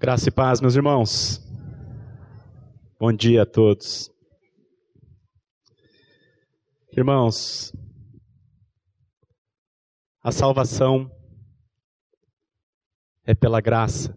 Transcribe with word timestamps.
Graça 0.00 0.28
e 0.28 0.32
paz, 0.32 0.60
meus 0.60 0.76
irmãos. 0.76 1.40
Bom 3.00 3.12
dia 3.12 3.42
a 3.42 3.46
todos. 3.46 4.08
Irmãos, 6.96 7.72
a 10.22 10.30
salvação 10.30 11.10
é 13.24 13.34
pela 13.34 13.60
graça. 13.60 14.16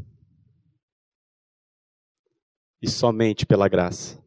E 2.79 2.87
somente 2.87 3.43
pela 3.43 3.67
graça. 3.67 4.23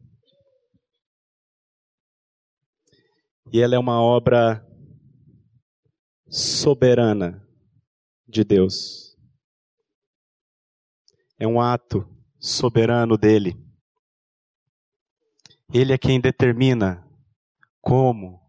E 3.53 3.61
ela 3.61 3.75
é 3.75 3.79
uma 3.79 4.01
obra 4.01 4.61
soberana 6.27 7.47
de 8.27 8.43
Deus 8.43 9.04
é 11.37 11.47
um 11.47 11.59
ato 11.59 12.07
soberano 12.39 13.17
dele. 13.17 13.59
Ele 15.73 15.93
é 15.93 15.97
quem 15.97 16.19
determina 16.19 17.05
como, 17.81 18.41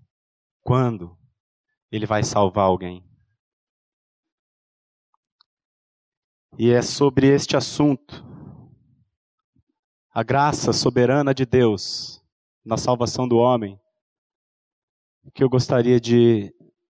quando 0.62 1.16
ele 1.90 2.06
vai 2.06 2.22
salvar 2.22 2.64
alguém. 2.66 3.04
E 6.58 6.70
é 6.70 6.80
sobre 6.80 7.26
este 7.26 7.56
assunto, 7.56 8.24
a 10.10 10.22
graça 10.22 10.72
soberana 10.72 11.34
de 11.34 11.44
Deus 11.44 12.22
na 12.64 12.76
salvação 12.76 13.28
do 13.28 13.36
homem, 13.36 13.78
que 15.34 15.44
eu 15.44 15.50
gostaria 15.50 16.00
de 16.00 16.54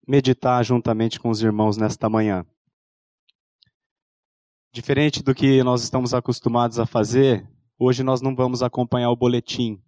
meditar 0.06 0.64
juntamente 0.64 1.18
com 1.18 1.28
os 1.28 1.42
irmãos 1.42 1.76
nesta 1.76 2.08
manhã. 2.08 2.46
Diferente 4.70 5.22
do 5.22 5.34
que 5.34 5.62
nós 5.62 5.82
estamos 5.82 6.12
acostumados 6.12 6.78
a 6.78 6.84
fazer, 6.84 7.48
hoje 7.78 8.02
nós 8.02 8.20
não 8.20 8.36
vamos 8.36 8.62
acompanhar 8.62 9.10
o 9.10 9.16
boletim. 9.16 9.80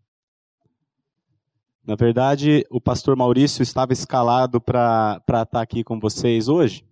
Na 1.87 1.95
verdade, 1.95 2.67
o 2.71 2.81
pastor 2.81 3.15
Maurício 3.15 3.63
estava 3.63 3.93
escalado 3.93 4.59
para 4.59 5.23
estar 5.29 5.61
aqui 5.61 5.85
com 5.85 6.01
vocês 6.01 6.49
hoje, 6.49 6.83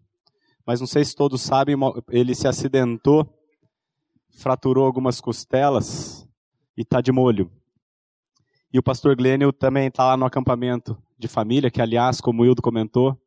mas 0.67 0.81
não 0.81 0.87
sei 0.87 1.03
se 1.03 1.17
todos 1.17 1.41
sabem, 1.41 1.77
ele 2.11 2.35
se 2.35 2.47
acidentou, 2.47 3.27
fraturou 4.37 4.85
algumas 4.85 5.19
costelas 5.19 6.29
e 6.77 6.83
está 6.83 7.01
de 7.01 7.11
molho. 7.11 7.51
E 8.71 8.79
o 8.79 8.83
pastor 8.83 9.17
Glênio 9.17 9.51
também 9.51 9.89
está 9.89 10.05
lá 10.05 10.17
no 10.17 10.27
acampamento 10.27 10.97
de 11.19 11.27
família, 11.27 11.71
que 11.71 11.81
aliás, 11.81 12.21
como 12.21 12.43
o 12.43 12.47
Hildo 12.47 12.61
comentou, 12.61 13.19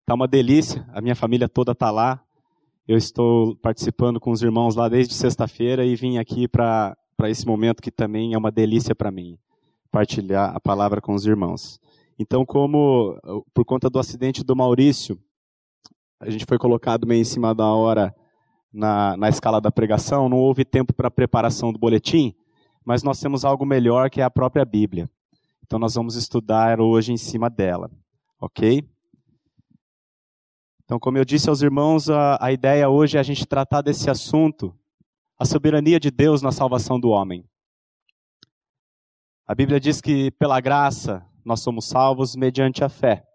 está 0.00 0.12
uma 0.12 0.28
delícia, 0.28 0.86
a 0.92 1.00
minha 1.00 1.16
família 1.16 1.48
toda 1.48 1.72
está 1.72 1.90
lá. 1.90 2.22
Eu 2.86 2.98
estou 2.98 3.56
participando 3.56 4.20
com 4.20 4.30
os 4.30 4.42
irmãos 4.42 4.74
lá 4.74 4.90
desde 4.90 5.14
sexta-feira 5.14 5.86
e 5.86 5.96
vim 5.96 6.18
aqui 6.18 6.46
para 6.46 6.94
esse 7.22 7.46
momento 7.46 7.82
que 7.82 7.90
também 7.90 8.34
é 8.34 8.38
uma 8.38 8.50
delícia 8.50 8.94
para 8.94 9.10
mim, 9.10 9.38
partilhar 9.90 10.54
a 10.54 10.60
palavra 10.60 11.00
com 11.00 11.14
os 11.14 11.24
irmãos. 11.24 11.80
Então, 12.18 12.44
como 12.44 13.18
por 13.54 13.64
conta 13.64 13.88
do 13.88 13.98
acidente 13.98 14.44
do 14.44 14.54
Maurício, 14.54 15.18
a 16.20 16.28
gente 16.28 16.44
foi 16.44 16.58
colocado 16.58 17.06
meio 17.06 17.22
em 17.22 17.24
cima 17.24 17.54
da 17.54 17.66
hora 17.66 18.14
na, 18.70 19.16
na 19.16 19.30
escala 19.30 19.62
da 19.62 19.72
pregação, 19.72 20.28
não 20.28 20.36
houve 20.36 20.62
tempo 20.62 20.92
para 20.92 21.10
preparação 21.10 21.72
do 21.72 21.78
boletim, 21.78 22.34
mas 22.84 23.02
nós 23.02 23.18
temos 23.18 23.46
algo 23.46 23.64
melhor 23.64 24.10
que 24.10 24.20
é 24.20 24.24
a 24.24 24.30
própria 24.30 24.64
Bíblia. 24.64 25.08
Então, 25.64 25.78
nós 25.78 25.94
vamos 25.94 26.16
estudar 26.16 26.82
hoje 26.82 27.14
em 27.14 27.16
cima 27.16 27.48
dela, 27.48 27.90
ok? 28.38 28.86
Então, 30.84 30.98
como 30.98 31.16
eu 31.16 31.24
disse 31.24 31.48
aos 31.48 31.62
irmãos, 31.62 32.10
a, 32.10 32.38
a 32.40 32.52
ideia 32.52 32.90
hoje 32.90 33.16
é 33.16 33.20
a 33.20 33.22
gente 33.22 33.46
tratar 33.46 33.80
desse 33.80 34.10
assunto, 34.10 34.78
a 35.38 35.44
soberania 35.44 35.98
de 35.98 36.10
Deus 36.10 36.42
na 36.42 36.52
salvação 36.52 37.00
do 37.00 37.08
homem. 37.08 37.48
A 39.46 39.54
Bíblia 39.54 39.80
diz 39.80 40.00
que 40.00 40.30
pela 40.32 40.60
graça 40.60 41.26
nós 41.44 41.60
somos 41.60 41.86
salvos 41.86 42.36
mediante 42.36 42.84
a 42.84 42.88
fé. 42.88 43.26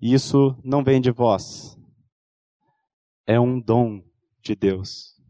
E 0.00 0.12
isso 0.12 0.56
não 0.62 0.84
vem 0.84 1.00
de 1.00 1.10
vós. 1.10 1.78
É 3.26 3.38
um 3.40 3.60
dom 3.60 4.02
de 4.40 4.54
Deus. 4.54 5.20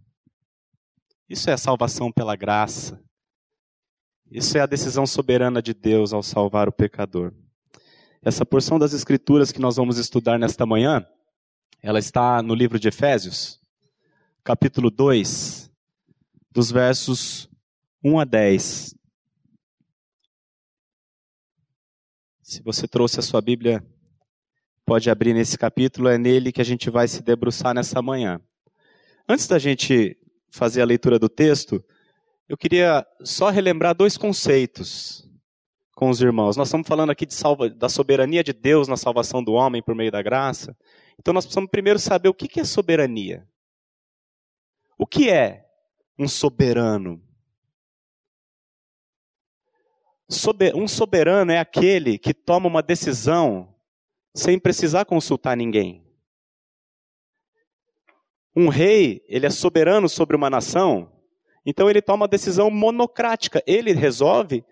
Isso 1.29 1.49
é 1.49 1.55
a 1.55 1.59
salvação 1.59 2.13
pela 2.13 2.37
graça. 2.37 3.03
Isso 4.31 4.59
é 4.59 4.61
a 4.61 4.67
decisão 4.67 5.07
soberana 5.07 5.63
de 5.63 5.73
Deus 5.73 6.13
ao 6.13 6.23
salvar 6.23 6.69
o 6.69 6.73
pecador. 6.73 7.33
Essa 8.27 8.47
porção 8.47 8.79
das 8.79 8.95
Escrituras 8.95 9.53
que 9.53 9.61
nós 9.61 9.77
vamos 9.77 9.99
estudar 9.99 10.39
nesta 10.39 10.65
manhã, 10.65 11.07
ela 11.83 11.99
está 11.99 12.43
no 12.43 12.55
livro 12.55 12.79
de 12.79 12.89
Efésios, 12.89 13.61
capítulo 14.43 14.91
2, 14.91 15.71
dos 16.51 16.71
versos 16.71 17.51
1 18.03 18.19
a 18.19 18.25
10. 18.25 18.95
Se 22.41 22.63
você 22.63 22.89
trouxe 22.89 23.21
a 23.21 23.23
sua 23.23 23.43
Bíblia, 23.43 23.85
pode 24.87 25.11
abrir 25.11 25.35
nesse 25.35 25.59
capítulo, 25.59 26.09
é 26.09 26.17
nele 26.17 26.51
que 26.51 26.63
a 26.63 26.65
gente 26.65 26.89
vai 26.89 27.07
se 27.07 27.23
debruçar 27.23 27.75
nessa 27.75 28.01
manhã. 28.01 28.41
Antes 29.29 29.47
da 29.47 29.59
gente 29.59 30.17
fazer 30.51 30.81
a 30.81 30.87
leitura 30.87 31.19
do 31.19 31.29
texto, 31.29 31.85
eu 32.49 32.57
queria 32.57 33.07
só 33.23 33.51
relembrar 33.51 33.95
dois 33.95 34.17
conceitos 34.17 35.29
com 35.95 36.11
os 36.11 36.21
irmãos. 36.21 36.57
Nós 36.57 36.69
estamos 36.69 36.89
falando 36.89 37.11
aqui 37.11 37.27
salva, 37.29 37.71
da 37.71 37.89
soberania 37.89 38.43
de 38.43 38.53
Deus 38.53 38.89
na 38.89 38.97
salvação 38.97 39.43
do 39.43 39.53
homem 39.53 39.83
por 39.83 39.95
meio 39.95 40.11
da 40.11 40.23
graça. 40.23 40.77
Então 41.19 41.33
nós 41.33 41.45
precisamos 41.45 41.71
primeiro 41.71 41.99
saber 41.99 42.29
o 42.29 42.35
que 42.35 42.61
é 42.61 42.65
soberania. 42.65 43.47
O 44.99 45.07
que 45.07 45.31
é 45.31 45.67
um 46.19 46.29
soberano? 46.29 47.23
Um 50.75 50.89
soberano 50.89 51.53
é 51.53 51.59
aquele 51.59 52.19
que 52.19 52.35
toma 52.35 52.67
uma 52.67 52.83
decisão 52.83 53.75
sem 54.35 54.59
precisar 54.59 55.05
consultar 55.05 55.57
ninguém. 55.57 56.05
Um 58.57 58.69
rei, 58.69 59.25
ele 59.29 59.47
é 59.47 59.51
soberano 59.51 60.09
sobre 60.09 60.37
uma 60.37 60.49
nação, 60.49 61.13
então 61.67 61.91
ele 61.91 62.01
toma 62.01 62.23
uma 62.23 62.29
decisão 62.29 62.71
monocrática. 62.71 63.63
Ele 63.67 63.93
resolve 63.93 64.65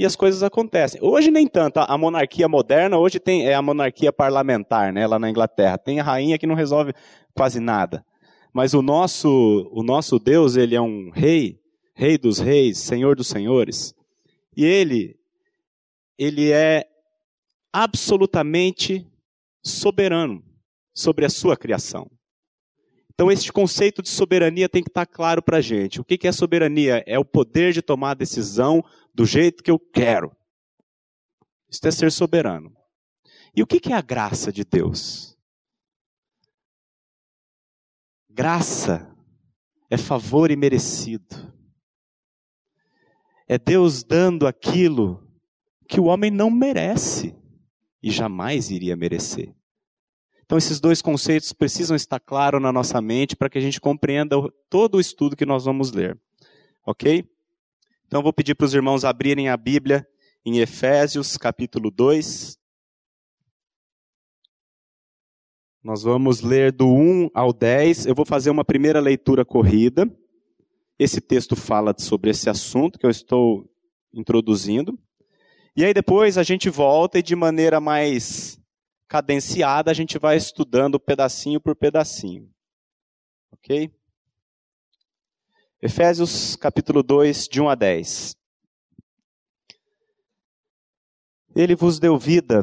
e 0.00 0.06
as 0.06 0.16
coisas 0.16 0.42
acontecem. 0.42 0.98
Hoje 1.02 1.30
nem 1.30 1.46
tanto, 1.46 1.78
a 1.78 1.98
monarquia 1.98 2.48
moderna, 2.48 2.96
hoje 2.96 3.20
tem 3.20 3.46
é 3.46 3.52
a 3.52 3.60
monarquia 3.60 4.10
parlamentar, 4.10 4.94
né, 4.94 5.06
lá 5.06 5.18
na 5.18 5.28
Inglaterra. 5.28 5.76
Tem 5.76 6.00
a 6.00 6.02
rainha 6.02 6.38
que 6.38 6.46
não 6.46 6.54
resolve 6.54 6.94
quase 7.34 7.60
nada. 7.60 8.02
Mas 8.50 8.72
o 8.72 8.80
nosso, 8.80 9.70
o 9.70 9.82
nosso 9.82 10.18
Deus, 10.18 10.56
ele 10.56 10.74
é 10.74 10.80
um 10.80 11.10
rei, 11.10 11.60
rei 11.92 12.16
dos 12.16 12.38
reis, 12.38 12.78
senhor 12.78 13.14
dos 13.14 13.28
senhores. 13.28 13.94
E 14.56 14.64
ele 14.64 15.18
ele 16.18 16.50
é 16.50 16.86
absolutamente 17.70 19.06
soberano 19.62 20.42
sobre 20.94 21.26
a 21.26 21.28
sua 21.30 21.58
criação. 21.58 22.10
Então, 23.12 23.30
este 23.30 23.52
conceito 23.52 24.00
de 24.00 24.08
soberania 24.08 24.66
tem 24.66 24.82
que 24.82 24.88
estar 24.88 25.04
claro 25.04 25.42
para 25.42 25.58
a 25.58 25.60
gente. 25.60 26.00
O 26.00 26.04
que 26.04 26.26
é 26.26 26.32
soberania? 26.32 27.04
É 27.06 27.18
o 27.18 27.24
poder 27.24 27.74
de 27.74 27.82
tomar 27.82 28.14
decisão 28.14 28.82
do 29.20 29.26
jeito 29.26 29.62
que 29.62 29.70
eu 29.70 29.78
quero. 29.78 30.34
Isso 31.68 31.86
é 31.86 31.90
ser 31.90 32.10
soberano. 32.10 32.74
E 33.54 33.62
o 33.62 33.66
que 33.66 33.92
é 33.92 33.94
a 33.94 34.00
graça 34.00 34.50
de 34.50 34.64
Deus? 34.64 35.36
Graça 38.30 39.14
é 39.90 39.98
favor 39.98 40.50
imerecido. 40.50 41.52
É 43.46 43.58
Deus 43.58 44.02
dando 44.02 44.46
aquilo 44.46 45.22
que 45.86 46.00
o 46.00 46.04
homem 46.04 46.30
não 46.30 46.50
merece 46.50 47.36
e 48.02 48.10
jamais 48.10 48.70
iria 48.70 48.96
merecer. 48.96 49.54
Então, 50.46 50.56
esses 50.56 50.80
dois 50.80 51.02
conceitos 51.02 51.52
precisam 51.52 51.94
estar 51.94 52.20
claros 52.20 52.62
na 52.62 52.72
nossa 52.72 53.02
mente 53.02 53.36
para 53.36 53.50
que 53.50 53.58
a 53.58 53.60
gente 53.60 53.82
compreenda 53.82 54.36
todo 54.70 54.94
o 54.94 55.00
estudo 55.00 55.36
que 55.36 55.44
nós 55.44 55.66
vamos 55.66 55.92
ler. 55.92 56.18
Ok? 56.86 57.28
Então 58.10 58.24
vou 58.24 58.32
pedir 58.32 58.56
para 58.56 58.64
os 58.64 58.74
irmãos 58.74 59.04
abrirem 59.04 59.48
a 59.50 59.56
Bíblia 59.56 60.04
em 60.44 60.58
Efésios, 60.58 61.36
capítulo 61.36 61.92
2. 61.92 62.58
Nós 65.80 66.02
vamos 66.02 66.40
ler 66.40 66.72
do 66.72 66.88
1 66.88 67.30
ao 67.32 67.52
10. 67.52 68.06
Eu 68.06 68.14
vou 68.16 68.26
fazer 68.26 68.50
uma 68.50 68.64
primeira 68.64 68.98
leitura 68.98 69.44
corrida. 69.44 70.12
Esse 70.98 71.20
texto 71.20 71.54
fala 71.54 71.94
sobre 71.96 72.30
esse 72.30 72.50
assunto 72.50 72.98
que 72.98 73.06
eu 73.06 73.10
estou 73.10 73.70
introduzindo. 74.12 74.98
E 75.76 75.84
aí 75.84 75.94
depois 75.94 76.36
a 76.36 76.42
gente 76.42 76.68
volta 76.68 77.20
e 77.20 77.22
de 77.22 77.36
maneira 77.36 77.78
mais 77.78 78.60
cadenciada 79.06 79.88
a 79.88 79.94
gente 79.94 80.18
vai 80.18 80.36
estudando 80.36 80.98
pedacinho 80.98 81.60
por 81.60 81.76
pedacinho. 81.76 82.50
Ok? 83.52 83.88
Efésios 85.82 86.56
capítulo 86.56 87.02
2, 87.02 87.48
de 87.48 87.58
1 87.58 87.70
a 87.70 87.74
10. 87.74 88.36
Ele 91.56 91.74
vos 91.74 91.98
deu 91.98 92.18
vida, 92.18 92.62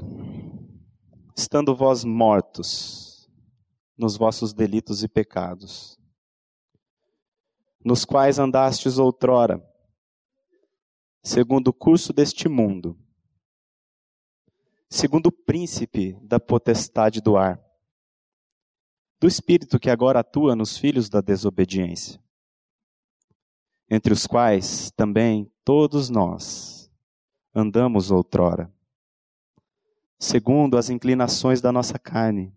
estando 1.36 1.76
vós 1.76 2.04
mortos, 2.04 3.28
nos 3.98 4.16
vossos 4.16 4.54
delitos 4.54 5.02
e 5.02 5.08
pecados, 5.08 5.98
nos 7.84 8.06
quais 8.06 8.38
andastes 8.38 9.00
outrora, 9.00 9.68
segundo 11.24 11.70
o 11.70 11.74
curso 11.74 12.14
deste 12.14 12.48
mundo, 12.48 12.96
segundo 14.88 15.30
o 15.30 15.32
príncipe 15.32 16.14
da 16.22 16.40
potestade 16.40 17.20
do 17.20 17.36
ar, 17.36 17.60
do 19.20 19.26
espírito 19.26 19.80
que 19.80 19.90
agora 19.90 20.20
atua 20.20 20.56
nos 20.56 20.78
filhos 20.78 21.10
da 21.10 21.20
desobediência, 21.20 22.22
entre 23.90 24.14
os 24.14 24.28
quais 24.28 24.92
também 24.92 25.52
todos 25.64 26.10
nós 26.10 26.92
andamos 27.54 28.12
outrora, 28.12 28.72
segundo 30.20 30.78
as 30.78 30.90
inclinações 30.90 31.62
da 31.62 31.72
nossa 31.72 31.98
carne, 31.98 32.54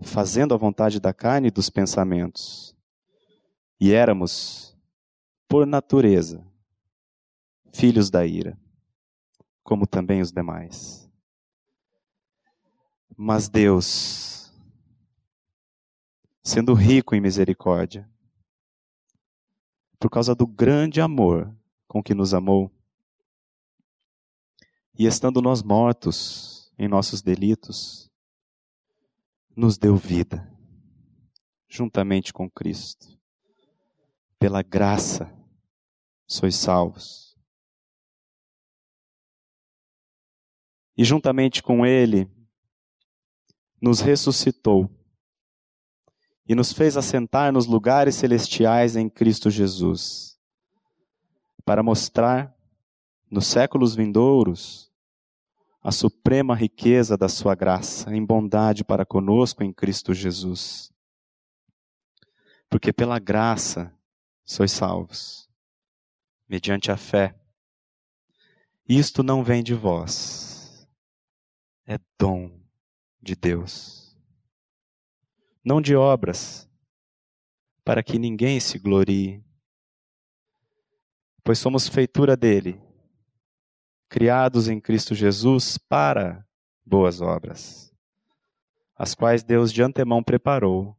fazendo 0.00 0.54
a 0.54 0.56
vontade 0.56 1.00
da 1.00 1.12
carne 1.12 1.48
e 1.48 1.50
dos 1.50 1.68
pensamentos. 1.68 2.74
E 3.78 3.92
éramos, 3.92 4.76
por 5.48 5.66
natureza, 5.66 6.46
filhos 7.72 8.08
da 8.08 8.24
ira, 8.24 8.58
como 9.62 9.86
também 9.86 10.22
os 10.22 10.32
demais. 10.32 11.10
Mas 13.14 13.48
Deus, 13.48 14.52
sendo 16.42 16.72
rico 16.72 17.14
em 17.14 17.20
misericórdia, 17.20 18.08
por 19.98 20.10
causa 20.10 20.34
do 20.34 20.46
grande 20.46 21.00
amor 21.00 21.54
com 21.86 22.02
que 22.02 22.14
nos 22.14 22.34
amou, 22.34 22.70
e 24.98 25.06
estando 25.06 25.42
nós 25.42 25.62
mortos 25.62 26.72
em 26.78 26.88
nossos 26.88 27.20
delitos, 27.20 28.10
nos 29.54 29.76
deu 29.76 29.96
vida, 29.96 30.50
juntamente 31.68 32.32
com 32.32 32.50
Cristo. 32.50 33.18
Pela 34.38 34.62
graça 34.62 35.34
sois 36.26 36.56
salvos. 36.56 37.36
E 40.96 41.04
juntamente 41.04 41.62
com 41.62 41.84
Ele, 41.84 42.30
nos 43.80 44.00
ressuscitou 44.00 44.90
e 46.48 46.54
nos 46.54 46.72
fez 46.72 46.96
assentar 46.96 47.52
nos 47.52 47.66
lugares 47.66 48.14
celestiais 48.14 48.96
em 48.96 49.08
Cristo 49.08 49.50
Jesus, 49.50 50.38
para 51.64 51.82
mostrar 51.82 52.54
nos 53.30 53.46
séculos 53.46 53.94
vindouros 53.94 54.92
a 55.82 55.90
suprema 55.90 56.54
riqueza 56.54 57.16
da 57.16 57.28
sua 57.28 57.54
graça 57.54 58.14
em 58.14 58.24
bondade 58.24 58.84
para 58.84 59.06
conosco 59.06 59.62
em 59.62 59.72
Cristo 59.72 60.12
Jesus. 60.14 60.92
Porque 62.68 62.92
pela 62.92 63.18
graça 63.18 63.92
sois 64.44 64.72
salvos, 64.72 65.48
mediante 66.48 66.90
a 66.90 66.96
fé. 66.96 67.36
Isto 68.88 69.22
não 69.22 69.42
vem 69.42 69.62
de 69.62 69.74
vós, 69.74 70.88
é 71.86 71.98
dom 72.18 72.50
de 73.20 73.34
Deus. 73.34 74.05
Não 75.66 75.80
de 75.80 75.96
obras, 75.96 76.70
para 77.84 78.00
que 78.00 78.20
ninguém 78.20 78.60
se 78.60 78.78
glorie, 78.78 79.44
pois 81.42 81.58
somos 81.58 81.88
feitura 81.88 82.36
dele 82.36 82.80
criados 84.08 84.68
em 84.68 84.80
Cristo 84.80 85.12
Jesus 85.12 85.76
para 85.76 86.46
boas 86.84 87.20
obras, 87.20 87.92
as 88.94 89.12
quais 89.12 89.42
Deus 89.42 89.72
de 89.72 89.82
antemão 89.82 90.22
preparou 90.22 90.96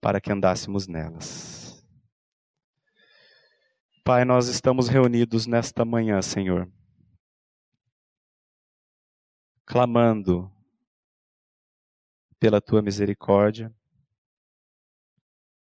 para 0.00 0.18
que 0.18 0.32
andássemos 0.32 0.88
nelas. 0.88 1.86
Pai, 4.02 4.24
nós 4.24 4.48
estamos 4.48 4.88
reunidos 4.88 5.46
nesta 5.46 5.84
manhã, 5.84 6.22
Senhor, 6.22 6.72
clamando 9.66 10.50
pela 12.38 12.60
tua 12.60 12.80
misericórdia 12.82 13.74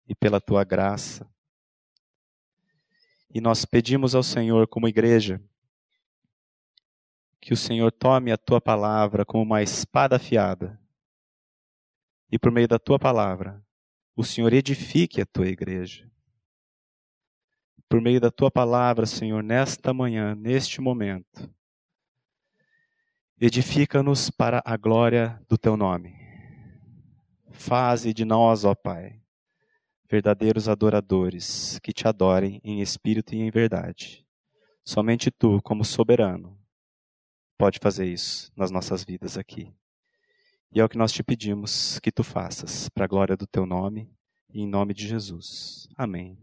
e 0.07 0.15
pela 0.15 0.39
tua 0.41 0.63
graça. 0.63 1.29
E 3.33 3.39
nós 3.39 3.65
pedimos 3.65 4.13
ao 4.13 4.23
Senhor, 4.23 4.67
como 4.67 4.87
igreja, 4.87 5.41
que 7.39 7.53
o 7.53 7.57
Senhor 7.57 7.91
tome 7.91 8.31
a 8.31 8.37
tua 8.37 8.61
palavra 8.61 9.25
como 9.25 9.43
uma 9.43 9.63
espada 9.63 10.17
afiada 10.17 10.79
e 12.31 12.37
por 12.37 12.51
meio 12.51 12.67
da 12.67 12.79
tua 12.79 12.99
palavra 12.99 13.63
o 14.15 14.23
Senhor 14.23 14.53
edifique 14.53 15.21
a 15.21 15.25
tua 15.25 15.47
igreja. 15.47 16.09
Por 17.89 17.99
meio 17.99 18.21
da 18.21 18.29
tua 18.29 18.51
palavra, 18.51 19.05
Senhor, 19.05 19.41
nesta 19.41 19.93
manhã, 19.93 20.35
neste 20.35 20.79
momento, 20.79 21.53
edifica-nos 23.39 24.29
para 24.29 24.61
a 24.63 24.77
glória 24.77 25.41
do 25.49 25.57
teu 25.57 25.75
nome. 25.75 26.20
Faze 27.51 28.13
de 28.13 28.25
nós, 28.25 28.63
ó 28.63 28.73
Pai, 28.73 29.21
verdadeiros 30.09 30.67
adoradores 30.67 31.79
que 31.79 31.93
te 31.93 32.07
adorem 32.07 32.59
em 32.63 32.81
espírito 32.81 33.35
e 33.35 33.39
em 33.39 33.51
verdade. 33.51 34.25
Somente 34.83 35.29
tu, 35.29 35.61
como 35.61 35.85
soberano, 35.85 36.59
pode 37.57 37.79
fazer 37.79 38.07
isso 38.07 38.51
nas 38.55 38.71
nossas 38.71 39.03
vidas 39.03 39.37
aqui. 39.37 39.73
E 40.73 40.79
é 40.79 40.83
o 40.83 40.89
que 40.89 40.97
nós 40.97 41.11
te 41.11 41.21
pedimos 41.21 41.99
que 41.99 42.11
tu 42.11 42.23
faças, 42.23 42.89
para 42.89 43.05
a 43.05 43.07
glória 43.07 43.37
do 43.37 43.45
teu 43.45 43.65
nome 43.65 44.09
e 44.49 44.61
em 44.61 44.67
nome 44.67 44.93
de 44.93 45.07
Jesus. 45.07 45.87
Amém. 45.95 46.37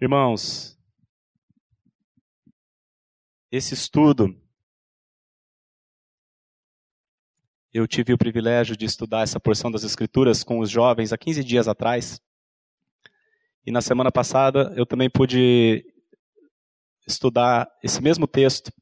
Irmãos, 0.00 0.78
esse 3.50 3.74
estudo, 3.74 4.40
eu 7.72 7.86
tive 7.86 8.12
o 8.12 8.18
privilégio 8.18 8.76
de 8.76 8.84
estudar 8.84 9.22
essa 9.22 9.40
porção 9.40 9.70
das 9.70 9.84
Escrituras 9.84 10.42
com 10.42 10.60
os 10.60 10.70
jovens 10.70 11.12
há 11.12 11.18
15 11.18 11.44
dias 11.44 11.68
atrás. 11.68 12.20
E 13.64 13.70
na 13.70 13.80
semana 13.80 14.12
passada 14.12 14.72
eu 14.76 14.86
também 14.86 15.10
pude 15.10 15.84
estudar 17.06 17.68
esse 17.82 18.02
mesmo 18.02 18.26
texto 18.26 18.72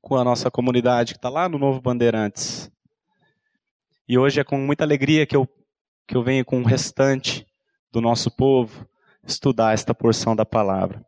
com 0.00 0.16
a 0.16 0.24
nossa 0.24 0.50
comunidade 0.50 1.14
que 1.14 1.18
está 1.18 1.28
lá 1.28 1.48
no 1.48 1.58
Novo 1.58 1.80
Bandeirantes. 1.80 2.70
E 4.08 4.18
hoje 4.18 4.40
é 4.40 4.44
com 4.44 4.58
muita 4.58 4.84
alegria 4.84 5.26
que 5.26 5.36
eu, 5.36 5.48
que 6.06 6.16
eu 6.16 6.22
venho 6.22 6.44
com 6.44 6.60
o 6.60 6.64
restante 6.64 7.46
do 7.90 8.00
nosso 8.00 8.30
povo 8.30 8.86
estudar 9.24 9.72
esta 9.72 9.94
porção 9.94 10.34
da 10.34 10.44
palavra. 10.44 11.04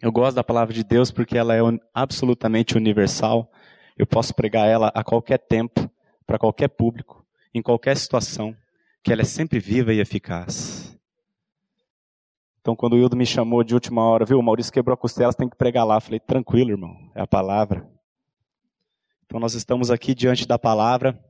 Eu 0.00 0.10
gosto 0.10 0.36
da 0.36 0.44
palavra 0.44 0.72
de 0.72 0.82
Deus 0.82 1.10
porque 1.10 1.36
ela 1.36 1.54
é 1.54 1.60
absolutamente 1.92 2.76
universal. 2.76 3.50
Eu 3.96 4.06
posso 4.06 4.34
pregar 4.34 4.66
ela 4.66 4.90
a 4.94 5.04
qualquer 5.04 5.38
tempo, 5.38 5.90
para 6.30 6.38
qualquer 6.38 6.68
público, 6.68 7.26
em 7.52 7.60
qualquer 7.60 7.96
situação, 7.96 8.56
que 9.02 9.12
ela 9.12 9.22
é 9.22 9.24
sempre 9.24 9.58
viva 9.58 9.92
e 9.92 9.98
eficaz. 9.98 10.96
Então, 12.60 12.76
quando 12.76 12.92
o 12.92 12.98
Hildo 12.98 13.16
me 13.16 13.26
chamou 13.26 13.64
de 13.64 13.74
última 13.74 14.04
hora, 14.04 14.24
viu, 14.24 14.38
o 14.38 14.42
Maurício 14.42 14.72
quebrou 14.72 14.94
a 14.94 14.96
costela, 14.96 15.32
tem 15.32 15.48
que 15.48 15.56
pregar 15.56 15.84
lá. 15.84 15.98
Falei, 15.98 16.20
tranquilo, 16.20 16.70
irmão, 16.70 17.10
é 17.16 17.20
a 17.20 17.26
palavra. 17.26 17.84
Então, 19.24 19.40
nós 19.40 19.54
estamos 19.54 19.90
aqui 19.90 20.14
diante 20.14 20.46
da 20.46 20.56
palavra 20.56 21.20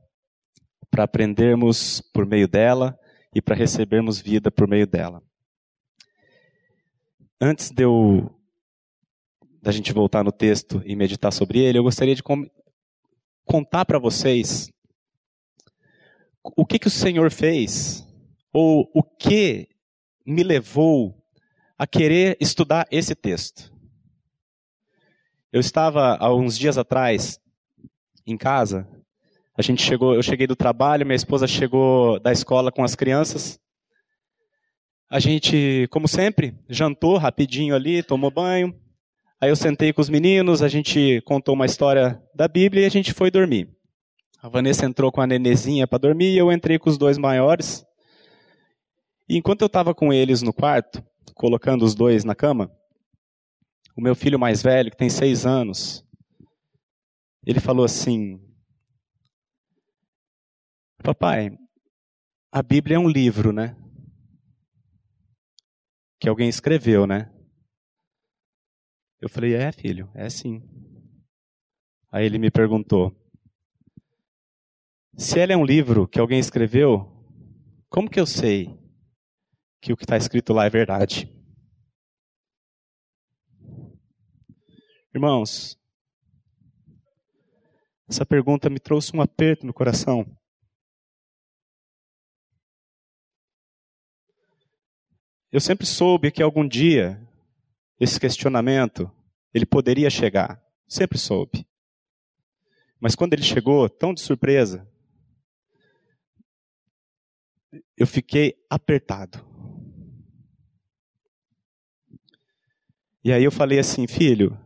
para 0.91 1.05
aprendermos 1.05 1.99
por 2.13 2.23
meio 2.27 2.47
dela 2.47 2.95
e 3.33 3.41
para 3.41 3.55
recebermos 3.55 4.21
vida 4.21 4.51
por 4.51 4.67
meio 4.67 4.85
dela. 4.85 5.23
Antes 7.41 7.71
de 7.71 7.81
eu 7.81 8.39
da 9.63 9.71
gente 9.71 9.91
voltar 9.93 10.23
no 10.23 10.31
texto 10.31 10.79
e 10.85 10.95
meditar 10.95 11.33
sobre 11.33 11.57
ele, 11.57 11.79
eu 11.79 11.83
gostaria 11.83 12.13
de 12.13 12.21
contar 13.47 13.83
para 13.85 13.97
vocês 13.97 14.71
o 16.43 16.65
que, 16.65 16.79
que 16.79 16.87
o 16.87 16.91
Senhor 16.91 17.31
fez, 17.31 18.07
ou 18.51 18.89
o 18.93 19.03
que 19.03 19.69
me 20.25 20.43
levou 20.43 21.17
a 21.77 21.87
querer 21.87 22.37
estudar 22.39 22.87
esse 22.91 23.15
texto. 23.15 23.71
Eu 25.51 25.59
estava 25.59 26.15
há 26.17 26.33
uns 26.33 26.57
dias 26.57 26.77
atrás 26.77 27.39
em 28.25 28.37
casa. 28.37 28.87
A 29.57 29.61
gente 29.61 29.81
chegou, 29.81 30.15
eu 30.15 30.23
cheguei 30.23 30.47
do 30.47 30.55
trabalho, 30.55 31.05
minha 31.05 31.15
esposa 31.15 31.47
chegou 31.47 32.19
da 32.19 32.31
escola 32.31 32.71
com 32.71 32.83
as 32.83 32.95
crianças. 32.95 33.59
A 35.09 35.19
gente, 35.19 35.87
como 35.91 36.07
sempre, 36.07 36.55
jantou 36.69 37.17
rapidinho 37.17 37.75
ali, 37.75 38.01
tomou 38.01 38.31
banho. 38.31 38.73
Aí 39.41 39.49
eu 39.49 39.55
sentei 39.55 39.91
com 39.91 40.01
os 40.01 40.09
meninos, 40.09 40.61
a 40.61 40.67
gente 40.67 41.19
contou 41.25 41.55
uma 41.55 41.65
história 41.65 42.21
da 42.33 42.47
Bíblia 42.47 42.83
e 42.83 42.85
a 42.85 42.89
gente 42.89 43.11
foi 43.11 43.29
dormir. 43.29 43.67
A 44.41 44.49
Vanessa 44.49 44.87
entrou 44.87 45.11
com 45.11 45.21
a 45.21 45.27
nenezinha 45.27 45.85
para 45.85 45.99
dormir 45.99 46.33
e 46.33 46.37
eu 46.37 46.51
entrei 46.51 46.79
com 46.79 46.89
os 46.89 46.97
dois 46.97 47.15
maiores. 47.15 47.85
E 49.29 49.37
enquanto 49.37 49.61
eu 49.61 49.67
estava 49.67 49.93
com 49.93 50.11
eles 50.11 50.41
no 50.41 50.51
quarto, 50.51 51.03
colocando 51.35 51.85
os 51.85 51.93
dois 51.93 52.23
na 52.23 52.33
cama, 52.33 52.75
o 53.95 54.01
meu 54.01 54.15
filho 54.15 54.39
mais 54.39 54.63
velho, 54.63 54.89
que 54.89 54.97
tem 54.97 55.11
seis 55.11 55.45
anos, 55.45 56.03
ele 57.45 57.59
falou 57.59 57.85
assim: 57.85 58.41
Papai, 61.03 61.55
a 62.51 62.63
Bíblia 62.63 62.95
é 62.95 62.99
um 62.99 63.07
livro, 63.07 63.51
né? 63.51 63.77
Que 66.19 66.27
alguém 66.27 66.49
escreveu, 66.49 67.05
né? 67.05 67.31
Eu 69.19 69.29
falei, 69.29 69.53
é, 69.53 69.71
filho, 69.71 70.09
é 70.15 70.27
sim. 70.31 70.63
Aí 72.11 72.25
ele 72.25 72.39
me 72.39 72.49
perguntou: 72.49 73.20
se 75.21 75.39
ela 75.39 75.53
é 75.53 75.55
um 75.55 75.63
livro 75.63 76.07
que 76.07 76.19
alguém 76.19 76.39
escreveu, 76.39 77.07
como 77.89 78.09
que 78.09 78.19
eu 78.19 78.25
sei 78.25 78.75
que 79.79 79.93
o 79.93 79.97
que 79.97 80.03
está 80.03 80.17
escrito 80.17 80.51
lá 80.51 80.65
é 80.65 80.69
verdade? 80.69 81.31
Irmãos, 85.13 85.79
essa 88.09 88.25
pergunta 88.25 88.67
me 88.67 88.79
trouxe 88.79 89.15
um 89.15 89.21
aperto 89.21 89.63
no 89.63 89.73
coração. 89.73 90.25
Eu 95.51 95.61
sempre 95.61 95.85
soube 95.85 96.31
que 96.31 96.41
algum 96.41 96.67
dia 96.67 97.21
esse 97.99 98.19
questionamento 98.19 99.11
ele 99.53 99.67
poderia 99.67 100.09
chegar, 100.09 100.59
sempre 100.87 101.19
soube. 101.19 101.67
Mas 102.99 103.13
quando 103.13 103.33
ele 103.33 103.43
chegou, 103.43 103.87
tão 103.87 104.15
de 104.15 104.21
surpresa, 104.21 104.90
eu 107.97 108.05
fiquei 108.07 108.55
apertado. 108.69 109.45
E 113.23 113.31
aí 113.31 113.43
eu 113.43 113.51
falei 113.51 113.79
assim, 113.79 114.07
filho, 114.07 114.57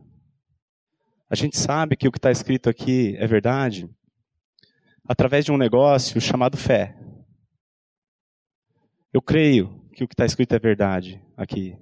a 1.28 1.34
gente 1.34 1.58
sabe 1.58 1.96
que 1.96 2.08
o 2.08 2.12
que 2.12 2.18
está 2.18 2.30
escrito 2.30 2.70
aqui 2.70 3.16
é 3.18 3.26
verdade 3.26 3.88
através 5.08 5.44
de 5.44 5.52
um 5.52 5.56
negócio 5.56 6.20
chamado 6.20 6.56
fé. 6.56 6.96
Eu 9.12 9.22
creio 9.22 9.80
que 9.92 10.04
o 10.04 10.08
que 10.08 10.14
está 10.14 10.24
escrito 10.24 10.54
é 10.54 10.58
verdade 10.58 11.22
aqui. 11.36 11.76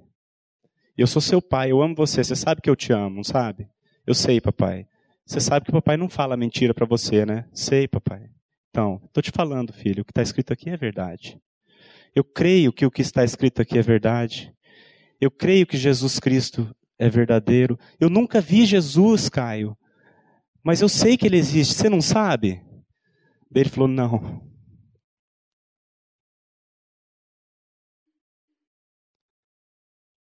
Eu 0.97 1.07
sou 1.07 1.21
seu 1.21 1.41
pai, 1.41 1.71
eu 1.71 1.81
amo 1.81 1.95
você, 1.95 2.23
você 2.23 2.35
sabe 2.35 2.61
que 2.61 2.69
eu 2.69 2.75
te 2.75 2.93
amo, 2.93 3.23
sabe? 3.23 3.67
Eu 4.05 4.13
sei, 4.13 4.39
papai. 4.39 4.87
Você 5.25 5.39
sabe 5.39 5.65
que 5.65 5.71
o 5.71 5.73
papai 5.73 5.97
não 5.97 6.07
fala 6.07 6.37
mentira 6.37 6.73
para 6.73 6.85
você, 6.85 7.25
né? 7.25 7.49
Sei, 7.51 7.87
papai. 7.87 8.29
Então, 8.75 8.99
estou 9.05 9.23
te 9.23 9.31
falando, 9.31 9.71
filho, 9.71 10.01
o 10.01 10.05
que 10.05 10.11
está 10.11 10.21
escrito 10.21 10.51
aqui 10.51 10.69
é 10.69 10.75
verdade. 10.75 11.41
Eu 12.13 12.25
creio 12.25 12.73
que 12.73 12.85
o 12.85 12.91
que 12.91 13.01
está 13.01 13.23
escrito 13.23 13.61
aqui 13.61 13.77
é 13.77 13.81
verdade. 13.81 14.53
Eu 15.21 15.31
creio 15.31 15.65
que 15.65 15.77
Jesus 15.77 16.19
Cristo 16.19 16.75
é 16.99 17.07
verdadeiro. 17.07 17.79
Eu 18.01 18.09
nunca 18.09 18.41
vi 18.41 18.65
Jesus, 18.65 19.29
Caio, 19.29 19.77
mas 20.61 20.81
eu 20.81 20.89
sei 20.89 21.15
que 21.15 21.25
ele 21.25 21.37
existe. 21.37 21.73
Você 21.73 21.87
não 21.87 22.01
sabe? 22.01 22.61
Ele 23.55 23.69
falou: 23.69 23.87
Não. 23.87 24.45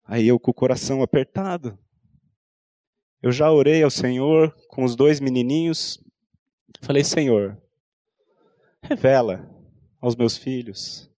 Aí 0.05 0.27
eu 0.27 0.39
com 0.39 0.51
o 0.51 0.53
coração 0.53 1.01
apertado. 1.01 1.75
Eu 3.19 3.31
já 3.31 3.51
orei 3.51 3.81
ao 3.81 3.89
Senhor 3.89 4.55
com 4.67 4.83
os 4.83 4.95
dois 4.95 5.19
menininhos. 5.19 5.99
Falei: 6.83 7.03
Senhor, 7.03 7.62
revela 8.83 9.49
aos 9.99 10.15
meus 10.15 10.37
filhos 10.37 11.09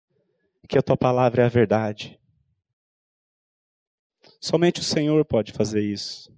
que 0.69 0.79
a 0.79 0.83
tua 0.83 0.97
palavra 0.97 1.43
é 1.43 1.47
a 1.47 1.49
verdade. 1.49 2.19
Somente 4.41 4.81
o 4.81 4.85
Senhor 4.85 5.25
pode 5.25 5.53
fazer 5.53 5.83
isso. 5.83 6.33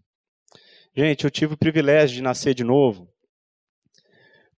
Gente, 0.95 1.25
eu 1.25 1.30
tive 1.30 1.54
o 1.54 1.59
privilégio 1.59 2.16
de 2.16 2.23
nascer 2.23 2.54
de 2.54 2.64
novo 2.64 3.12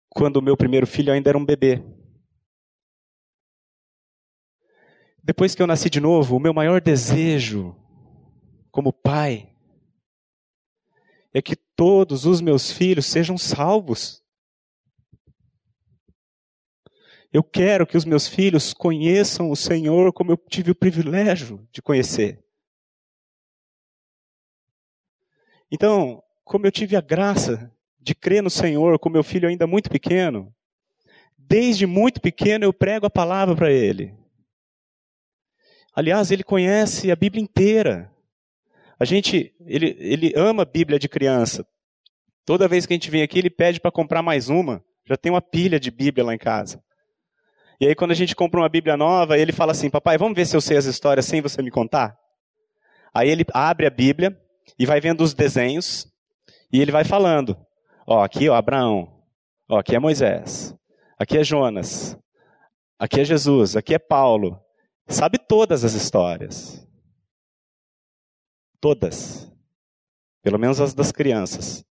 quando 0.09 0.38
o 0.38 0.41
meu 0.41 0.57
primeiro 0.57 0.88
filho 0.88 1.12
ainda 1.12 1.29
era 1.29 1.38
um 1.38 1.45
bebê. 1.45 1.83
Depois 5.24 5.53
que 5.53 5.62
eu 5.62 5.67
nasci 5.67 5.89
de 5.89 6.00
novo, 6.00 6.36
o 6.36 6.39
meu 6.39 6.53
maior 6.53 6.81
desejo 6.81 7.75
como 8.71 8.93
pai 8.93 9.53
é 11.33 11.41
que 11.41 11.55
todos 11.55 12.25
os 12.25 12.41
meus 12.41 12.71
filhos 12.71 13.05
sejam 13.05 13.38
salvos. 13.38 14.24
Eu 17.31 17.43
quero 17.43 17.86
que 17.86 17.98
os 17.98 18.05
meus 18.05 18.27
filhos 18.27 18.74
conheçam 18.74 19.51
o 19.51 19.55
Senhor 19.55 20.13
como 20.13 20.31
eu 20.31 20.38
tive 20.38 20.72
o 20.72 20.75
privilégio 20.75 21.67
de 21.72 21.81
conhecer. 21.81 22.43
Então, 25.69 26.24
como 26.46 26.65
eu 26.65 26.72
tive 26.72 26.96
a 26.96 27.01
graça 27.01 27.72
de 28.00 28.15
crer 28.15 28.41
no 28.41 28.50
Senhor 28.50 28.98
com 28.98 29.10
meu 29.10 29.24
filho 29.24 29.50
ainda 29.50 29.67
muito 29.67 29.89
pequeno, 29.89 30.53
desde 31.38 31.86
muito 31.86 32.22
pequeno 32.22 32.63
eu 32.63 32.74
prego 32.74 33.05
a 33.05 33.10
palavra 33.10 33.55
para 33.55 33.72
ele. 33.72 34.15
Aliás, 35.93 36.31
ele 36.31 36.43
conhece 36.43 37.12
a 37.12 37.15
Bíblia 37.15 37.43
inteira. 37.43 38.13
A 39.00 39.03
gente, 39.03 39.53
ele, 39.65 39.96
ele 40.00 40.31
ama 40.36 40.63
a 40.63 40.65
Bíblia 40.65 40.98
de 40.98 41.10
criança. 41.10 41.67
Toda 42.46 42.67
vez 42.67 42.86
que 42.86 42.93
a 42.93 42.96
gente 42.96 43.12
vem 43.12 43.24
aqui, 43.24 43.39
ele 43.39 43.50
pede 43.50 43.79
para 43.81 43.91
comprar 43.91 44.22
mais 44.22 44.48
uma. 44.48 44.84
Já 45.05 45.17
tem 45.17 45.31
uma 45.31 45.41
pilha 45.41 45.79
de 45.79 45.91
Bíblia 45.91 46.25
lá 46.25 46.34
em 46.34 46.38
casa. 46.38 46.81
E 47.79 47.88
aí, 47.88 47.96
quando 47.96 48.12
a 48.12 48.15
gente 48.15 48.36
compra 48.36 48.60
uma 48.60 48.69
Bíblia 48.69 48.98
nova, 48.98 49.38
ele 49.38 49.51
fala 49.51 49.72
assim: 49.72 49.89
Papai, 49.89 50.17
vamos 50.17 50.36
ver 50.36 50.46
se 50.46 50.55
eu 50.55 50.62
sei 50.62 50.77
as 50.77 50.86
histórias 50.86 51.25
sem 51.25 51.41
você 51.41 51.62
me 51.62 51.69
contar? 51.69 52.17
Aí 53.13 53.29
ele 53.29 53.46
abre 53.53 53.86
a 53.86 53.89
Bíblia 53.89 54.39
e 54.79 54.86
vai 54.86 55.00
vendo 55.00 55.22
os 55.22 55.34
desenhos 55.34 56.12
e 56.72 56.81
ele 56.81 56.91
vai 56.91 57.03
falando: 57.03 57.57
Ó, 58.05 58.24
aqui, 58.24 58.50
ó, 58.50 58.55
Abraão. 58.55 59.24
Ó, 59.69 59.77
aqui 59.77 59.96
é 59.96 60.00
Moisés. 60.00 60.75
Aqui 61.19 61.38
é 61.38 61.43
Jonas. 61.43 62.17
Aqui 62.98 63.22
é 63.22 63.24
Jesus. 63.25 63.75
Aqui 63.75 63.93
é 63.93 64.00
Paulo. 64.00 64.60
Sabe 65.07 65.38
todas 65.38 65.84
as 65.84 65.93
histórias. 65.93 66.88
Todas. 68.79 69.51
Pelo 70.41 70.57
menos 70.57 70.79
as 70.79 70.93
das 70.93 71.12
crianças. 71.12 71.86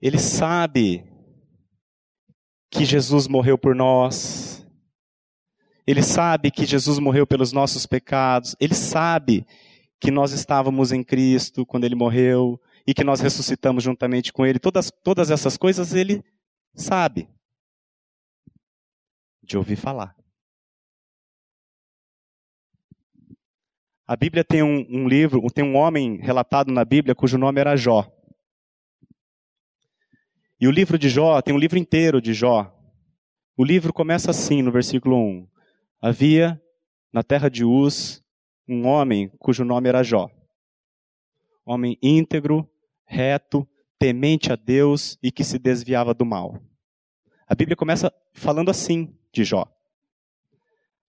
Ele 0.00 0.18
sabe 0.18 1.11
que 2.72 2.86
Jesus 2.86 3.28
morreu 3.28 3.58
por 3.58 3.74
nós. 3.74 4.66
Ele 5.86 6.02
sabe 6.02 6.50
que 6.50 6.64
Jesus 6.64 6.98
morreu 6.98 7.26
pelos 7.26 7.52
nossos 7.52 7.84
pecados. 7.84 8.56
Ele 8.58 8.74
sabe 8.74 9.46
que 10.00 10.10
nós 10.10 10.32
estávamos 10.32 10.90
em 10.90 11.04
Cristo 11.04 11.66
quando 11.66 11.84
ele 11.84 11.94
morreu 11.94 12.58
e 12.86 12.94
que 12.94 13.04
nós 13.04 13.20
ressuscitamos 13.20 13.84
juntamente 13.84 14.32
com 14.32 14.46
ele. 14.46 14.58
Todas, 14.58 14.90
todas 15.04 15.30
essas 15.30 15.58
coisas 15.58 15.92
ele 15.92 16.24
sabe 16.74 17.28
de 19.42 19.58
ouvir 19.58 19.76
falar. 19.76 20.16
A 24.06 24.16
Bíblia 24.16 24.42
tem 24.42 24.62
um, 24.62 24.86
um 24.88 25.06
livro, 25.06 25.46
tem 25.52 25.64
um 25.64 25.76
homem 25.76 26.18
relatado 26.22 26.72
na 26.72 26.84
Bíblia 26.84 27.14
cujo 27.14 27.36
nome 27.36 27.60
era 27.60 27.76
Jó. 27.76 28.10
E 30.62 30.68
o 30.68 30.70
livro 30.70 30.96
de 30.96 31.08
Jó 31.08 31.42
tem 31.42 31.52
um 31.52 31.58
livro 31.58 31.76
inteiro 31.76 32.22
de 32.22 32.32
Jó. 32.32 32.72
O 33.56 33.64
livro 33.64 33.92
começa 33.92 34.30
assim, 34.30 34.62
no 34.62 34.70
versículo 34.70 35.16
1. 35.16 35.48
Havia 36.00 36.62
na 37.12 37.24
terra 37.24 37.48
de 37.48 37.64
Uz 37.64 38.22
um 38.68 38.86
homem 38.86 39.28
cujo 39.40 39.64
nome 39.64 39.88
era 39.88 40.04
Jó. 40.04 40.30
Homem 41.66 41.98
íntegro, 42.00 42.64
reto, 43.04 43.68
temente 43.98 44.52
a 44.52 44.54
Deus 44.54 45.18
e 45.20 45.32
que 45.32 45.42
se 45.42 45.58
desviava 45.58 46.14
do 46.14 46.24
mal. 46.24 46.62
A 47.44 47.56
Bíblia 47.56 47.74
começa 47.74 48.14
falando 48.32 48.70
assim 48.70 49.12
de 49.32 49.42
Jó. 49.42 49.66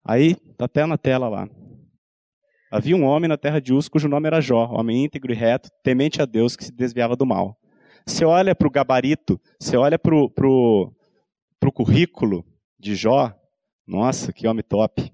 Aí, 0.03 0.33
tá 0.57 0.65
até 0.65 0.83
na 0.87 0.97
tela 0.97 1.29
lá. 1.29 1.47
Havia 2.71 2.95
um 2.95 3.03
homem 3.03 3.27
na 3.27 3.37
terra 3.37 3.61
de 3.61 3.71
Uz 3.71 3.87
cujo 3.87 4.09
nome 4.09 4.25
era 4.25 4.41
Jó, 4.41 4.65
homem 4.71 5.05
íntegro 5.05 5.31
e 5.31 5.35
reto, 5.35 5.69
temente 5.83 6.23
a 6.23 6.25
Deus 6.25 6.55
que 6.55 6.65
se 6.65 6.71
desviava 6.71 7.15
do 7.15 7.23
mal. 7.23 7.59
Você 8.05 8.25
olha 8.25 8.53
para 8.53 8.67
o 8.67 8.71
gabarito, 8.71 9.39
você 9.59 9.77
olha 9.77 9.97
para 9.97 10.15
o 10.15 10.91
currículo 11.73 12.45
de 12.77 12.95
Jó, 12.95 13.33
nossa, 13.87 14.33
que 14.33 14.47
homem 14.47 14.63
top. 14.63 15.11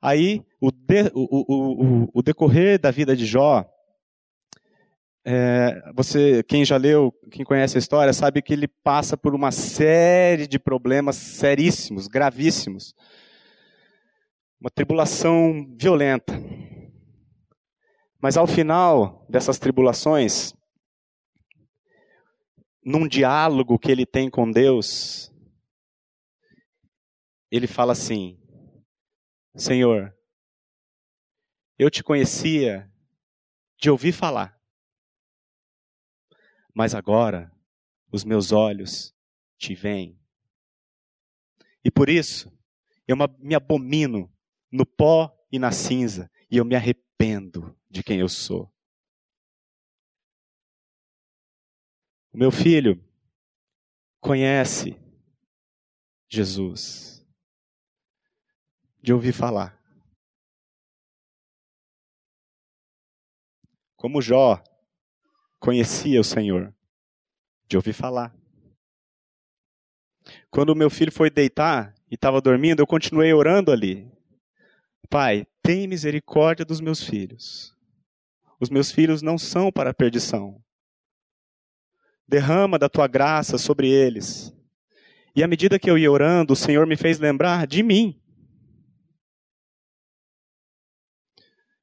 Aí, 0.00 0.44
o, 0.60 0.72
de, 0.72 1.12
o, 1.14 2.04
o, 2.04 2.10
o 2.12 2.22
decorrer 2.22 2.80
da 2.80 2.90
vida 2.90 3.14
de 3.14 3.24
Jó, 3.24 3.64
é, 5.24 5.80
você, 5.94 6.42
quem 6.42 6.64
já 6.64 6.76
leu, 6.76 7.14
quem 7.30 7.44
conhece 7.44 7.78
a 7.78 7.80
história, 7.80 8.12
sabe 8.12 8.42
que 8.42 8.52
ele 8.52 8.66
passa 8.66 9.16
por 9.16 9.34
uma 9.34 9.52
série 9.52 10.48
de 10.48 10.58
problemas 10.58 11.14
seríssimos, 11.14 12.08
gravíssimos. 12.08 12.94
Uma 14.60 14.70
tribulação 14.70 15.66
violenta. 15.78 16.34
Mas 18.20 18.36
ao 18.36 18.46
final 18.46 19.24
dessas 19.28 19.58
tribulações, 19.58 20.54
num 22.84 23.06
diálogo 23.06 23.78
que 23.78 23.90
ele 23.90 24.04
tem 24.04 24.28
com 24.28 24.50
Deus, 24.50 25.32
ele 27.50 27.66
fala 27.66 27.92
assim: 27.92 28.40
Senhor, 29.54 30.16
eu 31.78 31.90
te 31.90 32.02
conhecia 32.02 32.90
de 33.78 33.90
ouvir 33.90 34.12
falar, 34.12 34.58
mas 36.74 36.94
agora 36.94 37.52
os 38.10 38.24
meus 38.24 38.52
olhos 38.52 39.14
te 39.58 39.74
veem. 39.74 40.18
E 41.84 41.90
por 41.90 42.08
isso, 42.08 42.52
eu 43.06 43.16
me 43.38 43.54
abomino 43.54 44.32
no 44.70 44.86
pó 44.86 45.36
e 45.50 45.58
na 45.58 45.72
cinza, 45.72 46.30
e 46.50 46.56
eu 46.56 46.64
me 46.64 46.74
arrependo 46.74 47.76
de 47.90 48.02
quem 48.02 48.20
eu 48.20 48.28
sou. 48.28 48.71
O 52.32 52.38
meu 52.38 52.50
filho 52.50 52.98
conhece 54.20 54.96
Jesus, 56.30 57.22
de 59.02 59.12
ouvir 59.12 59.34
falar. 59.34 59.78
Como 63.96 64.22
Jó 64.22 64.62
conhecia 65.60 66.18
o 66.20 66.24
Senhor, 66.24 66.74
de 67.68 67.76
ouvir 67.76 67.92
falar. 67.92 68.34
Quando 70.50 70.70
o 70.70 70.76
meu 70.76 70.88
filho 70.88 71.12
foi 71.12 71.28
deitar 71.28 71.94
e 72.10 72.14
estava 72.14 72.40
dormindo, 72.40 72.80
eu 72.80 72.86
continuei 72.86 73.32
orando 73.34 73.70
ali. 73.70 74.10
Pai, 75.10 75.46
tem 75.62 75.86
misericórdia 75.86 76.64
dos 76.64 76.80
meus 76.80 77.02
filhos. 77.02 77.76
Os 78.58 78.70
meus 78.70 78.90
filhos 78.90 79.20
não 79.20 79.36
são 79.36 79.70
para 79.70 79.90
a 79.90 79.94
perdição. 79.94 80.62
Derrama 82.28 82.78
da 82.78 82.88
tua 82.88 83.06
graça 83.06 83.58
sobre 83.58 83.88
eles. 83.88 84.52
E 85.34 85.42
à 85.42 85.48
medida 85.48 85.78
que 85.78 85.90
eu 85.90 85.96
ia 85.96 86.10
orando, 86.10 86.52
o 86.52 86.56
Senhor 86.56 86.86
me 86.86 86.96
fez 86.96 87.18
lembrar 87.18 87.66
de 87.66 87.82
mim. 87.82 88.20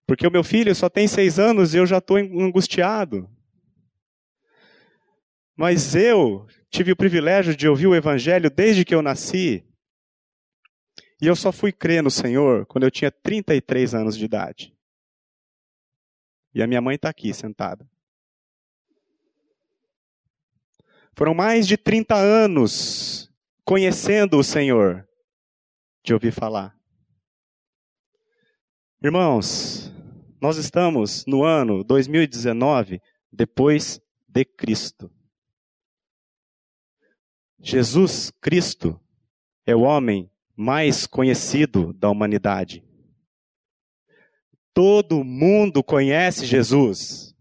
Porque 0.06 0.26
o 0.26 0.32
meu 0.32 0.44
filho 0.44 0.74
só 0.74 0.90
tem 0.90 1.08
seis 1.08 1.38
anos 1.38 1.74
e 1.74 1.78
eu 1.78 1.86
já 1.86 2.00
estou 2.00 2.18
angustiado. 2.18 3.30
Mas 5.56 5.94
eu 5.94 6.48
tive 6.70 6.92
o 6.92 6.96
privilégio 6.96 7.56
de 7.56 7.68
ouvir 7.68 7.88
o 7.88 7.96
Evangelho 7.96 8.50
desde 8.50 8.86
que 8.86 8.96
eu 8.96 9.02
nasci. 9.02 9.64
E 11.22 11.28
eu 11.28 11.36
só 11.36 11.52
fui 11.52 11.72
crer 11.72 12.02
no 12.02 12.10
Senhor 12.10 12.66
quando 12.66 12.86
eu 12.86 12.92
tinha 12.92 13.12
33 13.12 13.94
anos 13.94 14.18
de 14.18 14.26
idade. 14.26 14.74
E 16.54 16.64
a 16.64 16.68
minha 16.68 16.82
mãe 16.82 16.96
está 16.96 17.10
aqui 17.10 17.34
sentada. 17.34 17.88
Foram 21.20 21.34
mais 21.34 21.68
de 21.68 21.76
30 21.76 22.16
anos 22.16 23.30
conhecendo 23.66 24.38
o 24.38 24.44
Senhor, 24.44 25.06
de 26.02 26.14
ouvir 26.14 26.32
falar. 26.32 26.74
Irmãos, 29.04 29.94
nós 30.40 30.56
estamos 30.56 31.26
no 31.28 31.44
ano 31.44 31.84
2019 31.84 33.02
depois 33.30 34.00
de 34.30 34.46
Cristo. 34.46 35.12
Jesus 37.60 38.32
Cristo 38.40 38.98
é 39.66 39.76
o 39.76 39.82
homem 39.82 40.32
mais 40.56 41.06
conhecido 41.06 41.92
da 41.92 42.10
humanidade. 42.10 42.82
Todo 44.74 45.26
mundo 45.26 45.84
conhece 45.84 46.46
Jesus. 46.46 47.36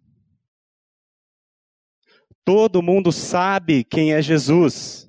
Todo 2.49 2.81
mundo 2.81 3.13
sabe 3.13 3.85
quem 3.85 4.15
é 4.15 4.23
Jesus. 4.23 5.07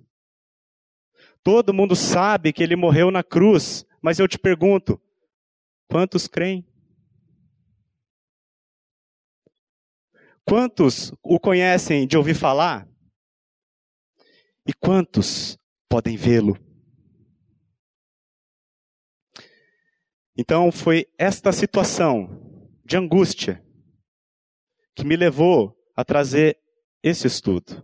Todo 1.41 1.73
mundo 1.73 1.95
sabe 1.95 2.51
que 2.51 2.61
ele 2.61 2.75
morreu 2.75 3.09
na 3.09 3.23
cruz, 3.23 3.85
mas 4.01 4.19
eu 4.19 4.27
te 4.27 4.37
pergunto: 4.37 5.01
quantos 5.87 6.27
creem? 6.27 6.67
Quantos 10.43 11.13
o 11.23 11.39
conhecem 11.39 12.05
de 12.05 12.17
ouvir 12.17 12.33
falar? 12.33 12.85
E 14.67 14.73
quantos 14.73 15.57
podem 15.87 16.17
vê-lo? 16.17 16.57
Então 20.37 20.73
foi 20.73 21.09
esta 21.17 21.53
situação 21.53 22.77
de 22.83 22.97
angústia 22.97 23.65
que 24.93 25.05
me 25.05 25.15
levou 25.15 25.73
a 25.95 26.03
trazer 26.03 26.59
esse 27.03 27.27
estudo 27.27 27.83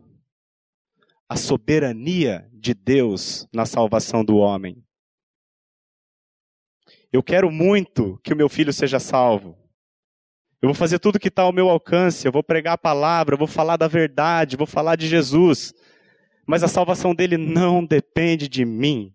a 1.28 1.36
soberania 1.36 2.48
de 2.54 2.74
Deus 2.74 3.48
na 3.52 3.66
salvação 3.66 4.24
do 4.24 4.38
homem. 4.38 4.84
Eu 7.12 7.24
quero 7.24 7.52
muito 7.52 8.20
que 8.24 8.34
o 8.34 8.36
meu 8.36 8.48
filho 8.48 8.72
seja 8.72 9.00
salvo. 9.00 9.58
Eu 10.62 10.70
vou 10.70 10.74
fazer 10.74 11.00
tudo 11.00 11.20
que 11.20 11.28
está 11.28 11.44
ao 11.44 11.54
meu 11.54 11.70
alcance, 11.70 12.28
eu 12.28 12.32
vou 12.32 12.44
pregar 12.44 12.74
a 12.74 12.78
palavra, 12.78 13.36
eu 13.36 13.40
vou 13.40 13.48
falar 13.48 13.78
da 13.78 13.88
verdade, 13.88 14.58
vou 14.58 14.68
falar 14.68 14.96
de 14.96 15.08
Jesus. 15.08 15.74
Mas 16.46 16.64
a 16.64 16.68
salvação 16.68 17.14
dele 17.16 17.38
não 17.38 17.84
depende 17.86 18.48
de 18.48 18.64
mim, 18.66 19.14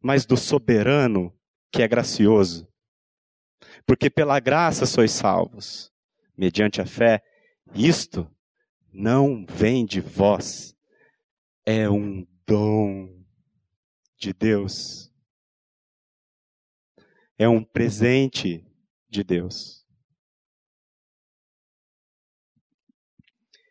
mas 0.00 0.24
do 0.24 0.36
soberano 0.36 1.32
que 1.72 1.82
é 1.82 1.88
gracioso. 1.88 2.68
Porque 3.86 4.08
pela 4.08 4.38
graça 4.38 4.86
sois 4.86 5.10
salvos, 5.10 5.90
mediante 6.36 6.80
a 6.80 6.86
fé. 6.86 7.22
Isto 7.74 8.30
não 8.92 9.46
vem 9.46 9.86
de 9.86 10.00
vós, 10.00 10.76
é 11.64 11.88
um 11.88 12.26
dom 12.46 13.24
de 14.18 14.32
Deus. 14.32 15.10
É 17.38 17.48
um 17.48 17.64
presente 17.64 18.64
de 19.08 19.24
Deus. 19.24 19.82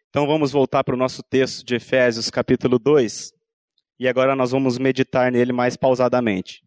Então 0.09 0.27
vamos 0.27 0.51
voltar 0.51 0.83
para 0.83 0.95
o 0.95 0.97
nosso 0.97 1.23
texto 1.23 1.63
de 1.63 1.75
Efésios, 1.75 2.29
capítulo 2.29 2.77
2. 2.77 3.31
E 3.97 4.07
agora 4.07 4.35
nós 4.35 4.51
vamos 4.51 4.77
meditar 4.77 5.31
nele 5.31 5.53
mais 5.53 5.77
pausadamente. 5.77 6.65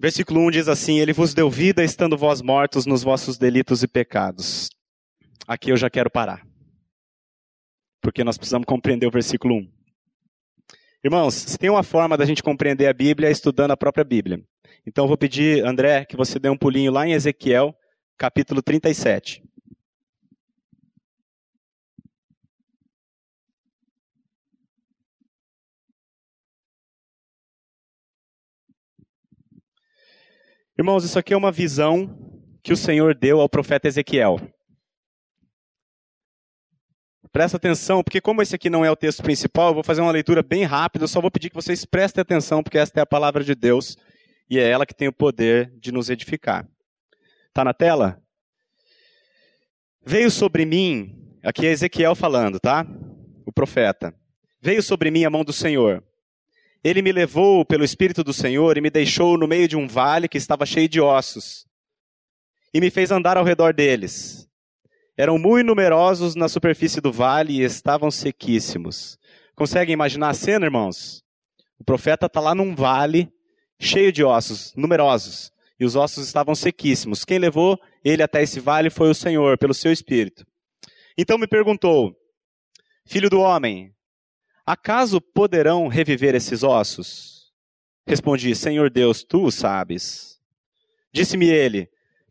Versículo 0.00 0.40
1 0.40 0.50
diz 0.50 0.68
assim: 0.68 0.98
Ele 0.98 1.12
vos 1.12 1.34
deu 1.34 1.50
vida 1.50 1.84
estando 1.84 2.16
vós 2.16 2.40
mortos 2.40 2.86
nos 2.86 3.02
vossos 3.02 3.36
delitos 3.36 3.82
e 3.82 3.88
pecados. 3.88 4.70
Aqui 5.46 5.70
eu 5.70 5.76
já 5.76 5.90
quero 5.90 6.10
parar 6.10 6.50
porque 8.00 8.24
nós 8.24 8.38
precisamos 8.38 8.66
compreender 8.66 9.06
o 9.06 9.10
versículo 9.10 9.56
1. 9.56 9.70
Irmãos, 11.04 11.34
se 11.34 11.58
tem 11.58 11.70
uma 11.70 11.82
forma 11.82 12.16
da 12.16 12.24
gente 12.24 12.42
compreender 12.42 12.86
a 12.86 12.92
Bíblia 12.92 13.28
é 13.28 13.32
estudando 13.32 13.70
a 13.70 13.76
própria 13.76 14.04
Bíblia. 14.04 14.42
Então 14.86 15.04
eu 15.04 15.08
vou 15.08 15.16
pedir, 15.16 15.64
André, 15.64 16.04
que 16.04 16.16
você 16.16 16.38
dê 16.38 16.48
um 16.48 16.56
pulinho 16.56 16.92
lá 16.92 17.06
em 17.06 17.12
Ezequiel, 17.12 17.74
capítulo 18.18 18.62
37. 18.62 19.42
Irmãos, 30.80 31.04
isso 31.04 31.18
aqui 31.18 31.34
é 31.34 31.36
uma 31.36 31.52
visão 31.52 32.08
que 32.62 32.72
o 32.72 32.76
Senhor 32.76 33.14
deu 33.14 33.38
ao 33.38 33.50
profeta 33.50 33.86
Ezequiel. 33.86 34.40
Presta 37.30 37.58
atenção, 37.58 38.02
porque 38.02 38.18
como 38.18 38.40
esse 38.40 38.54
aqui 38.54 38.70
não 38.70 38.82
é 38.82 38.90
o 38.90 38.96
texto 38.96 39.22
principal, 39.22 39.68
eu 39.68 39.74
vou 39.74 39.84
fazer 39.84 40.00
uma 40.00 40.10
leitura 40.10 40.42
bem 40.42 40.64
rápida, 40.64 41.04
eu 41.04 41.08
só 41.08 41.20
vou 41.20 41.30
pedir 41.30 41.50
que 41.50 41.54
vocês 41.54 41.84
prestem 41.84 42.22
atenção, 42.22 42.62
porque 42.62 42.78
esta 42.78 42.98
é 42.98 43.02
a 43.02 43.06
palavra 43.06 43.44
de 43.44 43.54
Deus 43.54 43.98
e 44.48 44.58
é 44.58 44.70
ela 44.70 44.86
que 44.86 44.94
tem 44.94 45.06
o 45.06 45.12
poder 45.12 45.70
de 45.78 45.92
nos 45.92 46.08
edificar. 46.08 46.66
Está 47.48 47.62
na 47.62 47.74
tela? 47.74 48.18
Veio 50.02 50.30
sobre 50.30 50.64
mim, 50.64 51.38
aqui 51.44 51.66
é 51.66 51.72
Ezequiel 51.72 52.14
falando, 52.14 52.58
tá? 52.58 52.86
O 53.44 53.52
profeta. 53.52 54.14
Veio 54.62 54.82
sobre 54.82 55.10
mim 55.10 55.26
a 55.26 55.30
mão 55.30 55.44
do 55.44 55.52
Senhor. 55.52 56.02
Ele 56.82 57.02
me 57.02 57.12
levou 57.12 57.64
pelo 57.64 57.84
Espírito 57.84 58.24
do 58.24 58.32
Senhor 58.32 58.76
e 58.76 58.80
me 58.80 58.90
deixou 58.90 59.36
no 59.36 59.46
meio 59.46 59.68
de 59.68 59.76
um 59.76 59.86
vale 59.86 60.28
que 60.28 60.38
estava 60.38 60.64
cheio 60.64 60.88
de 60.88 61.00
ossos. 61.00 61.66
E 62.72 62.80
me 62.80 62.90
fez 62.90 63.10
andar 63.10 63.36
ao 63.36 63.44
redor 63.44 63.74
deles 63.74 64.50
eram 65.20 65.38
muito 65.38 65.66
numerosos 65.66 66.34
na 66.34 66.48
superfície 66.48 66.98
do 66.98 67.12
vale 67.12 67.52
e 67.52 67.62
estavam 67.62 68.10
sequíssimos. 68.10 69.18
Conseguem 69.54 69.92
imaginar 69.92 70.30
a 70.30 70.34
cena, 70.34 70.64
irmãos? 70.64 71.22
O 71.78 71.84
profeta 71.84 72.24
está 72.24 72.40
lá 72.40 72.54
num 72.54 72.74
vale 72.74 73.30
cheio 73.78 74.10
de 74.10 74.24
ossos, 74.24 74.72
numerosos, 74.74 75.52
e 75.78 75.84
os 75.84 75.94
ossos 75.94 76.26
estavam 76.26 76.54
sequíssimos. 76.54 77.22
Quem 77.22 77.38
levou 77.38 77.78
ele 78.02 78.22
até 78.22 78.42
esse 78.42 78.60
vale 78.60 78.88
foi 78.88 79.10
o 79.10 79.14
Senhor, 79.14 79.58
pelo 79.58 79.74
seu 79.74 79.92
espírito. 79.92 80.46
Então 81.18 81.36
me 81.36 81.46
perguntou: 81.46 82.16
Filho 83.04 83.28
do 83.28 83.40
homem, 83.40 83.94
acaso 84.72 85.20
poderão 85.20 85.88
reviver 85.88 86.34
esses 86.34 86.62
ossos? 86.62 87.52
Respondi: 88.06 88.54
Senhor 88.54 88.88
Deus, 88.88 89.24
tu 89.24 89.44
o 89.44 89.50
sabes. 89.50 90.38
Disse-me 91.12 91.48
ele: 91.48 91.88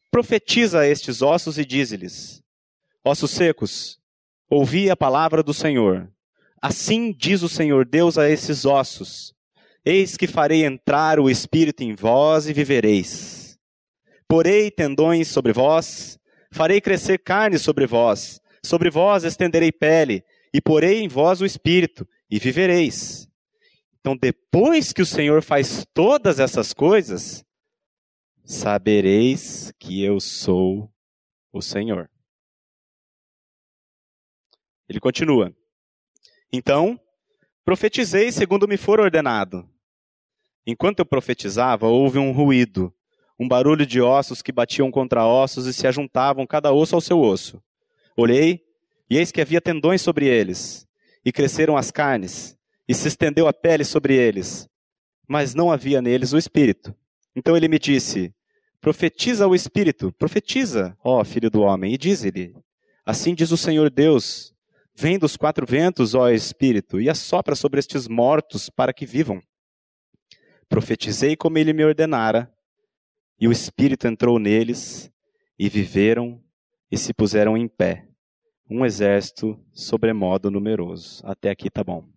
Profetiza 0.09 0.79
a 0.79 0.87
estes 0.87 1.21
ossos 1.21 1.57
e 1.57 1.65
dize-lhes: 1.65 2.41
Ossos 3.03 3.31
secos, 3.31 3.99
ouvi 4.49 4.89
a 4.89 4.95
palavra 4.95 5.43
do 5.43 5.53
Senhor. 5.53 6.09
Assim 6.61 7.13
diz 7.13 7.41
o 7.41 7.49
Senhor 7.49 7.85
Deus 7.85 8.17
a 8.17 8.29
esses 8.29 8.65
ossos: 8.65 9.33
Eis 9.83 10.15
que 10.15 10.27
farei 10.27 10.63
entrar 10.63 11.19
o 11.19 11.29
espírito 11.29 11.83
em 11.83 11.93
vós 11.93 12.47
e 12.47 12.53
vivereis. 12.53 13.59
Porei 14.27 14.71
tendões 14.71 15.27
sobre 15.27 15.51
vós, 15.51 16.17
farei 16.51 16.79
crescer 16.79 17.17
carne 17.17 17.57
sobre 17.57 17.85
vós, 17.85 18.39
sobre 18.63 18.89
vós 18.89 19.23
estenderei 19.23 19.71
pele, 19.71 20.23
e 20.53 20.61
porei 20.61 21.01
em 21.01 21.07
vós 21.07 21.41
o 21.41 21.45
espírito, 21.45 22.07
e 22.29 22.39
vivereis. 22.39 23.29
Então, 23.99 24.15
depois 24.15 24.93
que 24.93 25.01
o 25.01 25.05
Senhor 25.05 25.41
faz 25.41 25.85
todas 25.93 26.39
essas 26.39 26.73
coisas, 26.73 27.45
sabereis 28.43 29.73
que 29.77 30.01
eu 30.01 30.19
sou 30.19 30.91
o 31.51 31.61
Senhor. 31.61 32.09
Ele 34.87 34.99
continua. 34.99 35.55
Então, 36.51 36.99
profetizei 37.63 38.31
segundo 38.31 38.67
me 38.67 38.77
for 38.77 38.99
ordenado. 38.99 39.69
Enquanto 40.65 40.99
eu 40.99 41.05
profetizava, 41.05 41.87
houve 41.87 42.17
um 42.17 42.31
ruído, 42.31 42.93
um 43.39 43.47
barulho 43.47 43.85
de 43.85 44.01
ossos 44.01 44.41
que 44.41 44.51
batiam 44.51 44.89
contra 44.89 45.25
ossos 45.25 45.67
e 45.67 45.73
se 45.73 45.85
ajuntavam 45.85 46.47
cada 46.47 46.71
osso 46.71 46.95
ao 46.95 47.01
seu 47.01 47.19
osso. 47.19 47.61
Olhei, 48.17 48.65
e 49.09 49.17
eis 49.17 49.31
que 49.31 49.41
havia 49.41 49.61
tendões 49.61 50.01
sobre 50.01 50.25
eles, 50.25 50.88
e 51.23 51.31
cresceram 51.31 51.77
as 51.77 51.91
carnes, 51.91 52.57
e 52.87 52.93
se 52.93 53.07
estendeu 53.07 53.47
a 53.47 53.53
pele 53.53 53.83
sobre 53.83 54.15
eles, 54.15 54.67
mas 55.27 55.53
não 55.53 55.71
havia 55.71 56.01
neles 56.01 56.33
o 56.33 56.37
espírito. 56.37 56.95
Então 57.35 57.55
ele 57.55 57.67
me 57.67 57.77
disse: 57.77 58.33
Profetiza 58.81 59.47
o 59.47 59.53
espírito, 59.53 60.11
profetiza, 60.13 60.97
ó 61.03 61.23
filho 61.23 61.49
do 61.49 61.61
homem, 61.61 61.93
e 61.93 61.97
diz-lhe: 61.97 62.55
Assim 63.05 63.33
diz 63.33 63.51
o 63.51 63.57
Senhor 63.57 63.89
Deus: 63.89 64.53
Vem 65.01 65.17
dos 65.17 65.37
quatro 65.37 65.65
ventos, 65.65 66.13
ó 66.13 66.29
Espírito, 66.29 66.99
e 66.99 67.09
assopra 67.09 67.55
sobre 67.55 67.79
estes 67.79 68.05
mortos 68.05 68.69
para 68.69 68.91
que 68.91 69.05
vivam. 69.05 69.41
Profetizei 70.67 71.37
como 71.37 71.57
ele 71.57 71.71
me 71.71 71.85
ordenara, 71.85 72.53
e 73.39 73.47
o 73.47 73.51
Espírito 73.51 74.07
entrou 74.07 74.37
neles, 74.37 75.09
e 75.57 75.69
viveram 75.69 76.43
e 76.91 76.97
se 76.97 77.13
puseram 77.13 77.55
em 77.55 77.65
pé, 77.65 78.08
um 78.69 78.85
exército 78.85 79.59
sobremodo 79.73 80.51
numeroso. 80.51 81.25
Até 81.25 81.49
aqui 81.49 81.69
tá 81.69 81.83
bom. 81.83 82.07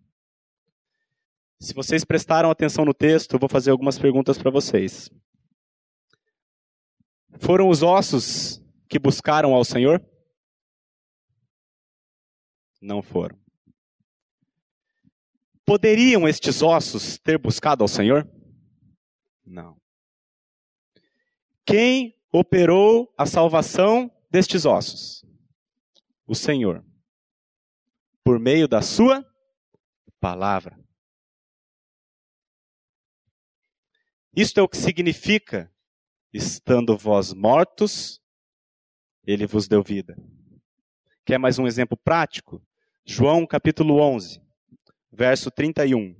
Se 1.59 1.73
vocês 1.73 2.03
prestaram 2.03 2.51
atenção 2.51 2.85
no 2.85 2.93
texto, 2.93 3.33
eu 3.33 3.39
vou 3.39 3.49
fazer 3.49 3.71
algumas 3.71 3.97
perguntas 3.97 4.37
para 4.37 4.51
vocês. 4.51 5.09
Foram 7.39 7.69
os 7.69 7.81
ossos 7.81 8.61
que 8.87 8.99
buscaram 8.99 9.53
ao 9.53 9.63
Senhor? 9.63 10.05
Não 12.81 13.01
foram. 13.01 13.37
Poderiam 15.65 16.27
estes 16.27 16.61
ossos 16.61 17.17
ter 17.17 17.37
buscado 17.37 17.83
ao 17.83 17.87
Senhor? 17.87 18.29
Não. 19.45 19.77
Quem 21.65 22.13
operou 22.31 23.11
a 23.17 23.25
salvação 23.25 24.11
destes 24.29 24.65
ossos? 24.65 25.22
O 26.25 26.35
Senhor. 26.35 26.83
Por 28.23 28.39
meio 28.39 28.67
da 28.67 28.81
sua 28.81 29.25
palavra. 30.19 30.79
Isto 34.35 34.59
é 34.59 34.63
o 34.63 34.67
que 34.67 34.77
significa: 34.77 35.71
estando 36.31 36.97
vós 36.97 37.33
mortos, 37.33 38.21
ele 39.25 39.45
vos 39.45 39.67
deu 39.67 39.83
vida. 39.83 40.15
Quer 41.25 41.37
mais 41.37 41.59
um 41.59 41.67
exemplo 41.67 41.97
prático? 41.97 42.65
João 43.05 43.45
capítulo 43.45 43.99
11, 43.99 44.41
verso 45.11 45.51
31. 45.51 46.15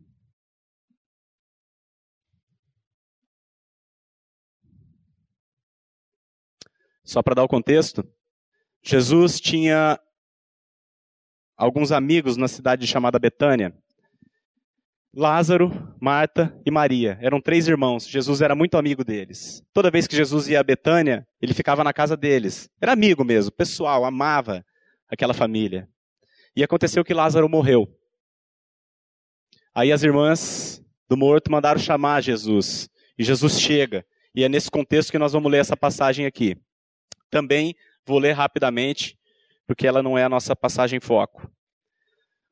Só 7.03 7.21
para 7.21 7.35
dar 7.35 7.43
o 7.43 7.47
contexto, 7.47 8.03
Jesus 8.83 9.39
tinha 9.39 9.97
alguns 11.55 11.91
amigos 11.91 12.35
na 12.35 12.49
cidade 12.49 12.85
chamada 12.85 13.17
Betânia. 13.17 13.73
Lázaro, 15.15 15.71
Marta 16.01 16.59
e 16.65 16.71
Maria. 16.71 17.17
Eram 17.21 17.39
três 17.39 17.67
irmãos. 17.67 18.07
Jesus 18.07 18.41
era 18.41 18.55
muito 18.55 18.77
amigo 18.77 19.03
deles. 19.03 19.63
Toda 19.71 19.91
vez 19.91 20.05
que 20.05 20.15
Jesus 20.15 20.49
ia 20.49 20.59
a 20.59 20.63
Betânia, 20.63 21.25
ele 21.41 21.53
ficava 21.53 21.83
na 21.83 21.93
casa 21.93 22.17
deles. 22.17 22.69
Era 22.81 22.91
amigo 22.91 23.23
mesmo, 23.23 23.51
pessoal, 23.51 24.03
amava 24.03 24.65
aquela 25.07 25.33
família. 25.33 25.87
E 26.55 26.63
aconteceu 26.63 27.05
que 27.05 27.13
Lázaro 27.13 27.47
morreu. 27.47 27.87
Aí 29.73 29.91
as 29.91 30.03
irmãs 30.03 30.83
do 31.07 31.15
morto 31.15 31.51
mandaram 31.51 31.79
chamar 31.79 32.21
Jesus. 32.21 32.89
E 33.17 33.23
Jesus 33.23 33.61
chega. 33.61 34.05
E 34.35 34.43
é 34.43 34.49
nesse 34.49 34.69
contexto 34.69 35.11
que 35.11 35.19
nós 35.19 35.31
vamos 35.31 35.51
ler 35.51 35.59
essa 35.59 35.77
passagem 35.77 36.25
aqui. 36.25 36.57
Também 37.29 37.75
vou 38.05 38.19
ler 38.19 38.33
rapidamente, 38.33 39.17
porque 39.65 39.87
ela 39.87 40.03
não 40.03 40.17
é 40.17 40.23
a 40.23 40.29
nossa 40.29 40.55
passagem 40.55 40.99
foco. 40.99 41.49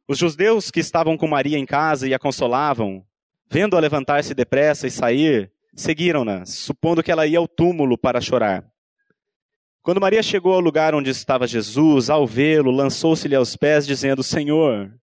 Os 0.08 0.18
judeus 0.18 0.72
que 0.72 0.80
estavam 0.80 1.18
com 1.18 1.28
Maria 1.28 1.58
em 1.58 1.66
casa 1.66 2.08
e 2.08 2.14
a 2.14 2.20
consolavam, 2.20 3.06
vendo-a 3.50 3.80
levantar-se 3.80 4.34
depressa 4.34 4.88
e 4.88 4.92
sair, 4.92 5.52
seguiram-na, 5.76 6.46
supondo 6.46 7.04
que 7.04 7.12
ela 7.12 7.28
ia 7.28 7.38
ao 7.38 7.48
túmulo 7.48 7.98
para 7.98 8.22
chorar. 8.22 8.66
Quando 9.82 10.02
Maria 10.02 10.22
chegou 10.22 10.54
ao 10.54 10.60
lugar 10.60 10.94
onde 10.94 11.10
estava 11.10 11.48
Jesus, 11.48 12.10
ao 12.10 12.28
vê-lo, 12.28 12.72
lançou-se-lhe 12.72 13.36
aos 13.36 13.56
pés, 13.56 13.88
dizendo: 13.88 14.22
Senhor, 14.22 14.94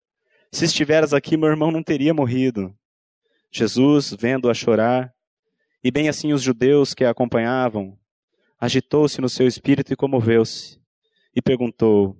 se 0.52 0.64
estiveras 0.64 1.12
aqui, 1.12 1.36
meu 1.36 1.48
irmão 1.48 1.70
não 1.70 1.82
teria 1.82 2.14
morrido. 2.14 2.74
Jesus, 3.50 4.14
vendo-a 4.18 4.54
chorar, 4.54 5.12
e 5.82 5.90
bem 5.90 6.08
assim 6.08 6.32
os 6.32 6.42
judeus 6.42 6.94
que 6.94 7.04
a 7.04 7.10
acompanhavam, 7.10 7.98
agitou-se 8.58 9.20
no 9.20 9.28
seu 9.28 9.46
espírito 9.46 9.92
e 9.92 9.96
comoveu-se, 9.96 10.80
e 11.34 11.40
perguntou: 11.40 12.16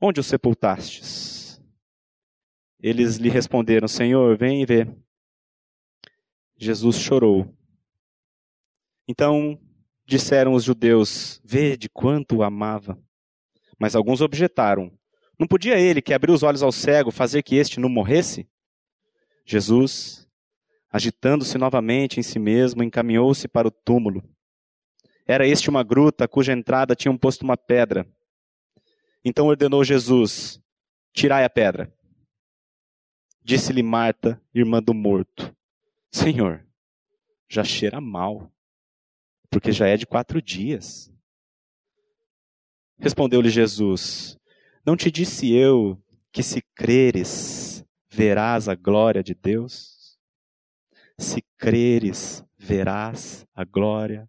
Onde 0.00 0.20
o 0.20 0.24
sepultastes? 0.24 1.62
Eles 2.80 3.16
lhe 3.16 3.28
responderam: 3.28 3.88
Senhor, 3.88 4.36
vem 4.36 4.62
e 4.62 4.66
vê. 4.66 4.88
Jesus 6.56 6.98
chorou. 6.98 7.54
Então 9.08 9.58
disseram 10.04 10.52
os 10.52 10.64
judeus: 10.64 11.40
Vede 11.44 11.88
quanto 11.88 12.36
o 12.36 12.42
amava. 12.42 12.98
Mas 13.78 13.94
alguns 13.94 14.20
objetaram: 14.20 14.90
Não 15.38 15.46
podia 15.46 15.78
ele, 15.78 16.02
que 16.02 16.14
abriu 16.14 16.34
os 16.34 16.42
olhos 16.42 16.62
ao 16.62 16.72
cego, 16.72 17.10
fazer 17.10 17.42
que 17.42 17.56
este 17.56 17.78
não 17.78 17.88
morresse? 17.88 18.48
Jesus, 19.44 20.28
agitando-se 20.90 21.56
novamente 21.56 22.18
em 22.18 22.22
si 22.22 22.38
mesmo, 22.38 22.82
encaminhou-se 22.82 23.46
para 23.46 23.68
o 23.68 23.70
túmulo. 23.70 24.22
Era 25.26 25.46
este 25.46 25.68
uma 25.68 25.82
gruta 25.82 26.28
cuja 26.28 26.52
entrada 26.52 26.94
tinham 26.94 27.18
posto 27.18 27.42
uma 27.42 27.56
pedra. 27.56 28.06
Então 29.24 29.46
ordenou 29.46 29.82
Jesus: 29.82 30.60
Tirai 31.12 31.44
a 31.44 31.50
pedra. 31.50 31.92
Disse-lhe 33.42 33.82
Marta, 33.82 34.40
irmã 34.54 34.80
do 34.80 34.94
morto: 34.94 35.54
Senhor, 36.12 36.64
já 37.48 37.64
cheira 37.64 38.00
mal 38.00 38.52
porque 39.50 39.72
já 39.72 39.88
é 39.88 39.96
de 39.96 40.06
quatro 40.06 40.40
dias. 40.40 41.12
Respondeu-lhe 42.98 43.50
Jesus: 43.50 44.38
Não 44.84 44.96
te 44.96 45.10
disse 45.10 45.52
eu 45.52 46.00
que 46.30 46.42
se 46.42 46.62
creres, 46.74 47.84
verás 48.08 48.68
a 48.68 48.76
glória 48.76 49.24
de 49.24 49.34
Deus? 49.34 50.16
Se 51.18 51.42
creres, 51.56 52.44
verás 52.56 53.44
a 53.54 53.64
glória 53.64 54.28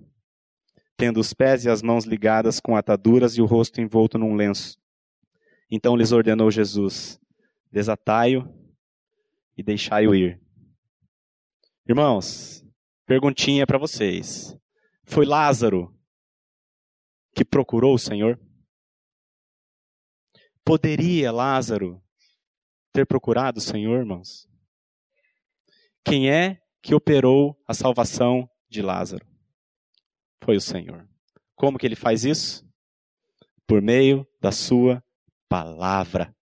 tendo 1.01 1.19
os 1.19 1.33
pés 1.33 1.65
e 1.65 1.69
as 1.69 1.81
mãos 1.81 2.05
ligadas 2.05 2.59
com 2.59 2.75
ataduras 2.75 3.35
e 3.35 3.41
o 3.41 3.45
rosto 3.45 3.81
envolto 3.81 4.19
num 4.19 4.35
lenço. 4.35 4.77
Então 5.67 5.95
lhes 5.95 6.11
ordenou 6.11 6.51
Jesus: 6.51 7.19
Desatai-o 7.71 8.47
e 9.57 9.63
deixai-o 9.63 10.13
ir. 10.13 10.39
Irmãos, 11.89 12.63
Perguntinha 13.07 13.65
para 13.65 13.79
vocês. 13.79 14.55
Foi 15.03 15.25
Lázaro 15.25 15.93
que 17.33 17.43
procurou 17.43 17.95
o 17.95 17.99
Senhor? 17.99 18.39
Poderia 20.63 21.31
Lázaro 21.31 21.99
ter 22.93 23.07
procurado 23.07 23.57
o 23.57 23.61
Senhor, 23.61 23.99
irmãos? 23.99 24.47
Quem 26.05 26.31
é 26.31 26.61
que 26.81 26.93
operou 26.93 27.59
a 27.67 27.73
salvação 27.73 28.47
de 28.69 28.81
Lázaro? 28.81 29.30
Foi 30.43 30.57
o 30.57 30.61
Senhor. 30.61 31.07
Como 31.55 31.77
que 31.77 31.85
ele 31.85 31.95
faz 31.95 32.25
isso? 32.25 32.67
Por 33.67 33.81
meio 33.81 34.27
da 34.39 34.51
sua 34.51 35.03
palavra. 35.47 36.35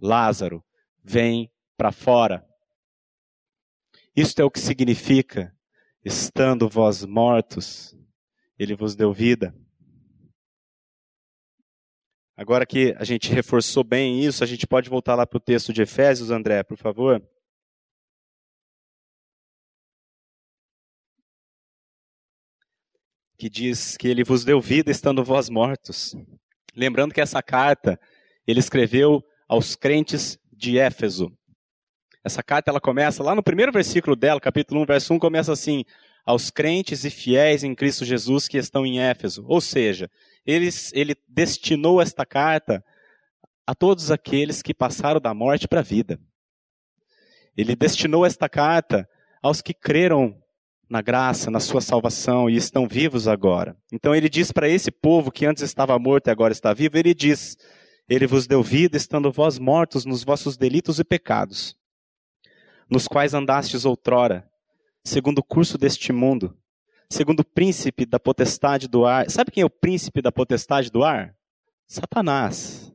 Lázaro, 0.00 0.64
vem 1.02 1.52
para 1.76 1.92
fora. 1.92 2.46
Isto 4.16 4.40
é 4.40 4.44
o 4.44 4.50
que 4.50 4.60
significa, 4.60 5.54
estando 6.04 6.68
vós 6.68 7.04
mortos, 7.04 7.96
ele 8.58 8.74
vos 8.74 8.94
deu 8.94 9.12
vida. 9.12 9.54
Agora 12.36 12.66
que 12.66 12.94
a 12.98 13.04
gente 13.04 13.32
reforçou 13.32 13.84
bem 13.84 14.24
isso, 14.24 14.42
a 14.42 14.46
gente 14.46 14.66
pode 14.66 14.88
voltar 14.88 15.14
lá 15.14 15.26
para 15.26 15.36
o 15.36 15.40
texto 15.40 15.72
de 15.72 15.82
Efésios, 15.82 16.30
André, 16.30 16.62
por 16.62 16.76
favor. 16.76 17.22
Que 23.36 23.48
diz 23.48 23.96
que 23.96 24.08
ele 24.08 24.24
vos 24.24 24.44
deu 24.44 24.60
vida 24.60 24.90
estando 24.90 25.24
vós 25.24 25.48
mortos. 25.48 26.16
Lembrando 26.74 27.12
que 27.12 27.20
essa 27.20 27.42
carta 27.42 27.98
ele 28.46 28.60
escreveu 28.60 29.22
aos 29.48 29.74
crentes 29.74 30.38
de 30.52 30.78
Éfeso. 30.78 31.32
Essa 32.22 32.42
carta 32.42 32.70
ela 32.70 32.80
começa 32.80 33.22
lá 33.22 33.34
no 33.34 33.42
primeiro 33.42 33.72
versículo 33.72 34.16
dela, 34.16 34.40
capítulo 34.40 34.80
1, 34.82 34.86
verso 34.86 35.14
1, 35.14 35.18
começa 35.18 35.52
assim: 35.52 35.84
aos 36.24 36.50
crentes 36.50 37.04
e 37.04 37.10
fiéis 37.10 37.62
em 37.62 37.74
Cristo 37.74 38.04
Jesus 38.04 38.48
que 38.48 38.56
estão 38.56 38.86
em 38.86 38.98
Éfeso. 38.98 39.44
Ou 39.46 39.60
seja, 39.60 40.10
ele, 40.46 40.68
ele 40.92 41.14
destinou 41.28 42.00
esta 42.00 42.24
carta 42.24 42.84
a 43.66 43.74
todos 43.74 44.10
aqueles 44.10 44.62
que 44.62 44.74
passaram 44.74 45.20
da 45.20 45.34
morte 45.34 45.68
para 45.68 45.80
a 45.80 45.82
vida. 45.82 46.18
Ele 47.56 47.76
destinou 47.76 48.24
esta 48.24 48.48
carta 48.48 49.08
aos 49.42 49.60
que 49.60 49.74
creram 49.74 50.42
na 50.88 51.00
graça, 51.00 51.50
na 51.50 51.60
sua 51.60 51.80
salvação 51.80 52.48
e 52.48 52.56
estão 52.56 52.86
vivos 52.86 53.26
agora. 53.26 53.76
Então 53.92 54.14
ele 54.14 54.28
diz 54.28 54.52
para 54.52 54.68
esse 54.68 54.90
povo 54.90 55.30
que 55.30 55.46
antes 55.46 55.62
estava 55.62 55.98
morto 55.98 56.28
e 56.28 56.30
agora 56.30 56.52
está 56.52 56.72
vivo, 56.72 56.96
ele 56.96 57.14
diz: 57.14 57.56
Ele 58.08 58.26
vos 58.26 58.46
deu 58.46 58.62
vida 58.62 58.96
estando 58.96 59.32
vós 59.32 59.58
mortos 59.58 60.04
nos 60.04 60.24
vossos 60.24 60.56
delitos 60.56 60.98
e 60.98 61.04
pecados, 61.04 61.76
nos 62.90 63.08
quais 63.08 63.34
andastes 63.34 63.84
outrora, 63.84 64.48
segundo 65.02 65.38
o 65.38 65.44
curso 65.44 65.78
deste 65.78 66.12
mundo, 66.12 66.56
segundo 67.10 67.40
o 67.40 67.44
príncipe 67.44 68.06
da 68.06 68.20
potestade 68.20 68.88
do 68.88 69.04
ar. 69.04 69.30
Sabe 69.30 69.50
quem 69.50 69.62
é 69.62 69.66
o 69.66 69.70
príncipe 69.70 70.20
da 70.20 70.32
potestade 70.32 70.90
do 70.90 71.02
ar? 71.02 71.34
Satanás. 71.86 72.92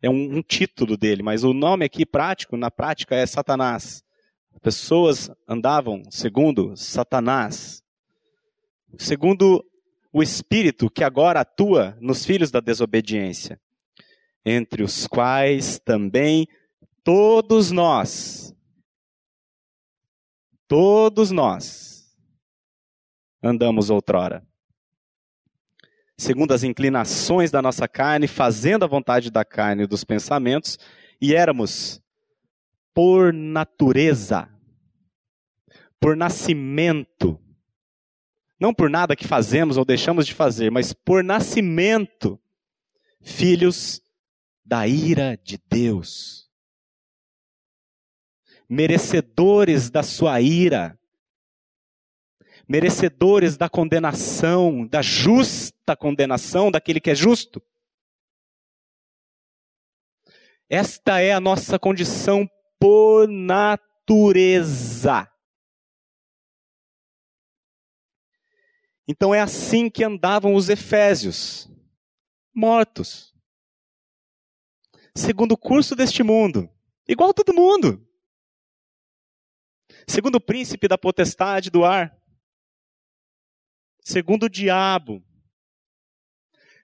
É 0.00 0.08
um, 0.08 0.36
um 0.36 0.42
título 0.42 0.96
dele, 0.96 1.22
mas 1.24 1.42
o 1.42 1.52
nome 1.52 1.84
aqui 1.84 2.06
prático, 2.06 2.56
na 2.56 2.70
prática, 2.70 3.16
é 3.16 3.26
Satanás. 3.26 4.04
Pessoas 4.62 5.30
andavam 5.46 6.02
segundo 6.10 6.76
Satanás, 6.76 7.82
segundo 8.98 9.64
o 10.12 10.22
espírito 10.22 10.90
que 10.90 11.04
agora 11.04 11.40
atua 11.40 11.96
nos 12.00 12.24
filhos 12.24 12.50
da 12.50 12.60
desobediência, 12.60 13.60
entre 14.44 14.82
os 14.82 15.06
quais 15.06 15.78
também 15.78 16.46
todos 17.04 17.70
nós, 17.70 18.54
todos 20.66 21.30
nós 21.30 22.16
andamos 23.42 23.90
outrora. 23.90 24.46
Segundo 26.16 26.52
as 26.52 26.64
inclinações 26.64 27.50
da 27.52 27.62
nossa 27.62 27.86
carne, 27.86 28.26
fazendo 28.26 28.84
a 28.84 28.88
vontade 28.88 29.30
da 29.30 29.44
carne 29.44 29.84
e 29.84 29.86
dos 29.86 30.02
pensamentos, 30.02 30.76
e 31.20 31.32
éramos 31.32 32.02
por 32.94 33.32
natureza, 33.32 34.48
por 36.00 36.16
nascimento, 36.16 37.40
não 38.58 38.74
por 38.74 38.90
nada 38.90 39.14
que 39.14 39.26
fazemos 39.26 39.76
ou 39.76 39.84
deixamos 39.84 40.26
de 40.26 40.34
fazer, 40.34 40.70
mas 40.70 40.92
por 40.92 41.22
nascimento, 41.22 42.40
filhos 43.20 44.02
da 44.64 44.86
ira 44.86 45.36
de 45.36 45.58
Deus, 45.68 46.50
merecedores 48.68 49.90
da 49.90 50.02
sua 50.02 50.40
ira, 50.40 50.98
merecedores 52.68 53.56
da 53.56 53.68
condenação, 53.68 54.86
da 54.86 55.00
justa 55.00 55.96
condenação 55.96 56.70
daquele 56.70 57.00
que 57.00 57.10
é 57.10 57.14
justo. 57.14 57.62
Esta 60.68 61.18
é 61.18 61.32
a 61.32 61.40
nossa 61.40 61.78
condição 61.78 62.48
por 62.78 63.28
natureza. 63.28 65.30
Então 69.08 69.34
é 69.34 69.40
assim 69.40 69.88
que 69.88 70.04
andavam 70.04 70.54
os 70.54 70.68
efésios, 70.68 71.66
mortos. 72.54 73.34
Segundo 75.14 75.52
o 75.52 75.56
curso 75.56 75.96
deste 75.96 76.22
mundo, 76.22 76.68
igual 77.08 77.32
todo 77.32 77.54
mundo. 77.54 78.06
Segundo 80.06 80.36
o 80.36 80.40
príncipe 80.40 80.86
da 80.86 80.98
potestade 80.98 81.70
do 81.70 81.84
ar. 81.84 82.14
Segundo 84.02 84.44
o 84.44 84.48
diabo. 84.48 85.24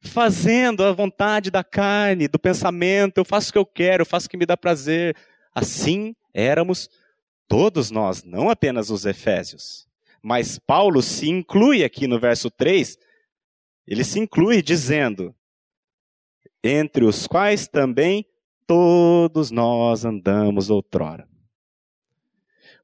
Fazendo 0.02 0.82
a 0.82 0.92
vontade 0.92 1.50
da 1.50 1.64
carne, 1.64 2.28
do 2.28 2.38
pensamento, 2.38 3.18
eu 3.18 3.24
faço 3.24 3.50
o 3.50 3.52
que 3.52 3.58
eu 3.58 3.66
quero, 3.66 4.02
eu 4.02 4.06
faço 4.06 4.26
o 4.26 4.30
que 4.30 4.36
me 4.36 4.44
dá 4.44 4.56
prazer. 4.56 5.16
Assim 5.54 6.14
éramos 6.32 6.90
todos 7.46 7.90
nós, 7.90 8.24
não 8.24 8.50
apenas 8.50 8.90
os 8.90 9.06
efésios. 9.06 9.86
Mas 10.22 10.58
Paulo 10.58 11.02
se 11.02 11.28
inclui 11.28 11.84
aqui 11.84 12.06
no 12.06 12.18
verso 12.18 12.50
3, 12.50 12.98
ele 13.86 14.02
se 14.02 14.18
inclui 14.18 14.62
dizendo: 14.62 15.34
entre 16.62 17.04
os 17.04 17.26
quais 17.26 17.68
também 17.68 18.26
todos 18.66 19.50
nós 19.50 20.04
andamos 20.04 20.70
outrora. 20.70 21.28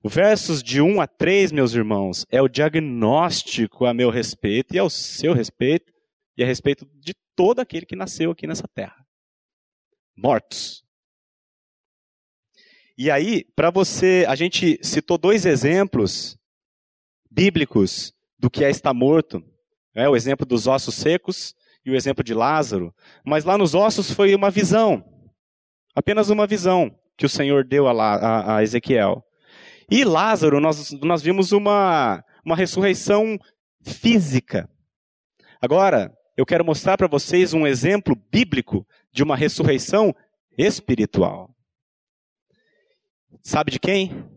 O 0.03 0.09
versos 0.09 0.63
de 0.63 0.81
1 0.81 1.01
a 1.01 1.07
3, 1.07 1.53
meus 1.53 1.75
irmãos, 1.75 2.27
é 2.31 2.41
o 2.41 2.49
diagnóstico 2.49 3.85
a 3.85 3.93
meu 3.93 4.11
respeito 4.11 4.75
e 4.75 4.79
ao 4.79 4.89
seu 4.89 5.33
respeito 5.35 5.93
e 6.37 6.43
a 6.43 6.47
respeito 6.47 6.87
de 6.95 7.15
todo 7.35 7.61
aquele 7.61 7.85
que 7.85 7.97
nasceu 7.97 8.31
aqui 8.31 8.47
nessa 8.47 8.69
terra. 8.69 9.07
Mortos. 10.17 10.85
E 13.03 13.11
aí, 13.11 13.47
para 13.57 13.71
você, 13.71 14.27
a 14.29 14.35
gente 14.35 14.79
citou 14.83 15.17
dois 15.17 15.47
exemplos 15.47 16.37
bíblicos 17.31 18.13
do 18.39 18.51
que 18.51 18.63
é 18.63 18.69
estar 18.69 18.93
morto. 18.93 19.43
É 19.95 20.07
o 20.07 20.15
exemplo 20.15 20.45
dos 20.45 20.67
ossos 20.67 20.97
secos 20.97 21.55
e 21.83 21.91
o 21.91 21.97
exemplo 21.97 22.23
de 22.23 22.35
Lázaro. 22.35 22.95
Mas 23.25 23.47
lá 23.47 23.57
nos 23.57 23.75
ossos 23.75 24.11
foi 24.11 24.35
uma 24.35 24.51
visão. 24.51 25.03
Apenas 25.95 26.29
uma 26.29 26.47
visão 26.47 26.95
que 27.17 27.25
o 27.25 27.29
Senhor 27.31 27.65
deu 27.65 27.89
a, 27.89 27.93
a, 27.93 28.57
a 28.59 28.63
Ezequiel. 28.63 29.25
E 29.91 30.05
Lázaro, 30.05 30.61
nós, 30.61 30.93
nós 31.01 31.23
vimos 31.23 31.53
uma, 31.53 32.23
uma 32.45 32.55
ressurreição 32.55 33.39
física. 33.83 34.69
Agora, 35.59 36.15
eu 36.37 36.45
quero 36.45 36.67
mostrar 36.67 36.99
para 36.99 37.09
vocês 37.09 37.55
um 37.55 37.67
exemplo 37.67 38.15
bíblico 38.31 38.87
de 39.11 39.23
uma 39.23 39.37
ressurreição 39.37 40.15
espiritual. 40.59 41.49
Sabe 43.43 43.73
de 43.73 43.79
quem? 43.79 44.29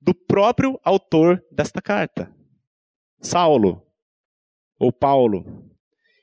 Do 0.00 0.14
próprio 0.14 0.80
autor 0.82 1.44
desta 1.50 1.80
carta, 1.80 2.34
Saulo, 3.20 3.86
ou 4.78 4.92
Paulo. 4.92 5.72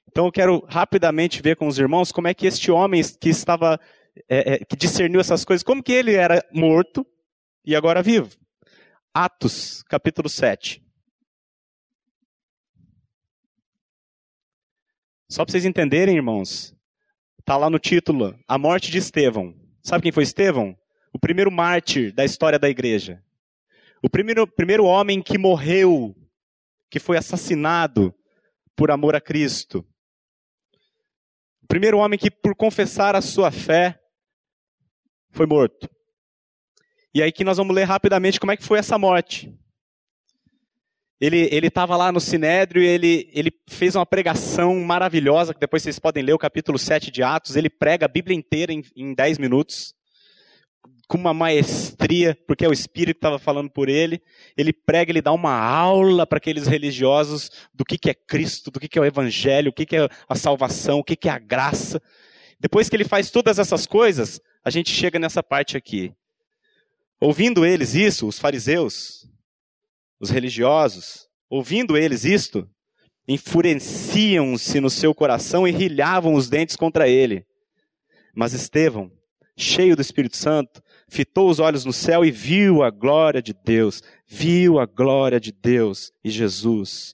Então 0.09 0.25
eu 0.25 0.31
quero 0.31 0.65
rapidamente 0.67 1.41
ver 1.41 1.55
com 1.55 1.67
os 1.67 1.79
irmãos 1.79 2.11
como 2.11 2.27
é 2.27 2.33
que 2.33 2.47
este 2.47 2.71
homem 2.71 3.01
que 3.19 3.29
estava, 3.29 3.79
é, 4.27 4.53
é, 4.53 4.65
que 4.65 4.75
discerniu 4.75 5.21
essas 5.21 5.45
coisas, 5.45 5.63
como 5.63 5.83
que 5.83 5.93
ele 5.93 6.13
era 6.13 6.43
morto 6.51 7.05
e 7.63 7.75
agora 7.75 8.03
vivo. 8.03 8.35
Atos, 9.13 9.83
capítulo 9.83 10.27
7. 10.27 10.83
Só 15.29 15.45
para 15.45 15.51
vocês 15.51 15.65
entenderem, 15.65 16.15
irmãos, 16.15 16.75
está 17.39 17.55
lá 17.55 17.69
no 17.69 17.77
título, 17.77 18.37
a 18.47 18.57
morte 18.57 18.89
de 18.89 18.97
Estevão. 18.97 19.53
Sabe 19.83 20.03
quem 20.03 20.11
foi 20.11 20.23
Estevão? 20.23 20.75
O 21.13 21.19
primeiro 21.19 21.51
mártir 21.51 22.13
da 22.13 22.23
história 22.23 22.59
da 22.59 22.69
igreja. 22.69 23.23
O 24.01 24.09
primeiro, 24.09 24.47
primeiro 24.47 24.85
homem 24.85 25.21
que 25.21 25.37
morreu, 25.37 26.15
que 26.89 26.99
foi 26.99 27.17
assassinado 27.17 28.13
por 28.75 28.91
amor 28.91 29.15
a 29.15 29.21
Cristo. 29.21 29.85
O 31.61 31.67
primeiro 31.67 31.97
homem 31.97 32.17
que, 32.17 32.31
por 32.31 32.55
confessar 32.55 33.15
a 33.15 33.21
sua 33.21 33.51
fé, 33.51 33.99
foi 35.31 35.45
morto. 35.45 35.89
E 37.13 37.21
aí 37.21 37.31
que 37.31 37.43
nós 37.43 37.57
vamos 37.57 37.75
ler 37.75 37.83
rapidamente 37.83 38.39
como 38.39 38.51
é 38.51 38.57
que 38.57 38.63
foi 38.63 38.79
essa 38.79 38.97
morte. 38.97 39.53
Ele 41.19 41.67
estava 41.67 41.97
lá 41.97 42.13
no 42.13 42.21
Sinédrio 42.21 42.81
e 42.81 42.87
ele, 42.87 43.29
ele 43.33 43.51
fez 43.67 43.93
uma 43.93 44.05
pregação 44.05 44.79
maravilhosa, 44.79 45.53
que 45.53 45.59
depois 45.59 45.83
vocês 45.83 45.99
podem 45.99 46.23
ler 46.23 46.31
o 46.31 46.39
capítulo 46.39 46.79
7 46.79 47.11
de 47.11 47.21
Atos. 47.21 47.57
Ele 47.57 47.69
prega 47.69 48.05
a 48.05 48.09
Bíblia 48.09 48.37
inteira 48.37 48.71
em, 48.71 48.81
em 48.95 49.13
10 49.13 49.37
minutos 49.37 49.93
com 51.09 51.17
uma 51.17 51.33
maestria, 51.33 52.37
porque 52.45 52.63
é 52.63 52.69
o 52.69 52.71
Espírito 52.71 53.15
que 53.15 53.17
estava 53.17 53.39
falando 53.39 53.67
por 53.67 53.89
ele. 53.89 54.21
Ele 54.55 54.71
prega, 54.71 55.11
ele 55.11 55.23
dá 55.23 55.31
uma 55.31 55.51
aula 55.51 56.25
para 56.27 56.37
aqueles 56.37 56.67
religiosos 56.67 57.49
do 57.73 57.83
que, 57.83 57.97
que 57.97 58.11
é 58.11 58.13
Cristo, 58.13 58.69
do 58.69 58.79
que, 58.79 58.87
que 58.87 58.99
é 58.99 59.01
o 59.01 59.05
Evangelho, 59.05 59.71
o 59.71 59.73
que, 59.73 59.87
que 59.87 59.95
é 59.95 60.07
a 60.29 60.35
salvação, 60.35 60.99
o 60.99 61.03
que, 61.03 61.15
que 61.15 61.27
é 61.27 61.31
a 61.31 61.39
graça. 61.39 61.99
Depois 62.59 62.87
que 62.87 62.95
ele 62.95 63.05
faz 63.05 63.31
todas 63.31 63.57
essas 63.57 63.87
coisas, 63.87 64.39
a 64.63 64.69
gente 64.69 64.91
chega 64.91 65.17
nessa 65.17 65.41
parte 65.41 65.75
aqui. 65.75 66.13
Ouvindo 67.19 67.65
eles 67.65 67.95
isso, 67.95 68.27
os 68.27 68.37
fariseus, 68.37 69.27
os 70.19 70.29
religiosos, 70.29 71.27
ouvindo 71.49 71.97
eles 71.97 72.23
isto, 72.23 72.69
enfureciam-se 73.27 74.79
no 74.79 74.91
seu 74.91 75.15
coração 75.15 75.67
e 75.67 75.71
rilhavam 75.71 76.35
os 76.35 76.47
dentes 76.49 76.75
contra 76.75 77.09
ele. 77.09 77.47
Mas 78.35 78.53
Estevão, 78.53 79.11
cheio 79.57 79.95
do 79.95 80.03
Espírito 80.03 80.37
Santo, 80.37 80.83
fitou 81.09 81.49
os 81.49 81.59
olhos 81.59 81.85
no 81.85 81.93
céu 81.93 82.23
e 82.23 82.31
viu 82.31 82.83
a 82.83 82.89
glória 82.89 83.41
de 83.41 83.53
Deus, 83.53 84.01
viu 84.27 84.79
a 84.79 84.85
glória 84.85 85.39
de 85.39 85.51
Deus 85.51 86.11
e 86.23 86.29
Jesus. 86.29 87.13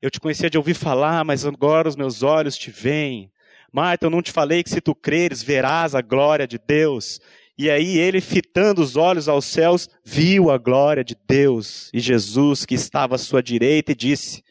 Eu 0.00 0.10
te 0.10 0.20
conhecia 0.20 0.48
de 0.48 0.56
ouvir 0.56 0.74
falar, 0.74 1.24
mas 1.24 1.44
agora 1.44 1.88
os 1.88 1.96
meus 1.96 2.22
olhos 2.22 2.56
te 2.56 2.70
veem. 2.70 3.30
Marta, 3.72 4.06
eu 4.06 4.10
não 4.10 4.22
te 4.22 4.30
falei 4.30 4.62
que 4.62 4.70
se 4.70 4.80
tu 4.80 4.94
creres, 4.94 5.42
verás 5.42 5.94
a 5.94 6.00
glória 6.00 6.46
de 6.46 6.58
Deus. 6.58 7.20
E 7.58 7.70
aí 7.70 7.98
ele, 7.98 8.20
fitando 8.20 8.82
os 8.82 8.96
olhos 8.96 9.28
aos 9.28 9.46
céus, 9.46 9.88
viu 10.04 10.50
a 10.50 10.58
glória 10.58 11.02
de 11.02 11.16
Deus 11.26 11.90
e 11.92 12.00
Jesus 12.00 12.66
que 12.66 12.74
estava 12.74 13.14
à 13.14 13.18
sua 13.18 13.42
direita 13.42 13.92
e 13.92 13.94
disse: 13.94 14.42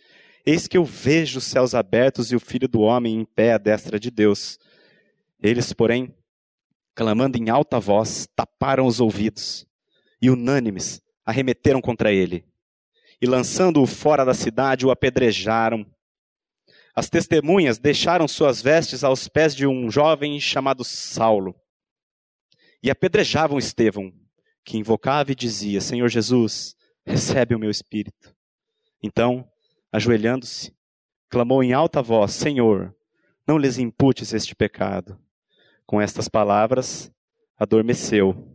Eis 0.45 0.67
que 0.67 0.77
eu 0.77 0.83
vejo 0.83 1.37
os 1.37 1.43
céus 1.43 1.75
abertos 1.75 2.31
e 2.31 2.35
o 2.35 2.39
Filho 2.39 2.67
do 2.67 2.81
Homem 2.81 3.19
em 3.19 3.25
pé 3.25 3.53
à 3.53 3.57
destra 3.57 3.99
de 3.99 4.09
Deus. 4.09 4.57
Eles, 5.41 5.71
porém, 5.71 6.11
clamando 6.95 7.37
em 7.37 7.49
alta 7.49 7.79
voz, 7.79 8.27
taparam 8.33 8.87
os 8.87 9.01
ouvidos 9.01 9.67
e, 10.21 10.29
unânimes, 10.29 11.01
arremeteram 11.25 11.81
contra 11.81 12.11
ele. 12.11 12.45
E, 13.21 13.27
lançando-o 13.27 13.85
fora 13.85 14.23
da 14.23 14.33
cidade, 14.33 14.85
o 14.85 14.91
apedrejaram. 14.91 15.85
As 16.95 17.09
testemunhas 17.09 17.77
deixaram 17.77 18.27
suas 18.27 18.61
vestes 18.61 19.03
aos 19.03 19.27
pés 19.27 19.53
de 19.53 19.67
um 19.67 19.91
jovem 19.91 20.39
chamado 20.39 20.83
Saulo. 20.83 21.53
E 22.81 22.89
apedrejavam 22.89 23.59
Estevão, 23.59 24.13
que 24.63 24.77
invocava 24.77 25.31
e 25.31 25.35
dizia: 25.35 25.81
Senhor 25.81 26.07
Jesus, 26.07 26.75
recebe 27.05 27.53
o 27.53 27.59
meu 27.59 27.69
espírito. 27.69 28.33
Então, 29.03 29.47
ajoelhando-se, 29.91 30.73
clamou 31.29 31.61
em 31.61 31.73
alta 31.73 32.01
voz: 32.01 32.31
Senhor, 32.31 32.95
não 33.45 33.57
lhes 33.57 33.77
imputes 33.77 34.33
este 34.33 34.55
pecado. 34.55 35.19
Com 35.85 36.01
estas 36.01 36.27
palavras, 36.27 37.11
adormeceu. 37.57 38.51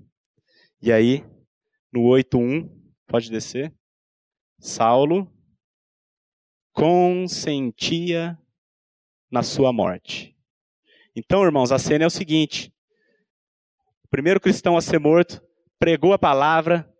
E 0.82 0.92
aí, 0.92 1.24
no 1.92 2.00
8.1, 2.02 2.70
pode 3.06 3.30
descer? 3.30 3.72
Saulo 4.58 5.30
consentia 6.72 8.38
na 9.30 9.42
sua 9.42 9.72
morte. 9.72 10.36
Então, 11.14 11.44
irmãos, 11.44 11.72
a 11.72 11.78
cena 11.78 12.04
é 12.04 12.06
o 12.06 12.10
seguinte: 12.10 12.72
o 14.04 14.08
primeiro 14.08 14.40
cristão 14.40 14.76
a 14.76 14.82
ser 14.82 14.98
morto 14.98 15.42
pregou 15.78 16.12
a 16.12 16.18
palavra, 16.18 16.90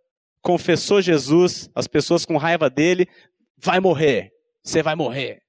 confessou 0.41 1.01
Jesus, 1.01 1.69
as 1.75 1.87
pessoas 1.87 2.25
com 2.25 2.37
raiva 2.37 2.69
dele, 2.69 3.07
vai 3.57 3.79
morrer, 3.79 4.31
você 4.63 4.81
vai 4.81 4.95
morrer. 4.95 5.41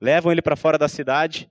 Levam 0.00 0.30
ele 0.30 0.42
para 0.42 0.56
fora 0.56 0.78
da 0.78 0.88
cidade, 0.88 1.50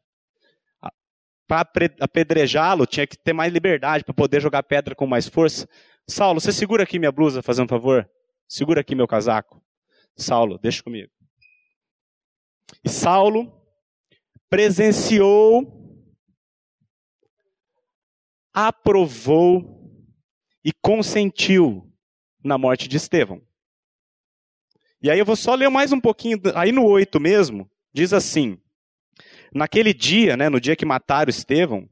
para 1.48 1.68
apedrejá-lo, 2.02 2.86
tinha 2.86 3.08
que 3.08 3.18
ter 3.18 3.34
mais 3.34 3.52
liberdade 3.52 4.04
para 4.04 4.14
poder 4.14 4.42
jogar 4.42 4.64
pedra 4.64 4.94
com 4.94 5.08
mais 5.08 5.28
força. 5.28 5.68
Saulo, 6.08 6.42
você 6.42 6.52
segura 6.52 6.84
aqui 6.84 7.00
minha 7.00 7.12
blusa, 7.12 7.42
fazendo 7.42 7.66
um 7.66 7.70
favor? 7.70 8.10
Segura 8.48 8.82
aqui 8.82 8.94
meu 8.94 9.08
casaco. 9.08 9.64
Saulo, 10.16 10.58
deixa 10.58 10.84
comigo. 10.84 11.12
E 12.84 12.90
Saulo 12.90 13.54
presenciou, 14.50 15.74
aprovou 18.54 19.92
e 20.64 20.72
consentiu 20.82 21.90
na 22.44 22.58
morte 22.58 22.88
de 22.88 22.98
Estevão. 22.98 23.42
E 25.02 25.12
aí 25.12 25.20
eu 25.20 25.26
vou 25.26 25.36
só 25.36 25.54
ler 25.54 25.70
mais 25.70 25.92
um 25.92 26.00
pouquinho, 26.00 26.40
aí 26.56 26.72
no 26.72 26.86
8 26.86 27.20
mesmo, 27.20 27.70
diz 27.94 28.14
assim: 28.14 28.60
Naquele 29.54 29.94
dia, 29.94 30.36
né, 30.36 30.50
no 30.50 30.60
dia 30.60 30.76
que 30.76 30.86
mataram 30.86 31.30
Estevão, 31.30 31.90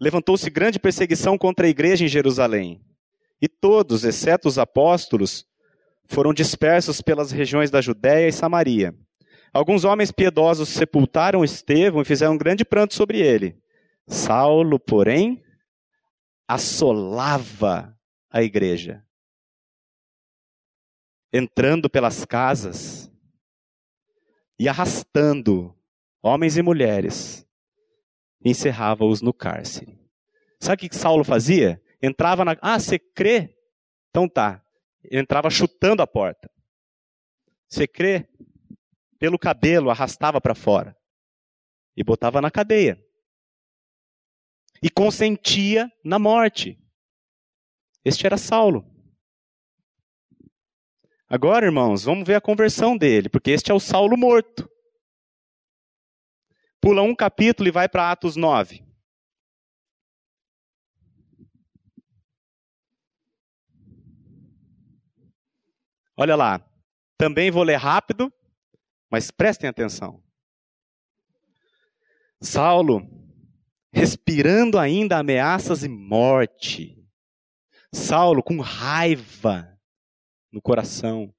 levantou-se 0.00 0.48
grande 0.50 0.78
perseguição 0.78 1.36
contra 1.36 1.66
a 1.66 1.70
igreja 1.70 2.04
em 2.04 2.08
Jerusalém. 2.08 2.80
E 3.40 3.48
todos, 3.48 4.04
exceto 4.04 4.48
os 4.48 4.58
apóstolos, 4.58 5.46
foram 6.06 6.32
dispersos 6.32 7.00
pelas 7.00 7.30
regiões 7.30 7.70
da 7.70 7.80
Judéia 7.80 8.28
e 8.28 8.32
Samaria. 8.32 8.94
Alguns 9.52 9.84
homens 9.84 10.12
piedosos 10.12 10.68
sepultaram 10.68 11.44
Estevão 11.44 12.02
e 12.02 12.04
fizeram 12.04 12.34
um 12.34 12.38
grande 12.38 12.64
pranto 12.64 12.94
sobre 12.94 13.20
ele. 13.20 13.58
Saulo, 14.06 14.78
porém, 14.78 15.42
assolava 16.46 17.96
a 18.30 18.42
igreja, 18.42 19.04
entrando 21.32 21.90
pelas 21.90 22.24
casas 22.24 23.10
e 24.58 24.68
arrastando 24.68 25.75
homens 26.26 26.56
e 26.56 26.62
mulheres, 26.62 27.46
encerrava-os 28.44 29.22
no 29.22 29.32
cárcere. 29.32 29.98
Sabe 30.60 30.86
o 30.86 30.88
que 30.88 30.96
Saulo 30.96 31.24
fazia? 31.24 31.80
Entrava 32.02 32.44
na. 32.44 32.56
Ah, 32.60 32.78
você 32.78 32.98
crê? 32.98 33.56
Então 34.10 34.28
tá. 34.28 34.62
entrava 35.10 35.48
chutando 35.50 36.02
a 36.02 36.06
porta. 36.06 36.50
Você 37.68 37.86
crê? 37.86 38.28
Pelo 39.18 39.38
cabelo, 39.38 39.90
arrastava 39.90 40.40
para 40.40 40.54
fora. 40.54 40.96
E 41.96 42.02
botava 42.02 42.40
na 42.40 42.50
cadeia. 42.50 43.02
E 44.82 44.90
consentia 44.90 45.90
na 46.04 46.18
morte. 46.18 46.78
Este 48.04 48.26
era 48.26 48.36
Saulo. 48.36 48.84
Agora, 51.28 51.66
irmãos, 51.66 52.04
vamos 52.04 52.26
ver 52.26 52.36
a 52.36 52.40
conversão 52.40 52.96
dele, 52.96 53.28
porque 53.28 53.50
este 53.50 53.72
é 53.72 53.74
o 53.74 53.80
Saulo 53.80 54.16
morto. 54.16 54.70
Pula 56.86 57.02
um 57.02 57.16
capítulo 57.16 57.68
e 57.68 57.72
vai 57.72 57.88
para 57.88 58.12
Atos 58.12 58.36
9. 58.36 58.80
Olha 66.16 66.36
lá. 66.36 66.64
Também 67.18 67.50
vou 67.50 67.64
ler 67.64 67.74
rápido, 67.74 68.32
mas 69.10 69.32
prestem 69.32 69.68
atenção. 69.68 70.22
Saulo, 72.40 73.04
respirando 73.92 74.78
ainda 74.78 75.18
ameaças 75.18 75.82
e 75.82 75.88
morte. 75.88 77.04
Saulo 77.92 78.44
com 78.44 78.60
raiva 78.60 79.76
no 80.52 80.62
coração, 80.62 81.34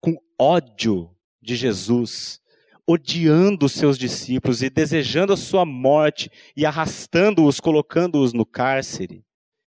com 0.00 0.16
ódio 0.38 1.12
de 1.42 1.56
Jesus, 1.56 2.40
odiando 2.86 3.68
seus 3.68 3.98
discípulos 3.98 4.62
e 4.62 4.70
desejando 4.70 5.32
a 5.32 5.36
sua 5.36 5.64
morte 5.64 6.30
e 6.56 6.64
arrastando-os, 6.64 7.58
colocando-os 7.58 8.32
no 8.32 8.46
cárcere. 8.46 9.24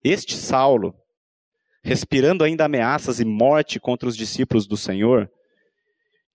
Este 0.03 0.35
Saulo, 0.35 0.93
respirando 1.83 2.43
ainda 2.43 2.65
ameaças 2.65 3.19
e 3.19 3.25
morte 3.25 3.79
contra 3.79 4.09
os 4.09 4.17
discípulos 4.17 4.67
do 4.67 4.75
Senhor, 4.75 5.31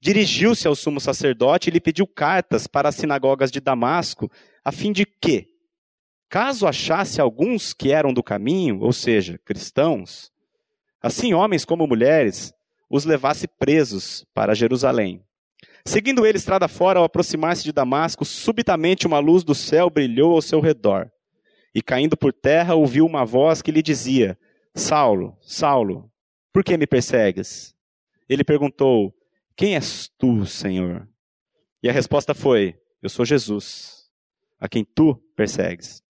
dirigiu-se 0.01 0.67
ao 0.67 0.75
sumo 0.75 0.99
sacerdote 0.99 1.69
e 1.69 1.73
lhe 1.73 1.81
pediu 1.81 2.07
cartas 2.07 2.67
para 2.67 2.89
as 2.89 2.95
sinagogas 2.95 3.51
de 3.51 3.61
Damasco, 3.61 4.31
a 4.65 4.73
fim 4.73 4.91
de 4.91 5.05
que, 5.05 5.49
caso 6.29 6.67
achasse 6.67 7.21
alguns 7.21 7.75
que 7.75 7.93
eram 7.93 8.13
do 8.13 8.23
caminho, 8.23 8.81
ou 8.81 8.93
seja, 8.93 9.39
cristãos, 9.45 10.31
assim 11.03 11.35
homens 11.35 11.65
como 11.65 11.87
mulheres, 11.87 12.53
os 12.89 13.05
levasse 13.05 13.47
presos 13.47 14.25
para 14.35 14.55
Jerusalém. 14.55 15.23
Seguindo 15.85 16.27
ele 16.27 16.39
estrada 16.39 16.69
fora, 16.69 16.99
ao 16.99 17.05
aproximar-se 17.05 17.65
de 17.65 17.73
Damasco, 17.73 18.25
subitamente 18.25 19.07
uma 19.07 19.19
luz 19.19 19.43
do 19.43 19.55
céu 19.55 19.89
brilhou 19.89 20.35
ao 20.35 20.43
seu 20.43 20.61
redor. 20.61 21.11
E 21.75 21.81
caindo 21.81 22.17
por 22.17 22.33
terra, 22.33 22.75
ouviu 22.75 23.07
uma 23.07 23.25
voz 23.25 23.63
que 23.63 23.71
lhe 23.71 23.83
dizia: 23.83 24.39
Saulo, 24.75 25.37
Saulo, 25.41 26.11
por 26.53 26.65
que 26.65 26.77
me 26.77 26.87
persegues? 26.87 27.75
Ele 28.29 28.45
perguntou: 28.45 29.15
Quem 29.57 29.75
és 29.75 30.09
tu, 30.19 30.45
Senhor? 30.47 31.09
E 31.83 31.89
a 31.89 31.93
resposta 31.93 32.35
foi: 32.35 32.77
Eu 33.03 33.09
sou 33.09 33.25
Jesus, 33.25 34.11
a 34.59 34.69
quem 34.69 34.85
tu 34.85 35.15
persegues. 35.35 36.03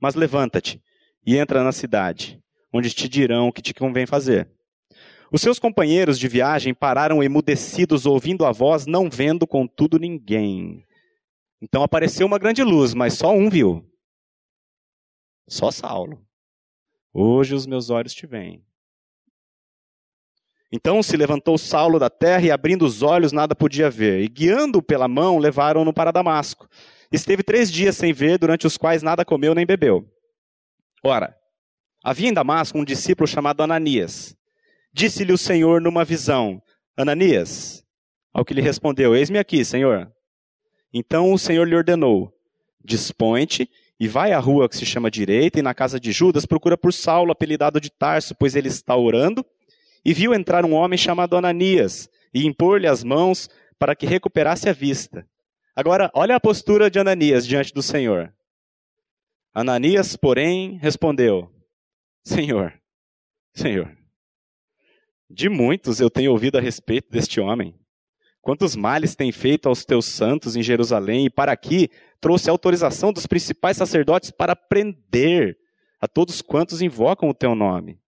Mas 0.00 0.14
levanta-te 0.14 0.82
e 1.26 1.36
entra 1.36 1.62
na 1.62 1.72
cidade, 1.72 2.40
onde 2.72 2.90
te 2.90 3.08
dirão 3.08 3.48
o 3.48 3.52
que 3.52 3.60
te 3.60 3.74
convém 3.74 4.06
fazer. 4.06 4.48
Os 5.32 5.40
seus 5.40 5.58
companheiros 5.58 6.18
de 6.18 6.26
viagem 6.26 6.74
pararam 6.74 7.22
emudecidos, 7.22 8.04
ouvindo 8.04 8.44
a 8.44 8.50
voz, 8.50 8.86
não 8.86 9.08
vendo, 9.08 9.46
contudo, 9.46 9.98
ninguém. 9.98 10.84
Então 11.62 11.82
apareceu 11.82 12.26
uma 12.26 12.38
grande 12.38 12.64
luz, 12.64 12.94
mas 12.94 13.14
só 13.14 13.32
um 13.32 13.48
viu. 13.48 13.88
Só 15.48 15.70
Saulo. 15.70 16.24
Hoje 17.12 17.54
os 17.54 17.66
meus 17.66 17.90
olhos 17.90 18.14
te 18.14 18.26
veem. 18.26 18.64
Então 20.72 21.02
se 21.02 21.16
levantou 21.16 21.58
Saulo 21.58 21.98
da 21.98 22.08
terra 22.08 22.46
e, 22.46 22.50
abrindo 22.50 22.84
os 22.84 23.02
olhos, 23.02 23.32
nada 23.32 23.54
podia 23.54 23.90
ver. 23.90 24.22
E 24.22 24.28
guiando-o 24.28 24.82
pela 24.82 25.08
mão, 25.08 25.38
levaram-no 25.38 25.92
para 25.92 26.12
Damasco. 26.12 26.68
esteve 27.10 27.42
três 27.42 27.70
dias 27.70 27.96
sem 27.96 28.12
ver, 28.12 28.38
durante 28.38 28.66
os 28.66 28.76
quais 28.76 29.02
nada 29.02 29.24
comeu 29.24 29.54
nem 29.54 29.66
bebeu. 29.66 30.08
Ora, 31.04 31.36
havia 32.04 32.28
em 32.28 32.32
Damasco 32.32 32.78
um 32.78 32.84
discípulo 32.84 33.26
chamado 33.26 33.62
Ananias. 33.62 34.36
Disse-lhe 34.92 35.32
o 35.32 35.38
Senhor 35.38 35.80
numa 35.80 36.04
visão: 36.04 36.62
Ananias. 36.96 37.84
Ao 38.32 38.44
que 38.44 38.54
lhe 38.54 38.60
respondeu: 38.60 39.14
Eis-me 39.14 39.38
aqui, 39.38 39.64
Senhor. 39.64 40.10
Então 40.92 41.32
o 41.32 41.38
Senhor 41.38 41.66
lhe 41.66 41.76
ordenou: 41.76 42.32
Dispõe-te 42.84 43.68
e 43.98 44.08
vai 44.08 44.32
à 44.32 44.38
rua 44.38 44.68
que 44.68 44.76
se 44.76 44.86
chama 44.86 45.10
Direita, 45.10 45.58
e 45.58 45.62
na 45.62 45.74
casa 45.74 46.00
de 46.00 46.10
Judas 46.10 46.46
procura 46.46 46.76
por 46.76 46.92
Saulo, 46.92 47.32
apelidado 47.32 47.78
de 47.78 47.90
Tarso, 47.90 48.34
pois 48.34 48.56
ele 48.56 48.68
está 48.68 48.96
orando, 48.96 49.44
e 50.02 50.14
viu 50.14 50.32
entrar 50.32 50.64
um 50.64 50.72
homem 50.72 50.96
chamado 50.96 51.36
Ananias, 51.36 52.08
e 52.32 52.46
impor-lhe 52.46 52.86
as 52.86 53.04
mãos 53.04 53.50
para 53.78 53.94
que 53.94 54.06
recuperasse 54.06 54.70
a 54.70 54.72
vista. 54.72 55.28
Agora, 55.76 56.10
olha 56.14 56.34
a 56.34 56.40
postura 56.40 56.90
de 56.90 56.98
Ananias 56.98 57.46
diante 57.46 57.74
do 57.74 57.82
Senhor. 57.82 58.32
Ananias, 59.52 60.16
porém, 60.16 60.78
respondeu: 60.78 61.52
Senhor, 62.24 62.72
Senhor, 63.54 63.94
de 65.30 65.48
muitos 65.48 66.00
eu 66.00 66.10
tenho 66.10 66.32
ouvido 66.32 66.58
a 66.58 66.60
respeito 66.60 67.08
deste 67.08 67.40
homem. 67.40 67.78
Quantos 68.42 68.74
males 68.74 69.14
tem 69.14 69.30
feito 69.30 69.68
aos 69.68 69.84
teus 69.84 70.06
santos 70.06 70.56
em 70.56 70.62
Jerusalém, 70.62 71.26
e 71.26 71.30
para 71.30 71.52
aqui 71.52 71.88
trouxe 72.20 72.50
autorização 72.50 73.12
dos 73.12 73.26
principais 73.26 73.76
sacerdotes 73.76 74.30
para 74.30 74.56
prender 74.56 75.56
a 76.00 76.08
todos 76.08 76.42
quantos 76.42 76.82
invocam 76.82 77.28
o 77.28 77.34
teu 77.34 77.54
nome. 77.54 78.00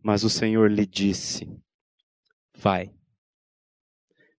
Mas 0.00 0.22
o 0.22 0.30
Senhor 0.30 0.70
lhe 0.70 0.86
disse: 0.86 1.50
Vai, 2.54 2.92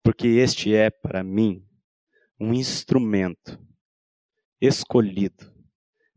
porque 0.01 0.27
este 0.27 0.73
é 0.73 0.89
para 0.89 1.23
mim 1.23 1.65
um 2.39 2.53
instrumento 2.53 3.59
escolhido 4.61 5.51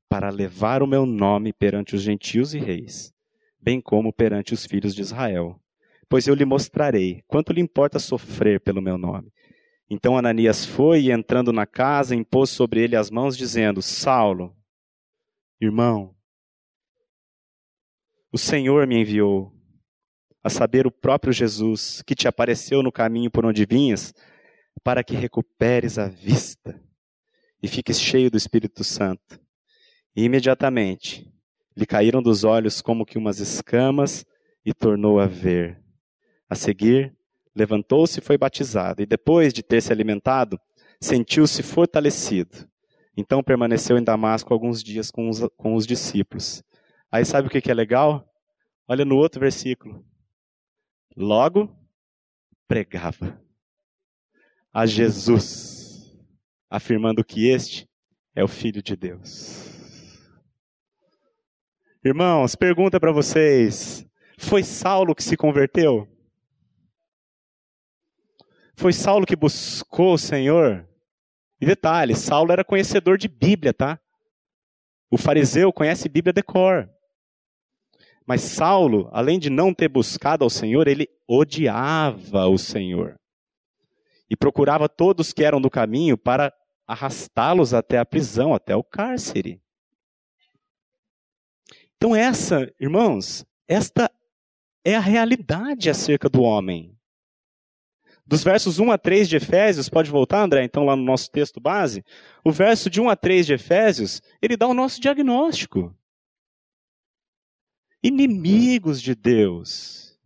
para 0.08 0.28
levar 0.28 0.82
o 0.82 0.86
meu 0.86 1.06
nome 1.06 1.52
perante 1.52 1.96
os 1.96 2.02
gentios 2.02 2.54
e 2.54 2.58
reis, 2.58 3.12
bem 3.58 3.80
como 3.80 4.12
perante 4.12 4.52
os 4.52 4.66
filhos 4.66 4.94
de 4.94 5.00
Israel 5.00 5.61
pois 6.12 6.26
eu 6.26 6.34
lhe 6.34 6.44
mostrarei 6.44 7.24
quanto 7.26 7.54
lhe 7.54 7.60
importa 7.62 7.98
sofrer 7.98 8.60
pelo 8.60 8.82
meu 8.82 8.98
nome. 8.98 9.32
Então 9.88 10.14
Ananias 10.14 10.62
foi 10.62 11.04
e, 11.04 11.10
entrando 11.10 11.54
na 11.54 11.64
casa, 11.64 12.14
impôs 12.14 12.50
sobre 12.50 12.82
ele 12.82 12.94
as 12.94 13.10
mãos, 13.10 13.34
dizendo: 13.34 13.80
Saulo, 13.80 14.54
irmão, 15.58 16.14
o 18.30 18.36
Senhor 18.36 18.86
me 18.86 19.00
enviou, 19.00 19.54
a 20.44 20.50
saber, 20.50 20.86
o 20.86 20.90
próprio 20.90 21.32
Jesus, 21.32 22.02
que 22.06 22.14
te 22.14 22.28
apareceu 22.28 22.82
no 22.82 22.92
caminho 22.92 23.30
por 23.30 23.46
onde 23.46 23.64
vinhas, 23.64 24.12
para 24.84 25.02
que 25.02 25.16
recuperes 25.16 25.98
a 25.98 26.08
vista 26.08 26.78
e 27.62 27.66
fiques 27.66 27.98
cheio 27.98 28.30
do 28.30 28.36
Espírito 28.36 28.84
Santo. 28.84 29.40
E 30.14 30.24
imediatamente 30.24 31.26
lhe 31.74 31.86
caíram 31.86 32.20
dos 32.20 32.44
olhos 32.44 32.82
como 32.82 33.06
que 33.06 33.16
umas 33.16 33.38
escamas 33.38 34.26
e 34.62 34.74
tornou 34.74 35.18
a 35.18 35.26
ver. 35.26 35.81
A 36.52 36.54
seguir, 36.54 37.16
levantou-se 37.56 38.18
e 38.18 38.22
foi 38.22 38.36
batizado, 38.36 39.00
e 39.00 39.06
depois 39.06 39.54
de 39.54 39.62
ter 39.62 39.80
se 39.80 39.90
alimentado, 39.90 40.60
sentiu-se 41.00 41.62
fortalecido. 41.62 42.68
Então 43.16 43.42
permaneceu 43.42 43.96
em 43.96 44.04
Damasco 44.04 44.52
alguns 44.52 44.82
dias 44.82 45.10
com 45.10 45.30
os, 45.30 45.40
com 45.56 45.74
os 45.74 45.86
discípulos. 45.86 46.62
Aí 47.10 47.24
sabe 47.24 47.48
o 47.48 47.50
que, 47.50 47.62
que 47.62 47.70
é 47.70 47.74
legal? 47.74 48.30
Olha 48.86 49.02
no 49.02 49.16
outro 49.16 49.40
versículo. 49.40 50.04
Logo, 51.16 51.74
pregava 52.68 53.40
a 54.70 54.84
Jesus, 54.84 56.14
afirmando 56.68 57.24
que 57.24 57.48
este 57.48 57.88
é 58.34 58.44
o 58.44 58.48
Filho 58.48 58.82
de 58.82 58.94
Deus. 58.94 59.72
Irmãos, 62.04 62.54
pergunta 62.54 63.00
para 63.00 63.10
vocês: 63.10 64.06
foi 64.36 64.62
Saulo 64.62 65.14
que 65.14 65.22
se 65.22 65.34
converteu? 65.34 66.11
Foi 68.82 68.92
Saulo 68.92 69.24
que 69.24 69.36
buscou 69.36 70.14
o 70.14 70.18
Senhor? 70.18 70.84
E 71.60 71.64
detalhe, 71.64 72.16
Saulo 72.16 72.50
era 72.50 72.64
conhecedor 72.64 73.16
de 73.16 73.28
Bíblia, 73.28 73.72
tá? 73.72 73.96
O 75.08 75.16
fariseu 75.16 75.72
conhece 75.72 76.08
Bíblia 76.08 76.32
de 76.32 76.42
cor. 76.42 76.90
Mas 78.26 78.40
Saulo, 78.40 79.08
além 79.12 79.38
de 79.38 79.48
não 79.48 79.72
ter 79.72 79.86
buscado 79.86 80.42
ao 80.42 80.50
Senhor, 80.50 80.88
ele 80.88 81.08
odiava 81.28 82.48
o 82.48 82.58
Senhor. 82.58 83.14
E 84.28 84.34
procurava 84.34 84.88
todos 84.88 85.32
que 85.32 85.44
eram 85.44 85.60
do 85.60 85.70
caminho 85.70 86.18
para 86.18 86.52
arrastá-los 86.84 87.72
até 87.72 87.98
a 87.98 88.04
prisão, 88.04 88.52
até 88.52 88.74
o 88.74 88.82
cárcere. 88.82 89.62
Então, 91.96 92.16
essa, 92.16 92.68
irmãos, 92.80 93.46
esta 93.68 94.10
é 94.84 94.96
a 94.96 95.00
realidade 95.00 95.88
acerca 95.88 96.28
do 96.28 96.42
homem. 96.42 96.98
Dos 98.24 98.44
versos 98.44 98.78
1 98.78 98.92
a 98.92 98.98
3 98.98 99.28
de 99.28 99.36
Efésios, 99.36 99.88
pode 99.88 100.10
voltar, 100.10 100.42
André, 100.42 100.64
então, 100.64 100.84
lá 100.84 100.94
no 100.94 101.02
nosso 101.02 101.30
texto 101.30 101.60
base. 101.60 102.04
O 102.44 102.52
verso 102.52 102.88
de 102.88 103.00
1 103.00 103.10
a 103.10 103.16
3 103.16 103.46
de 103.46 103.54
Efésios, 103.54 104.22
ele 104.40 104.56
dá 104.56 104.66
o 104.66 104.74
nosso 104.74 105.00
diagnóstico. 105.00 105.94
Inimigos 108.02 109.02
de 109.02 109.14
Deus. 109.14 110.18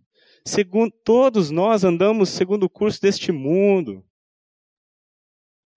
Segundo, 0.45 0.93
todos 1.05 1.51
nós 1.51 1.85
andamos 1.85 2.29
segundo 2.29 2.65
o 2.65 2.71
curso 2.71 3.01
deste 3.01 3.33
mundo. 3.33 4.05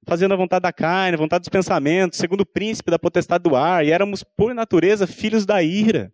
Fazendo 0.06 0.34
a 0.34 0.38
vontade 0.38 0.64
da 0.64 0.74
carne, 0.74 1.16
a 1.16 1.20
vontade 1.20 1.42
dos 1.42 1.50
pensamentos, 1.50 2.20
segundo 2.20 2.42
o 2.42 2.46
príncipe 2.46 2.92
da 2.92 3.00
potestade 3.00 3.44
do 3.44 3.56
ar, 3.56 3.86
e 3.86 3.92
éramos, 3.92 4.24
por 4.24 4.54
natureza, 4.54 5.08
filhos 5.08 5.46
da 5.46 5.64
ira. 5.64 6.14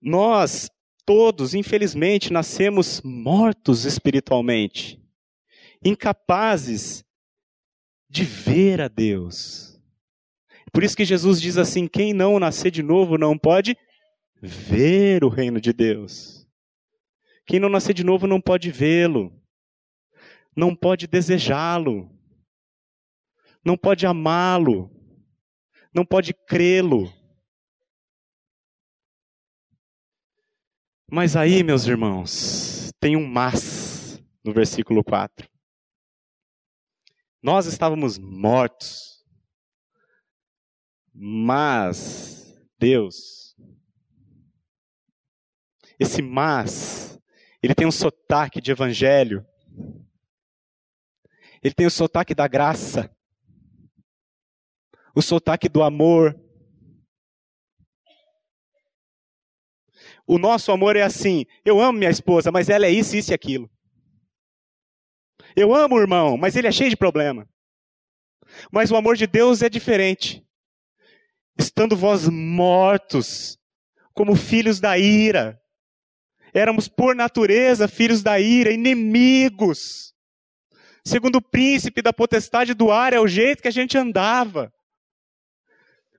Nós 0.00 0.68
todos, 1.04 1.54
infelizmente, 1.54 2.32
nascemos 2.32 3.00
mortos 3.02 3.84
espiritualmente, 3.84 5.00
incapazes 5.84 7.04
de 8.08 8.24
ver 8.24 8.80
a 8.80 8.88
Deus. 8.88 9.80
Por 10.72 10.82
isso 10.82 10.96
que 10.96 11.04
Jesus 11.04 11.40
diz 11.40 11.58
assim: 11.58 11.86
quem 11.86 12.12
não 12.12 12.38
nascer 12.38 12.70
de 12.70 12.82
novo 12.82 13.18
não 13.18 13.36
pode 13.38 13.76
ver 14.40 15.24
o 15.24 15.28
reino 15.28 15.60
de 15.60 15.72
Deus. 15.72 16.46
Quem 17.46 17.60
não 17.60 17.68
nascer 17.68 17.94
de 17.94 18.04
novo 18.04 18.26
não 18.26 18.40
pode 18.40 18.70
vê-lo, 18.70 19.32
não 20.56 20.74
pode 20.74 21.06
desejá-lo, 21.06 22.10
não 23.64 23.76
pode 23.76 24.06
amá-lo, 24.06 24.90
não 25.94 26.04
pode 26.04 26.34
crê-lo. 26.46 27.12
Mas 31.14 31.36
aí, 31.36 31.62
meus 31.62 31.86
irmãos, 31.86 32.90
tem 32.98 33.18
um 33.18 33.26
mas 33.26 34.18
no 34.42 34.50
versículo 34.50 35.04
4. 35.04 35.46
Nós 37.42 37.66
estávamos 37.66 38.16
mortos, 38.16 39.22
mas 41.12 42.58
Deus, 42.78 43.54
esse 46.00 46.22
mas, 46.22 47.20
ele 47.62 47.74
tem 47.74 47.86
um 47.86 47.92
sotaque 47.92 48.58
de 48.58 48.70
evangelho, 48.70 49.46
ele 51.62 51.74
tem 51.74 51.84
o 51.84 51.90
sotaque 51.90 52.34
da 52.34 52.48
graça, 52.48 53.14
o 55.14 55.20
sotaque 55.20 55.68
do 55.68 55.82
amor, 55.82 56.41
O 60.26 60.38
nosso 60.38 60.72
amor 60.72 60.96
é 60.96 61.02
assim: 61.02 61.44
eu 61.64 61.80
amo 61.80 61.98
minha 61.98 62.10
esposa, 62.10 62.50
mas 62.50 62.68
ela 62.68 62.86
é 62.86 62.90
isso, 62.90 63.16
isso 63.16 63.32
e 63.32 63.34
aquilo. 63.34 63.70
Eu 65.54 65.74
amo 65.74 65.96
o 65.96 66.00
irmão, 66.00 66.36
mas 66.36 66.56
ele 66.56 66.66
é 66.66 66.72
cheio 66.72 66.90
de 66.90 66.96
problema. 66.96 67.48
Mas 68.70 68.90
o 68.90 68.96
amor 68.96 69.16
de 69.16 69.26
Deus 69.26 69.62
é 69.62 69.68
diferente. 69.68 70.44
Estando 71.58 71.96
vós 71.96 72.28
mortos, 72.28 73.58
como 74.14 74.34
filhos 74.34 74.80
da 74.80 74.98
ira, 74.98 75.60
éramos 76.54 76.88
por 76.88 77.14
natureza 77.14 77.88
filhos 77.88 78.22
da 78.22 78.38
ira, 78.40 78.72
inimigos. 78.72 80.12
Segundo 81.04 81.36
o 81.36 81.42
príncipe 81.42 82.00
da 82.00 82.12
potestade 82.12 82.74
do 82.74 82.90
ar, 82.90 83.12
é 83.12 83.20
o 83.20 83.26
jeito 83.26 83.62
que 83.62 83.68
a 83.68 83.72
gente 83.72 83.98
andava. 83.98 84.72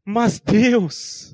Mas 0.06 0.40
Deus, 0.40 1.34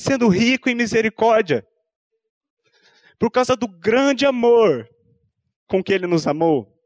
sendo 0.00 0.28
rico 0.28 0.68
em 0.68 0.74
misericórdia, 0.74 1.66
por 3.18 3.30
causa 3.30 3.54
do 3.54 3.68
grande 3.68 4.24
amor 4.24 4.88
com 5.66 5.82
que 5.82 5.92
Ele 5.92 6.06
nos 6.06 6.26
amou. 6.26 6.76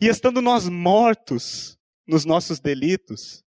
E 0.00 0.08
estando 0.08 0.40
nós 0.40 0.68
mortos 0.68 1.78
nos 2.06 2.24
nossos 2.24 2.58
delitos, 2.60 3.44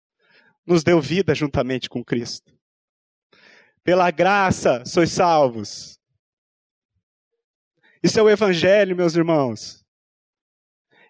nos 0.66 0.84
deu 0.84 1.00
vida 1.00 1.34
juntamente 1.34 1.88
com 1.88 2.04
Cristo. 2.04 2.56
Pela 3.82 4.10
graça 4.10 4.84
sois 4.84 5.10
salvos. 5.10 5.98
Isso 8.02 8.18
é 8.18 8.22
o 8.22 8.28
Evangelho, 8.28 8.94
meus 8.94 9.16
irmãos. 9.16 9.84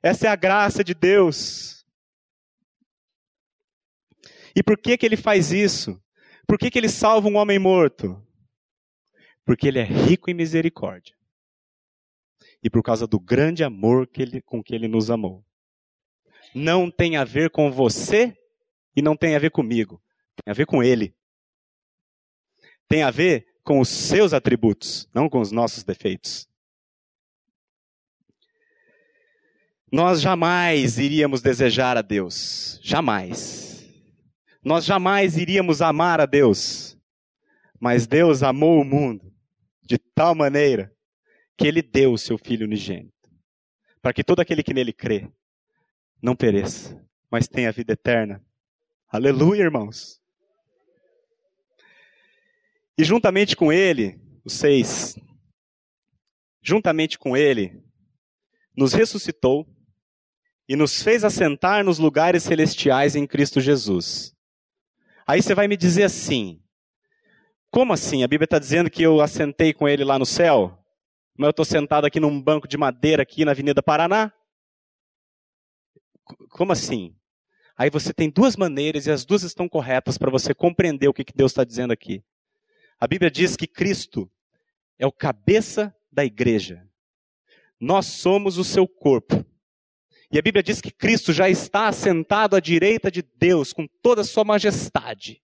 Essa 0.00 0.28
é 0.28 0.30
a 0.30 0.36
graça 0.36 0.84
de 0.84 0.94
Deus. 0.94 1.84
E 4.54 4.62
por 4.62 4.78
que, 4.78 4.96
que 4.96 5.04
ele 5.04 5.16
faz 5.16 5.50
isso? 5.50 6.00
Por 6.48 6.58
que, 6.58 6.70
que 6.70 6.78
ele 6.78 6.88
salva 6.88 7.28
um 7.28 7.36
homem 7.36 7.58
morto? 7.58 8.26
Porque 9.44 9.68
ele 9.68 9.78
é 9.78 9.84
rico 9.84 10.30
em 10.30 10.34
misericórdia. 10.34 11.14
E 12.62 12.70
por 12.70 12.82
causa 12.82 13.06
do 13.06 13.20
grande 13.20 13.62
amor 13.62 14.06
que 14.06 14.22
ele, 14.22 14.40
com 14.40 14.62
que 14.62 14.74
ele 14.74 14.88
nos 14.88 15.10
amou. 15.10 15.44
Não 16.54 16.90
tem 16.90 17.18
a 17.18 17.24
ver 17.24 17.50
com 17.50 17.70
você 17.70 18.34
e 18.96 19.02
não 19.02 19.14
tem 19.14 19.36
a 19.36 19.38
ver 19.38 19.50
comigo. 19.50 20.02
Tem 20.42 20.50
a 20.50 20.54
ver 20.54 20.64
com 20.64 20.82
ele. 20.82 21.14
Tem 22.88 23.02
a 23.02 23.10
ver 23.10 23.46
com 23.62 23.78
os 23.78 23.90
seus 23.90 24.32
atributos, 24.32 25.06
não 25.12 25.28
com 25.28 25.40
os 25.40 25.52
nossos 25.52 25.84
defeitos. 25.84 26.48
Nós 29.92 30.22
jamais 30.22 30.98
iríamos 30.98 31.42
desejar 31.42 31.98
a 31.98 32.02
Deus. 32.02 32.80
Jamais. 32.82 33.67
Nós 34.62 34.84
jamais 34.84 35.36
iríamos 35.36 35.80
amar 35.80 36.20
a 36.20 36.26
Deus. 36.26 36.98
Mas 37.80 38.06
Deus 38.06 38.42
amou 38.42 38.80
o 38.80 38.84
mundo 38.84 39.32
de 39.82 39.98
tal 39.98 40.34
maneira 40.34 40.92
que 41.56 41.66
ele 41.66 41.82
deu 41.82 42.12
o 42.12 42.18
seu 42.18 42.36
Filho 42.38 42.66
unigênito, 42.66 43.12
para 44.02 44.12
que 44.12 44.22
todo 44.22 44.40
aquele 44.40 44.62
que 44.62 44.74
nele 44.74 44.92
crê 44.92 45.30
não 46.22 46.36
pereça, 46.36 47.04
mas 47.30 47.48
tenha 47.48 47.72
vida 47.72 47.92
eterna. 47.92 48.44
Aleluia, 49.08 49.62
irmãos. 49.62 50.20
E 52.96 53.04
juntamente 53.04 53.56
com 53.56 53.72
ele, 53.72 54.20
os 54.44 54.54
seis, 54.54 55.16
juntamente 56.60 57.18
com 57.18 57.36
ele, 57.36 57.82
nos 58.76 58.92
ressuscitou 58.92 59.66
e 60.68 60.76
nos 60.76 61.02
fez 61.02 61.24
assentar 61.24 61.84
nos 61.84 61.98
lugares 61.98 62.42
celestiais 62.42 63.16
em 63.16 63.26
Cristo 63.26 63.60
Jesus. 63.60 64.36
Aí 65.28 65.42
você 65.42 65.54
vai 65.54 65.68
me 65.68 65.76
dizer 65.76 66.04
assim: 66.04 66.58
como 67.70 67.92
assim? 67.92 68.24
A 68.24 68.26
Bíblia 68.26 68.46
está 68.46 68.58
dizendo 68.58 68.88
que 68.88 69.02
eu 69.02 69.20
assentei 69.20 69.74
com 69.74 69.86
ele 69.86 70.02
lá 70.02 70.18
no 70.18 70.24
céu, 70.24 70.82
mas 71.36 71.48
eu 71.48 71.50
estou 71.50 71.66
sentado 71.66 72.06
aqui 72.06 72.18
num 72.18 72.40
banco 72.40 72.66
de 72.66 72.78
madeira 72.78 73.22
aqui 73.22 73.44
na 73.44 73.50
Avenida 73.50 73.82
Paraná? 73.82 74.32
Como 76.48 76.72
assim? 76.72 77.14
Aí 77.76 77.90
você 77.90 78.14
tem 78.14 78.30
duas 78.30 78.56
maneiras 78.56 79.06
e 79.06 79.10
as 79.10 79.26
duas 79.26 79.42
estão 79.42 79.68
corretas 79.68 80.16
para 80.16 80.30
você 80.30 80.54
compreender 80.54 81.08
o 81.08 81.12
que, 81.12 81.24
Deus 81.34 81.52
está 81.52 81.62
dizendo 81.62 81.92
aqui. 81.92 82.24
A 82.98 83.06
Bíblia 83.06 83.30
diz 83.30 83.54
que 83.54 83.66
Cristo 83.66 84.30
é 84.98 85.06
o 85.06 85.12
cabeça 85.12 85.94
da 86.10 86.24
igreja. 86.24 86.88
Nós 87.78 88.06
somos 88.06 88.56
o 88.56 88.64
seu 88.64 88.88
corpo. 88.88 89.44
E 90.30 90.38
a 90.38 90.42
Bíblia 90.42 90.62
diz 90.62 90.80
que 90.80 90.90
Cristo 90.90 91.32
já 91.32 91.48
está 91.48 91.88
assentado 91.88 92.54
à 92.54 92.60
direita 92.60 93.10
de 93.10 93.22
Deus 93.22 93.72
com 93.72 93.86
toda 94.02 94.20
a 94.20 94.24
sua 94.24 94.44
majestade. 94.44 95.42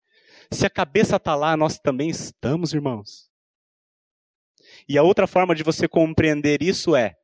Se 0.51 0.67
a 0.67 0.71
cabeça 0.71 1.17
está 1.17 1.35
lá, 1.35 1.57
nós 1.57 1.79
também 1.79 2.11
estamos, 2.11 2.75
irmãos. 2.75 3.31
E 4.89 4.99
a 4.99 5.03
outra 5.03 5.27
forma 5.27 5.55
de 5.55 5.63
você 5.63 5.89
compreender 5.89 6.63
isso 6.63 6.95
é: 6.95 7.17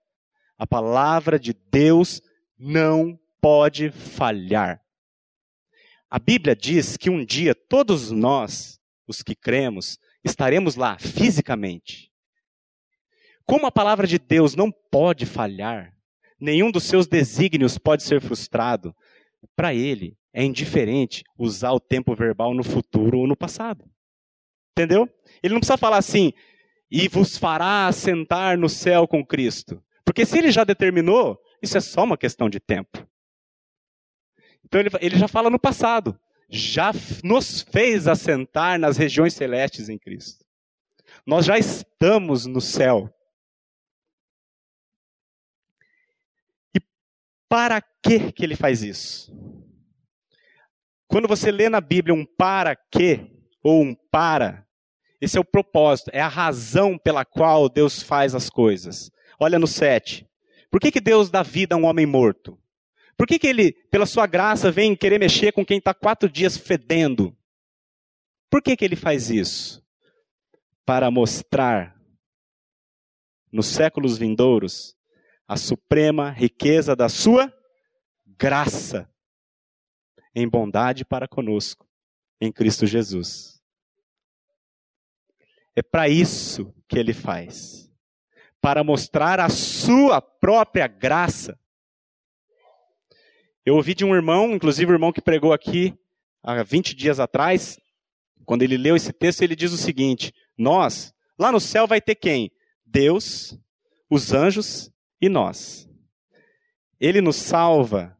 a 0.56 0.66
palavra 0.66 1.38
de 1.38 1.52
Deus 1.52 2.22
não 2.58 3.18
pode 3.40 3.90
falhar. 3.90 4.80
A 6.08 6.18
Bíblia 6.18 6.56
diz 6.56 6.96
que 6.96 7.10
um 7.10 7.24
dia 7.24 7.54
todos 7.54 8.10
nós, 8.10 8.80
os 9.06 9.22
que 9.22 9.34
cremos, 9.34 9.98
estaremos 10.24 10.76
lá 10.76 10.98
fisicamente. 10.98 12.10
Como 13.44 13.66
a 13.66 13.72
palavra 13.72 14.06
de 14.06 14.18
Deus 14.18 14.54
não 14.54 14.72
pode 14.72 15.26
falhar, 15.26 15.94
nenhum 16.40 16.70
dos 16.70 16.84
seus 16.84 17.06
desígnios 17.06 17.78
pode 17.78 18.02
ser 18.02 18.20
frustrado. 18.20 18.94
Para 19.54 19.74
ele 19.74 20.16
é 20.32 20.44
indiferente 20.44 21.24
usar 21.36 21.72
o 21.72 21.80
tempo 21.80 22.14
verbal 22.14 22.54
no 22.54 22.64
futuro 22.64 23.18
ou 23.18 23.26
no 23.26 23.36
passado. 23.36 23.84
Entendeu? 24.72 25.08
Ele 25.42 25.54
não 25.54 25.60
precisa 25.60 25.76
falar 25.76 25.98
assim, 25.98 26.32
e 26.90 27.08
vos 27.08 27.36
fará 27.36 27.86
assentar 27.86 28.58
no 28.58 28.68
céu 28.68 29.06
com 29.06 29.24
Cristo. 29.24 29.82
Porque 30.04 30.26
se 30.26 30.38
ele 30.38 30.50
já 30.50 30.64
determinou, 30.64 31.38
isso 31.62 31.76
é 31.76 31.80
só 31.80 32.04
uma 32.04 32.16
questão 32.16 32.48
de 32.48 32.58
tempo. 32.58 33.06
Então 34.64 34.80
ele, 34.80 34.90
ele 35.00 35.16
já 35.16 35.28
fala 35.28 35.50
no 35.50 35.58
passado. 35.58 36.18
Já 36.48 36.92
nos 37.22 37.62
fez 37.62 38.08
assentar 38.08 38.78
nas 38.78 38.96
regiões 38.96 39.34
celestes 39.34 39.88
em 39.88 39.98
Cristo. 39.98 40.44
Nós 41.24 41.44
já 41.44 41.58
estamos 41.58 42.46
no 42.46 42.60
céu. 42.60 43.12
Para 47.50 47.82
que 47.82 48.30
que 48.30 48.44
ele 48.44 48.54
faz 48.54 48.84
isso? 48.84 49.36
Quando 51.08 51.26
você 51.26 51.50
lê 51.50 51.68
na 51.68 51.80
Bíblia 51.80 52.14
um 52.14 52.24
para 52.24 52.76
que 52.76 53.28
ou 53.60 53.82
um 53.82 53.92
para, 53.92 54.64
esse 55.20 55.36
é 55.36 55.40
o 55.40 55.44
propósito, 55.44 56.12
é 56.14 56.20
a 56.20 56.28
razão 56.28 56.96
pela 56.96 57.24
qual 57.24 57.68
Deus 57.68 58.04
faz 58.04 58.36
as 58.36 58.48
coisas. 58.48 59.10
Olha 59.38 59.58
no 59.58 59.66
7. 59.66 60.24
Por 60.70 60.80
que, 60.80 60.92
que 60.92 61.00
Deus 61.00 61.28
dá 61.28 61.42
vida 61.42 61.74
a 61.74 61.78
um 61.78 61.86
homem 61.86 62.06
morto? 62.06 62.56
Por 63.16 63.26
que, 63.26 63.36
que 63.36 63.48
ele, 63.48 63.72
pela 63.90 64.06
sua 64.06 64.28
graça, 64.28 64.70
vem 64.70 64.94
querer 64.94 65.18
mexer 65.18 65.52
com 65.52 65.66
quem 65.66 65.78
está 65.78 65.92
quatro 65.92 66.28
dias 66.30 66.56
fedendo? 66.56 67.36
Por 68.48 68.62
que, 68.62 68.76
que 68.76 68.84
ele 68.84 68.94
faz 68.94 69.28
isso? 69.28 69.84
Para 70.86 71.10
mostrar 71.10 71.96
nos 73.50 73.66
séculos 73.66 74.16
vindouros 74.16 74.94
a 75.50 75.56
suprema 75.56 76.30
riqueza 76.30 76.94
da 76.94 77.08
sua 77.08 77.52
graça 78.24 79.12
em 80.32 80.48
bondade 80.48 81.04
para 81.04 81.26
conosco, 81.26 81.88
em 82.40 82.52
Cristo 82.52 82.86
Jesus. 82.86 83.60
É 85.74 85.82
para 85.82 86.08
isso 86.08 86.72
que 86.86 86.96
ele 86.96 87.12
faz 87.12 87.90
para 88.60 88.84
mostrar 88.84 89.40
a 89.40 89.48
sua 89.48 90.22
própria 90.22 90.86
graça. 90.86 91.58
Eu 93.66 93.74
ouvi 93.74 93.92
de 93.92 94.04
um 94.04 94.14
irmão, 94.14 94.52
inclusive 94.52 94.92
o 94.92 94.94
irmão 94.94 95.12
que 95.12 95.20
pregou 95.20 95.52
aqui 95.52 95.98
há 96.44 96.62
20 96.62 96.94
dias 96.94 97.18
atrás, 97.18 97.76
quando 98.44 98.62
ele 98.62 98.76
leu 98.76 98.94
esse 98.94 99.12
texto, 99.12 99.42
ele 99.42 99.56
diz 99.56 99.72
o 99.72 99.76
seguinte: 99.76 100.32
Nós, 100.56 101.12
lá 101.36 101.50
no 101.50 101.58
céu 101.58 101.88
vai 101.88 102.00
ter 102.00 102.14
quem? 102.14 102.52
Deus, 102.86 103.58
os 104.08 104.32
anjos 104.32 104.92
e 105.20 105.28
nós. 105.28 105.88
Ele 106.98 107.20
nos 107.20 107.36
salva, 107.36 108.16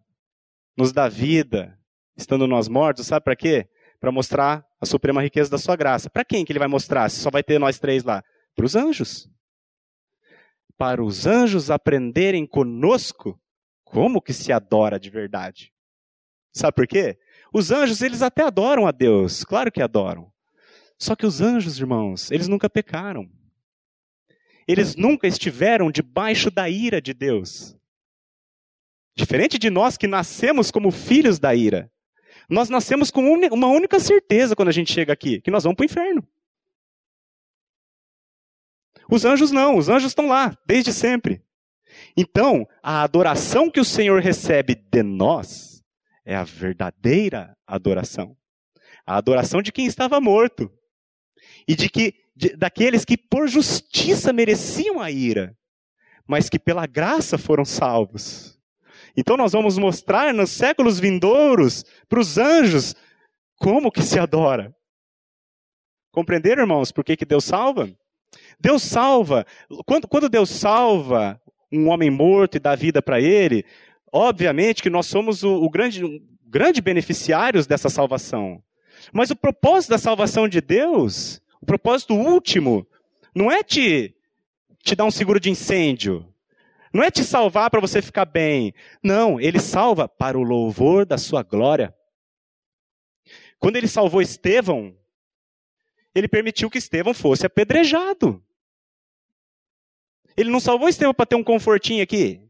nos 0.77 0.93
dá 0.93 1.09
vida, 1.09 1.79
estando 2.17 2.47
nós 2.47 2.69
mortos, 2.69 3.07
sabe 3.07 3.25
para 3.25 3.37
quê? 3.37 3.69
Para 3.99 4.13
mostrar 4.13 4.65
a 4.81 4.87
suprema 4.87 5.23
riqueza 5.23 5.51
da 5.51 5.59
sua 5.59 5.77
graça. 5.77 6.09
Para 6.09 6.25
quem 6.25 6.45
que 6.45 6.53
ele 6.53 6.59
vai 6.59 6.69
mostrar? 6.69 7.09
Se 7.11 7.21
só 7.21 7.31
vai 7.31 7.43
ter 7.43 7.59
nós 7.59 7.79
três 7.79 8.03
lá? 8.03 8.23
Para 8.55 8.65
os 8.65 8.75
anjos. 8.75 9.29
Para 10.79 11.05
os 11.05 11.27
anjos 11.27 11.71
aprenderem 11.71 12.47
conosco 12.47 13.39
como 13.85 14.23
que 14.23 14.33
se 14.33 14.53
adora 14.53 14.99
de 14.99 15.11
verdade. 15.11 15.73
Sabe 16.53 16.75
por 16.75 16.87
quê? 16.87 17.19
Os 17.53 17.71
anjos, 17.71 18.01
eles 18.01 18.23
até 18.23 18.43
adoram 18.43 18.87
a 18.87 18.91
Deus, 18.91 19.45
claro 19.45 19.71
que 19.71 19.83
adoram. 19.83 20.33
Só 20.99 21.15
que 21.17 21.27
os 21.27 21.41
anjos, 21.41 21.79
irmãos, 21.79 22.31
eles 22.31 22.49
nunca 22.49 22.69
pecaram. 22.71 23.29
Eles 24.71 24.95
nunca 24.95 25.27
estiveram 25.27 25.91
debaixo 25.91 26.49
da 26.49 26.71
ira 26.71 27.03
de 27.03 27.13
Deus. 27.13 27.77
Diferente 29.17 29.59
de 29.59 29.69
nós 29.69 29.97
que 29.97 30.07
nascemos 30.07 30.71
como 30.71 30.93
filhos 30.93 31.41
da 31.41 31.53
ira. 31.53 31.91
Nós 32.49 32.69
nascemos 32.69 33.11
com 33.11 33.21
uma 33.21 33.67
única 33.67 33.99
certeza 33.99 34.55
quando 34.55 34.69
a 34.69 34.73
gente 34.73 34.93
chega 34.93 35.13
aqui: 35.13 35.41
que 35.41 35.51
nós 35.51 35.65
vamos 35.65 35.77
para 35.77 35.83
o 35.83 35.87
inferno. 35.87 36.29
Os 39.11 39.25
anjos 39.25 39.51
não, 39.51 39.77
os 39.77 39.89
anjos 39.89 40.13
estão 40.13 40.29
lá, 40.29 40.57
desde 40.65 40.93
sempre. 40.93 41.43
Então, 42.17 42.65
a 42.81 43.03
adoração 43.03 43.69
que 43.69 43.81
o 43.81 43.85
Senhor 43.85 44.21
recebe 44.21 44.77
de 44.77 45.03
nós 45.03 45.83
é 46.25 46.37
a 46.37 46.45
verdadeira 46.45 47.57
adoração. 47.67 48.37
A 49.05 49.17
adoração 49.17 49.61
de 49.61 49.73
quem 49.73 49.87
estava 49.87 50.21
morto. 50.21 50.71
E 51.67 51.75
de 51.75 51.89
que 51.89 52.20
de, 52.35 52.57
daqueles 52.57 53.05
que 53.05 53.17
por 53.17 53.49
justiça 53.49 54.33
mereciam 54.33 55.01
a 55.01 55.11
ira, 55.11 55.57
mas 56.27 56.49
que 56.49 56.59
pela 56.59 56.87
graça 56.87 57.37
foram 57.37 57.65
salvos. 57.65 58.59
Então 59.17 59.37
nós 59.37 59.53
vamos 59.53 59.77
mostrar 59.77 60.33
nos 60.33 60.51
séculos 60.51 61.01
vindouros 61.01 61.85
para 62.09 62.21
os 62.21 62.39
anjos 62.39 62.95
como 63.57 63.91
que 63.91 64.03
se 64.03 64.19
adora. 64.19 64.75
Compreenderam, 66.13 66.63
irmãos, 66.63 66.91
por 66.91 67.05
que, 67.05 67.17
que 67.17 67.25
Deus 67.25 67.45
salva? 67.45 67.91
Deus 68.59 68.83
salva. 68.83 69.47
Quando, 69.87 70.09
quando 70.09 70.29
Deus 70.29 70.51
salva 70.51 71.41
um 71.73 71.89
homem 71.89 72.11
morto 72.11 72.57
e 72.57 72.61
dá 72.61 72.75
vida 72.75 73.01
para 73.01 73.21
ele, 73.21 73.65
obviamente 74.13 74.83
que 74.83 74.91
nós 74.91 75.07
somos 75.07 75.43
o, 75.43 75.63
o 75.63 75.71
grande, 75.71 76.03
grande 76.45 76.81
beneficiários 76.81 77.67
dessa 77.67 77.89
salvação. 77.89 78.63
Mas 79.13 79.31
o 79.31 79.37
propósito 79.37 79.91
da 79.91 79.99
salvação 79.99 80.49
de 80.49 80.61
Deus 80.61 81.41
o 81.61 81.67
propósito 81.67 82.15
último 82.15 82.87
não 83.35 83.51
é 83.51 83.63
te, 83.63 84.15
te 84.83 84.95
dar 84.95 85.05
um 85.05 85.11
seguro 85.11 85.39
de 85.39 85.51
incêndio. 85.51 86.27
Não 86.93 87.05
é 87.05 87.11
te 87.11 87.23
salvar 87.23 87.71
para 87.71 87.81
você 87.81 88.03
ficar 88.03 88.25
bem. 88.25 88.75
Não, 89.03 89.41
ele 89.41 89.61
salva 89.61 90.09
para 90.09 90.39
o 90.39 90.43
louvor 90.43 91.07
da 91.07 91.17
sua 91.17 91.43
glória. 91.43 91.95
Quando 93.59 93.77
ele 93.77 93.87
salvou 93.87 94.23
Estevão, 94.23 94.97
ele 96.15 96.27
permitiu 96.27 96.71
que 96.71 96.79
Estevão 96.79 97.15
fosse 97.15 97.47
apedrejado. 97.47 98.43
Ele 100.37 100.51
não 100.51 100.59
salvou 100.59 100.89
Estevão 100.89 101.15
para 101.15 101.27
ter 101.27 101.37
um 101.37 101.45
confortinho 101.45 102.03
aqui. 102.03 102.41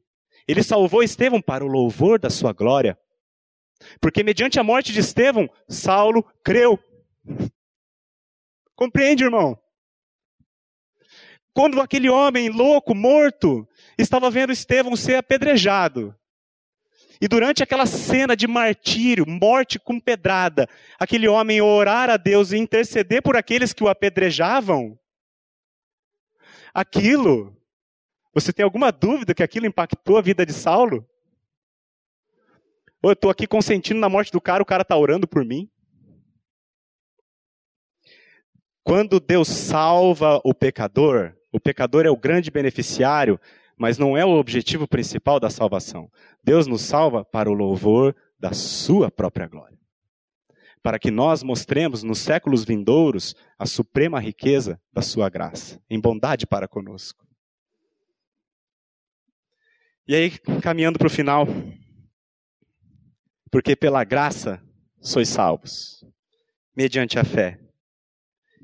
Ele 0.49 0.63
salvou 0.63 1.03
Estevão 1.03 1.43
para 1.43 1.65
o 1.65 1.69
louvor 1.69 2.19
da 2.19 2.31
sua 2.31 2.53
glória. 2.53 2.99
Porque 4.01 4.23
mediante 4.23 4.59
a 4.59 4.63
morte 4.63 4.93
de 4.93 5.01
Estevão, 5.01 5.51
Saulo 5.69 6.25
creu. 6.43 6.79
Compreende, 8.81 9.25
irmão? 9.25 9.61
Quando 11.53 11.83
aquele 11.83 12.09
homem 12.09 12.49
louco, 12.49 12.95
morto, 12.95 13.69
estava 13.99 14.31
vendo 14.31 14.55
Estevão 14.55 14.97
ser 14.97 15.17
apedrejado. 15.17 16.17
E 17.21 17.29
durante 17.29 17.63
aquela 17.63 17.85
cena 17.85 18.35
de 18.35 18.47
martírio, 18.47 19.29
morte 19.29 19.79
com 19.79 20.01
pedrada, 20.01 20.67
aquele 20.99 21.29
homem 21.29 21.61
orar 21.61 22.09
a 22.09 22.17
Deus 22.17 22.53
e 22.53 22.57
interceder 22.57 23.21
por 23.21 23.37
aqueles 23.37 23.75
que 23.75 23.85
o 23.85 23.89
apedrejavam, 23.89 24.99
aquilo, 26.73 27.55
você 28.33 28.51
tem 28.51 28.65
alguma 28.65 28.91
dúvida 28.91 29.35
que 29.35 29.43
aquilo 29.43 29.67
impactou 29.67 30.17
a 30.17 30.23
vida 30.23 30.47
de 30.47 30.55
Saulo? 30.55 31.07
Ou 33.03 33.11
eu 33.11 33.13
estou 33.13 33.31
aqui 33.31 33.47
consentindo 33.47 34.01
na 34.01 34.09
morte 34.09 34.33
do 34.33 34.41
cara, 34.41 34.63
o 34.63 34.67
cara 34.67 34.81
está 34.81 34.97
orando 34.97 35.29
por 35.29 35.45
mim? 35.45 35.71
Quando 38.83 39.21
Deus 39.21 39.49
salva 39.49 40.41
o 40.45 40.55
pecador, 40.55 41.37
o 41.53 41.61
pecador 41.61 42.07
é 42.07 42.11
o 42.11 42.17
grande 42.17 42.51
beneficiário, 42.51 43.39
mas 43.77 43.99
não 43.99 44.17
é 44.17 44.25
o 44.25 44.39
objetivo 44.39 44.87
principal 44.87 45.39
da 45.39 45.51
salvação. 45.51 46.11
Deus 46.43 46.67
nos 46.67 46.83
salva 46.83 47.25
para 47.25 47.51
o 47.51 47.55
louvor 47.55 48.15
da 48.39 48.53
Sua 48.53 49.11
própria 49.11 49.47
glória. 49.47 49.79
Para 50.83 50.99
que 50.99 51.11
nós 51.11 51.43
mostremos 51.43 52.03
nos 52.03 52.19
séculos 52.19 52.65
vindouros 52.65 53.35
a 53.59 53.67
suprema 53.67 54.19
riqueza 54.19 54.81
da 54.93 55.03
Sua 55.03 55.29
graça, 55.29 55.81
em 55.91 56.01
bondade 56.01 56.47
para 56.47 56.67
conosco. 56.67 57.27
E 60.09 60.15
aí, 60.15 60.31
caminhando 60.63 60.99
para 60.99 61.07
o 61.07 61.11
final, 61.11 61.47
porque 63.51 63.77
pela 63.77 64.05
graça 64.05 64.63
sois 65.01 65.29
salvos, 65.29 66.05
mediante 66.75 67.19
a 67.19 67.25
fé. 67.25 67.61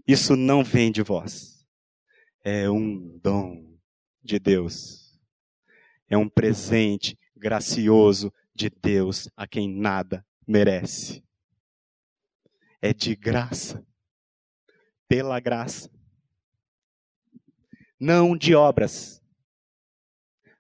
Isso 0.06 0.36
não 0.36 0.62
vem 0.62 0.92
de 0.92 1.02
vós. 1.02 1.66
É 2.44 2.70
um 2.70 3.18
dom 3.18 3.76
de 4.22 4.38
Deus. 4.38 5.20
É 6.08 6.16
um 6.16 6.28
presente 6.28 7.18
gracioso 7.34 8.32
de 8.54 8.70
Deus 8.70 9.28
a 9.36 9.46
quem 9.46 9.68
nada 9.68 10.24
merece. 10.46 11.24
É 12.80 12.94
de 12.94 13.16
graça. 13.16 13.84
Pela 15.08 15.40
graça. 15.40 15.90
Não 17.98 18.36
de 18.36 18.54
obras. 18.54 19.20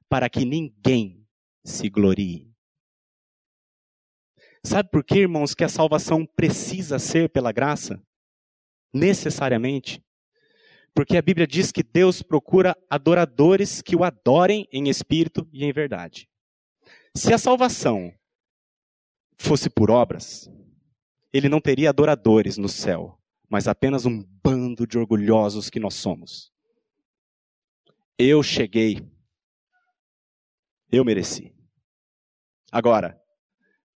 Para 0.08 0.28
que 0.28 0.44
ninguém 0.44 1.24
se 1.64 1.88
glorie. 1.88 2.52
Sabe 4.64 4.90
por 4.90 5.04
que, 5.04 5.20
irmãos, 5.20 5.54
que 5.54 5.62
a 5.62 5.68
salvação 5.68 6.26
precisa 6.26 6.98
ser 6.98 7.30
pela 7.30 7.52
graça? 7.52 8.02
Necessariamente. 8.96 10.02
Porque 10.94 11.16
a 11.16 11.22
Bíblia 11.22 11.46
diz 11.46 11.70
que 11.70 11.82
Deus 11.82 12.22
procura 12.22 12.76
adoradores 12.88 13.82
que 13.82 13.94
o 13.94 14.02
adorem 14.02 14.66
em 14.72 14.88
espírito 14.88 15.46
e 15.52 15.64
em 15.64 15.72
verdade. 15.72 16.28
Se 17.14 17.32
a 17.32 17.38
salvação 17.38 18.12
fosse 19.38 19.68
por 19.68 19.90
obras, 19.90 20.50
ele 21.32 21.48
não 21.48 21.60
teria 21.60 21.90
adoradores 21.90 22.56
no 22.56 22.68
céu, 22.68 23.20
mas 23.48 23.68
apenas 23.68 24.06
um 24.06 24.22
bando 24.42 24.86
de 24.86 24.96
orgulhosos 24.96 25.68
que 25.68 25.78
nós 25.78 25.94
somos. 25.94 26.50
Eu 28.18 28.42
cheguei. 28.42 29.06
Eu 30.90 31.04
mereci. 31.04 31.54
Agora, 32.72 33.20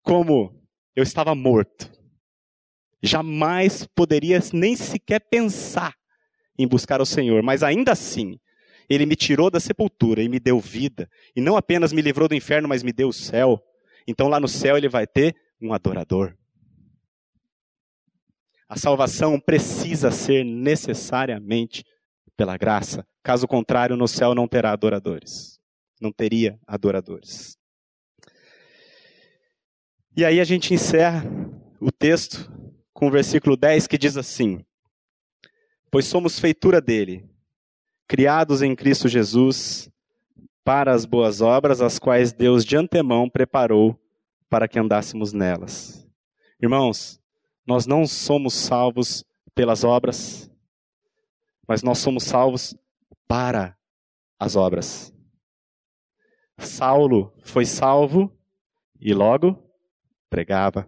como 0.01 0.61
eu 0.95 1.03
estava 1.03 1.33
morto, 1.33 1.89
jamais 3.01 3.87
poderia 3.95 4.39
nem 4.53 4.75
sequer 4.75 5.19
pensar 5.19 5.95
em 6.57 6.67
buscar 6.67 7.01
o 7.01 7.05
Senhor, 7.05 7.41
mas 7.41 7.63
ainda 7.63 7.93
assim, 7.93 8.37
ele 8.89 9.05
me 9.05 9.15
tirou 9.15 9.49
da 9.49 9.59
sepultura 9.59 10.21
e 10.21 10.27
me 10.27 10.39
deu 10.39 10.59
vida, 10.59 11.09
e 11.35 11.41
não 11.41 11.55
apenas 11.55 11.93
me 11.93 12.01
livrou 12.01 12.27
do 12.27 12.35
inferno, 12.35 12.67
mas 12.67 12.83
me 12.83 12.91
deu 12.91 13.09
o 13.09 13.13
céu. 13.13 13.63
Então 14.07 14.27
lá 14.27 14.39
no 14.39 14.47
céu 14.47 14.77
ele 14.77 14.89
vai 14.89 15.07
ter 15.07 15.35
um 15.61 15.73
adorador. 15.73 16.35
A 18.67 18.77
salvação 18.77 19.39
precisa 19.39 20.11
ser 20.11 20.43
necessariamente 20.43 21.83
pela 22.37 22.55
graça. 22.55 23.05
Caso 23.23 23.47
contrário, 23.47 23.97
no 23.97 24.07
céu 24.07 24.35
não 24.35 24.47
terá 24.47 24.71
adoradores. 24.71 25.59
Não 25.99 26.11
teria 26.11 26.59
adoradores. 26.67 27.57
E 30.15 30.23
aí 30.23 30.39
a 30.39 30.43
gente 30.43 30.73
encerra 30.73 31.23
o 31.79 31.91
texto 31.91 32.51
com 32.99 33.07
o 33.07 33.11
versículo 33.11 33.55
10 33.55 33.87
que 33.87 33.97
diz 33.97 34.17
assim: 34.17 34.59
Pois 35.89 36.05
somos 36.05 36.37
feitura 36.37 36.81
dele, 36.81 37.25
criados 38.05 38.61
em 38.61 38.75
Cristo 38.75 39.07
Jesus 39.07 39.89
para 40.65 40.93
as 40.93 41.05
boas 41.05 41.39
obras, 41.39 41.79
as 41.79 41.97
quais 41.97 42.33
Deus 42.33 42.65
de 42.65 42.75
antemão 42.75 43.29
preparou 43.29 43.97
para 44.49 44.67
que 44.67 44.77
andássemos 44.77 45.31
nelas. 45.31 46.05
Irmãos, 46.61 47.21
nós 47.65 47.85
não 47.85 48.05
somos 48.05 48.53
salvos 48.53 49.23
pelas 49.55 49.85
obras, 49.85 50.51
mas 51.65 51.81
nós 51.81 51.99
somos 51.99 52.25
salvos 52.25 52.75
para 53.29 53.77
as 54.37 54.57
obras. 54.57 55.13
Saulo 56.57 57.33
foi 57.43 57.65
salvo 57.65 58.29
e 58.99 59.13
logo 59.13 59.57
pregava. 60.29 60.85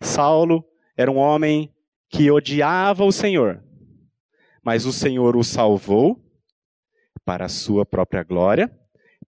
Saulo 0.00 0.64
era 0.96 1.10
um 1.10 1.16
homem 1.16 1.72
que 2.08 2.30
odiava 2.30 3.04
o 3.04 3.12
Senhor, 3.12 3.62
mas 4.62 4.86
o 4.86 4.92
Senhor 4.92 5.36
o 5.36 5.44
salvou 5.44 6.22
para 7.24 7.46
a 7.46 7.48
sua 7.48 7.84
própria 7.84 8.22
glória, 8.22 8.70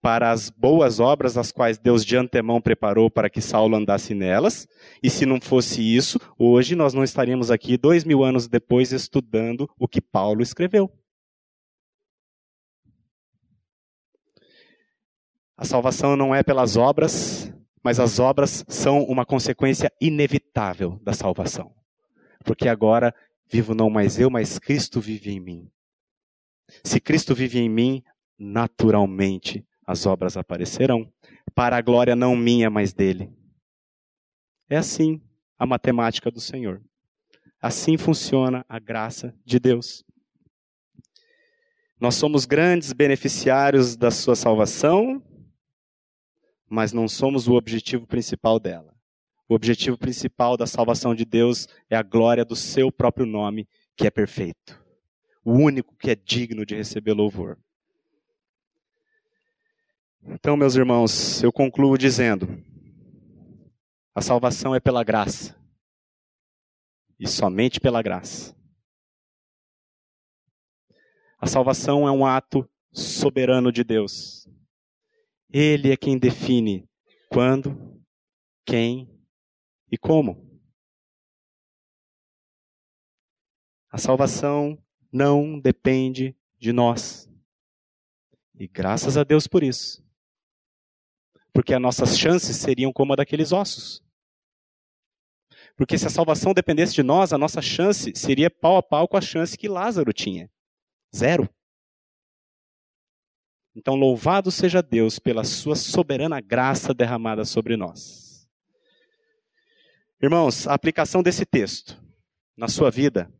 para 0.01 0.31
as 0.31 0.49
boas 0.49 1.01
obras 1.01 1.37
as 1.37 1.51
quais 1.51 1.79
Deus 1.79 2.05
de 2.05 2.17
antemão 2.17 2.61
preparou 2.61 3.11
para 3.11 3.29
que 3.29 3.41
Saulo 3.41 3.77
andasse 3.77 4.15
nelas. 4.15 4.69
E 5.03 5.11
se 5.11 5.27
não 5.27 5.41
fosse 5.41 5.83
isso, 5.83 6.21
hoje 6.39 6.77
nós 6.77 6.95
não 6.95 7.03
estaríamos 7.03 7.51
aqui 7.51 7.77
dois 7.77 8.05
mil 8.05 8.23
anos 8.23 8.47
depois 8.47 8.93
estudando 8.93 9.69
o 9.79 9.89
que 9.89 10.01
Paulo 10.01 10.41
escreveu. 10.41 10.91
A 15.57 15.65
salvação 15.65 16.17
não 16.17 16.33
é 16.33 16.45
pelas 16.45 16.77
obras, 16.77 17.53
mas 17.89 17.99
as 17.99 18.19
obras 18.19 18.67
são 18.69 19.03
uma 19.05 19.25
consequência 19.25 19.91
inevitável 19.99 21.01
da 21.03 21.15
salvação. 21.15 21.75
Porque 22.45 22.69
agora 22.69 23.15
vivo 23.51 23.75
não 23.75 23.89
mais 23.89 24.19
eu, 24.19 24.29
mas 24.29 24.59
Cristo 24.59 25.01
vive 25.01 25.31
em 25.31 25.41
mim. 25.41 25.71
Se 26.85 27.01
Cristo 27.01 27.35
vive 27.35 27.59
em 27.59 27.67
mim, 27.67 28.05
naturalmente 28.39 29.67
as 29.87 30.05
obras 30.05 30.37
aparecerão, 30.37 31.11
para 31.55 31.79
a 31.79 31.81
glória 31.81 32.15
não 32.15 32.37
minha, 32.37 32.69
mas 32.69 32.93
dele. 32.93 33.33
É 34.69 34.77
assim 34.77 35.23
a 35.59 35.65
matemática 35.65 36.31
do 36.31 36.43
Senhor. 36.43 36.83
Assim 37.59 37.97
funciona 37.97 38.67
a 38.69 38.79
graça 38.79 39.35
de 39.47 39.59
Deus. 39.59 40.05
Nós 41.99 42.17
somos 42.17 42.45
grandes 42.45 42.93
beneficiários 42.93 43.97
da 43.97 44.11
sua 44.11 44.37
salvação, 44.37 45.23
mas 46.69 46.93
não 46.93 47.09
somos 47.09 47.49
o 47.49 47.55
objetivo 47.55 48.07
principal 48.07 48.59
dela. 48.59 48.95
O 49.49 49.55
objetivo 49.55 49.97
principal 49.97 50.57
da 50.57 50.67
salvação 50.67 51.15
de 51.15 51.25
Deus 51.25 51.67
é 51.89 51.97
a 51.97 52.03
glória 52.03 52.45
do 52.45 52.55
seu 52.55 52.93
próprio 52.93 53.25
nome, 53.25 53.67
que 53.97 54.07
é 54.07 54.11
perfeito. 54.11 54.79
O 55.43 55.53
único 55.53 55.97
que 55.97 56.11
é 56.11 56.15
digno 56.15 56.67
de 56.67 56.75
receber 56.75 57.15
louvor. 57.15 57.59
Então, 60.23 60.57
meus 60.57 60.75
irmãos, 60.75 61.43
eu 61.43 61.51
concluo 61.51 61.97
dizendo: 61.97 62.63
a 64.15 64.21
salvação 64.21 64.75
é 64.75 64.81
pela 64.81 65.05
graça. 65.05 65.57
E 67.19 67.27
somente 67.27 67.81
pela 67.81 68.03
graça. 68.03 68.55
A 71.41 71.47
salvação 71.47 72.07
é 72.07 72.11
um 72.11 72.27
ato 72.27 72.69
soberano 72.93 73.71
de 73.71 73.85
Deus. 73.85 74.48
Ele 75.51 75.91
é 75.91 75.97
quem 75.97 76.19
define 76.19 76.89
quando, 77.31 78.03
quem 78.67 79.09
e 79.91 79.97
como. 79.97 80.47
A 83.91 83.97
salvação 83.97 84.83
não 85.11 85.59
depende 85.59 86.37
de 86.59 86.73
nós. 86.73 87.29
E 88.55 88.69
graças 88.69 89.17
a 89.17 89.25
Deus 89.25 89.47
por 89.47 89.63
isso. 89.63 90.05
Porque 91.53 91.73
as 91.73 91.81
nossas 91.81 92.19
chances 92.19 92.57
seriam 92.57 92.93
como 92.93 93.15
a 93.15 93.17
daqueles 93.17 93.53
ossos. 93.53 94.05
Porque 95.77 95.97
se 95.97 96.07
a 96.07 96.11
salvação 96.11 96.53
dependesse 96.53 96.93
de 96.95 97.03
nós, 97.03 97.33
a 97.33 97.39
nossa 97.39 97.63
chance 97.63 98.13
seria 98.15 98.51
pau 98.51 98.77
a 98.77 98.83
pau 98.83 99.09
com 99.09 99.17
a 99.17 99.21
chance 99.21 99.57
que 99.57 99.69
Lázaro 99.69 100.13
tinha. 100.13 100.51
Zero. 101.15 101.49
Então, 103.79 103.95
louvado 103.95 104.51
seja 104.51 104.83
Deus 104.83 105.21
pela 105.21 105.45
sua 105.45 105.77
soberana 105.77 106.41
graça 106.41 106.93
derramada 106.93 107.45
sobre 107.45 107.77
nós. 107.77 108.45
Irmãos, 110.21 110.67
a 110.67 110.75
aplicação 110.75 111.23
desse 111.23 111.47
texto 111.47 111.97
na 112.57 112.67
sua 112.67 112.91
vida, 112.91 113.33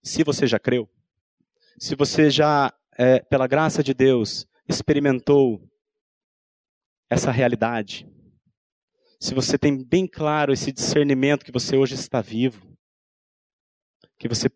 se 0.00 0.22
você 0.22 0.46
já 0.46 0.60
creu, 0.60 0.88
se 1.76 1.96
você 1.96 2.30
já, 2.30 2.72
é, 2.96 3.18
pela 3.18 3.48
graça 3.48 3.82
de 3.82 3.92
Deus, 3.92 4.46
experimentou 4.68 5.60
essa 7.10 7.32
realidade, 7.32 8.08
se 9.18 9.34
você 9.34 9.58
tem 9.58 9.82
bem 9.84 10.06
claro 10.06 10.52
esse 10.52 10.70
discernimento 10.70 11.44
que 11.44 11.50
você 11.50 11.76
hoje 11.76 11.96
está 11.96 12.20
vivo, 12.20 12.64
que 14.20 14.28
você 14.28 14.48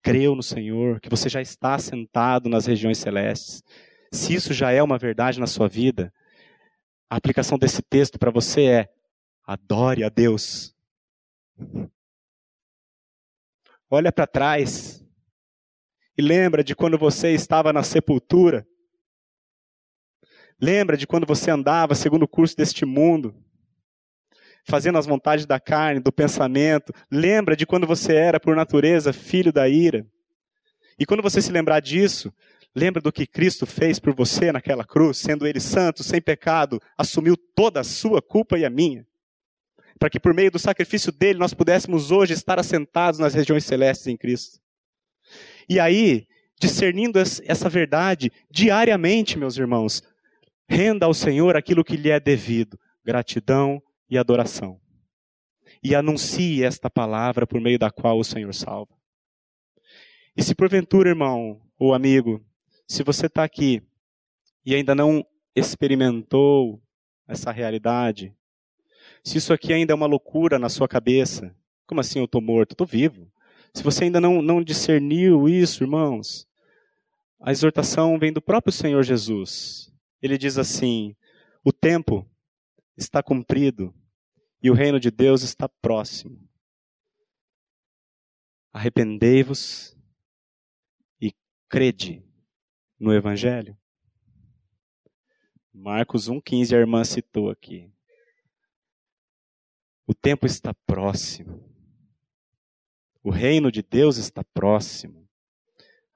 creu 0.00 0.36
no 0.36 0.44
Senhor, 0.44 1.00
que 1.00 1.08
você 1.08 1.28
já 1.28 1.42
está 1.42 1.76
sentado 1.76 2.48
nas 2.48 2.66
regiões 2.66 2.98
celestes, 2.98 3.64
se 4.12 4.34
isso 4.34 4.52
já 4.52 4.70
é 4.70 4.82
uma 4.82 4.98
verdade 4.98 5.40
na 5.40 5.46
sua 5.46 5.66
vida, 5.66 6.12
a 7.08 7.16
aplicação 7.16 7.58
desse 7.58 7.82
texto 7.82 8.18
para 8.18 8.30
você 8.30 8.64
é: 8.64 8.92
adore 9.44 10.04
a 10.04 10.10
Deus. 10.10 10.76
Olha 13.90 14.12
para 14.12 14.26
trás 14.26 15.04
e 16.16 16.22
lembra 16.22 16.62
de 16.62 16.74
quando 16.74 16.98
você 16.98 17.30
estava 17.32 17.72
na 17.72 17.82
sepultura. 17.82 18.66
Lembra 20.60 20.96
de 20.96 21.06
quando 21.06 21.26
você 21.26 21.50
andava 21.50 21.94
segundo 21.94 22.22
o 22.22 22.28
curso 22.28 22.56
deste 22.56 22.84
mundo, 22.84 23.34
fazendo 24.64 24.96
as 24.96 25.06
vontades 25.06 25.44
da 25.44 25.58
carne, 25.58 26.00
do 26.00 26.12
pensamento. 26.12 26.92
Lembra 27.10 27.56
de 27.56 27.66
quando 27.66 27.86
você 27.86 28.14
era, 28.14 28.38
por 28.38 28.54
natureza, 28.54 29.12
filho 29.12 29.52
da 29.52 29.68
ira. 29.68 30.06
E 30.98 31.04
quando 31.04 31.22
você 31.22 31.42
se 31.42 31.50
lembrar 31.50 31.80
disso, 31.80 32.32
lembra 32.74 33.00
do 33.00 33.12
que 33.12 33.26
Cristo 33.26 33.66
fez 33.66 33.98
por 33.98 34.14
você 34.14 34.50
naquela 34.50 34.84
cruz, 34.84 35.18
sendo 35.18 35.46
Ele 35.46 35.60
santo, 35.60 36.02
sem 36.02 36.20
pecado, 36.20 36.80
assumiu 36.96 37.36
toda 37.36 37.80
a 37.80 37.84
sua 37.84 38.22
culpa 38.22 38.58
e 38.58 38.64
a 38.64 38.70
minha. 38.70 39.06
Para 39.98 40.10
que 40.10 40.18
por 40.18 40.34
meio 40.34 40.50
do 40.50 40.58
sacrifício 40.58 41.12
dele 41.12 41.38
nós 41.38 41.54
pudéssemos 41.54 42.10
hoje 42.10 42.32
estar 42.32 42.58
assentados 42.58 43.20
nas 43.20 43.34
regiões 43.34 43.64
celestes 43.64 44.06
em 44.06 44.16
Cristo. 44.16 44.58
E 45.68 45.78
aí, 45.78 46.26
discernindo 46.58 47.18
essa 47.18 47.68
verdade 47.68 48.32
diariamente, 48.50 49.38
meus 49.38 49.56
irmãos, 49.56 50.02
renda 50.68 51.06
ao 51.06 51.14
Senhor 51.14 51.56
aquilo 51.56 51.84
que 51.84 51.96
lhe 51.96 52.10
é 52.10 52.18
devido: 52.18 52.78
gratidão 53.04 53.82
e 54.08 54.18
adoração. 54.18 54.80
E 55.82 55.94
anuncie 55.94 56.64
esta 56.64 56.88
palavra 56.88 57.46
por 57.46 57.60
meio 57.60 57.78
da 57.78 57.90
qual 57.90 58.18
o 58.18 58.24
Senhor 58.24 58.52
salva. 58.54 58.94
E 60.36 60.42
se 60.42 60.54
porventura, 60.54 61.10
irmão 61.10 61.60
ou 61.78 61.92
amigo, 61.92 62.44
se 62.86 63.02
você 63.02 63.26
está 63.26 63.44
aqui 63.44 63.82
e 64.64 64.74
ainda 64.74 64.94
não 64.94 65.24
experimentou 65.54 66.82
essa 67.26 67.50
realidade, 67.50 68.34
se 69.24 69.38
isso 69.38 69.52
aqui 69.52 69.72
ainda 69.72 69.92
é 69.92 69.94
uma 69.94 70.06
loucura 70.06 70.58
na 70.58 70.68
sua 70.68 70.88
cabeça, 70.88 71.54
como 71.86 72.00
assim 72.00 72.18
eu 72.18 72.24
estou 72.24 72.40
morto? 72.40 72.72
Estou 72.72 72.86
vivo. 72.86 73.30
Se 73.74 73.82
você 73.82 74.04
ainda 74.04 74.20
não, 74.20 74.42
não 74.42 74.62
discerniu 74.62 75.48
isso, 75.48 75.84
irmãos, 75.84 76.46
a 77.40 77.50
exortação 77.50 78.18
vem 78.18 78.32
do 78.32 78.42
próprio 78.42 78.72
Senhor 78.72 79.02
Jesus. 79.02 79.92
Ele 80.20 80.36
diz 80.36 80.58
assim: 80.58 81.16
o 81.64 81.72
tempo 81.72 82.28
está 82.96 83.22
cumprido 83.22 83.94
e 84.62 84.70
o 84.70 84.74
reino 84.74 85.00
de 85.00 85.10
Deus 85.10 85.42
está 85.42 85.68
próximo. 85.68 86.38
Arrependei-vos 88.72 89.96
e 91.20 91.32
crede 91.68 92.22
no 93.02 93.12
Evangelho. 93.12 93.76
Marcos 95.74 96.28
1,15 96.28 96.72
a 96.72 96.78
irmã 96.78 97.02
citou 97.02 97.50
aqui. 97.50 97.90
O 100.06 100.14
tempo 100.14 100.46
está 100.46 100.72
próximo. 100.86 101.68
O 103.20 103.30
reino 103.30 103.72
de 103.72 103.82
Deus 103.82 104.18
está 104.18 104.44
próximo. 104.44 105.28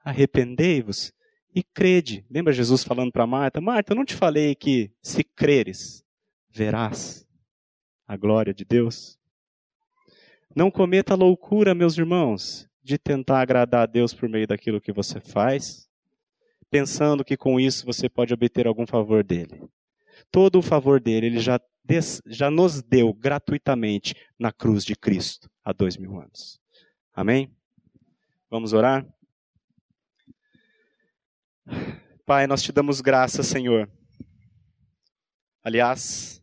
Arrependei-vos 0.01 1.13
e 1.53 1.61
crede. 1.61 2.25
Lembra 2.29 2.53
Jesus 2.53 2.85
falando 2.85 3.11
para 3.11 3.27
Marta? 3.27 3.59
Marta, 3.59 3.91
eu 3.91 3.97
não 3.97 4.05
te 4.05 4.15
falei 4.15 4.55
que 4.55 4.89
se 5.01 5.25
creres, 5.25 6.05
verás 6.49 7.27
a 8.07 8.15
glória 8.15 8.53
de 8.53 8.63
Deus? 8.63 9.19
Não 10.55 10.71
cometa 10.71 11.13
a 11.13 11.17
loucura, 11.17 11.75
meus 11.75 11.97
irmãos, 11.97 12.69
de 12.81 12.97
tentar 12.97 13.41
agradar 13.41 13.83
a 13.83 13.85
Deus 13.85 14.13
por 14.13 14.29
meio 14.29 14.47
daquilo 14.47 14.79
que 14.79 14.93
você 14.93 15.19
faz, 15.19 15.86
pensando 16.69 17.23
que 17.23 17.37
com 17.37 17.59
isso 17.59 17.85
você 17.85 18.09
pode 18.09 18.33
obter 18.33 18.67
algum 18.67 18.85
favor 18.85 19.23
dele. 19.23 19.69
Todo 20.31 20.59
o 20.59 20.61
favor 20.61 20.99
dele, 20.99 21.27
ele 21.27 21.39
já, 21.39 21.59
des, 21.83 22.21
já 22.25 22.51
nos 22.51 22.81
deu 22.81 23.13
gratuitamente 23.13 24.15
na 24.37 24.51
cruz 24.51 24.83
de 24.83 24.95
Cristo 24.95 25.49
há 25.63 25.71
dois 25.71 25.97
mil 25.97 26.19
anos. 26.19 26.59
Amém? 27.13 27.55
Vamos 28.49 28.73
orar? 28.73 29.05
Pai, 32.25 32.47
nós 32.47 32.61
te 32.61 32.71
damos 32.71 33.01
graça, 33.01 33.43
Senhor. 33.43 33.89
Aliás, 35.63 36.41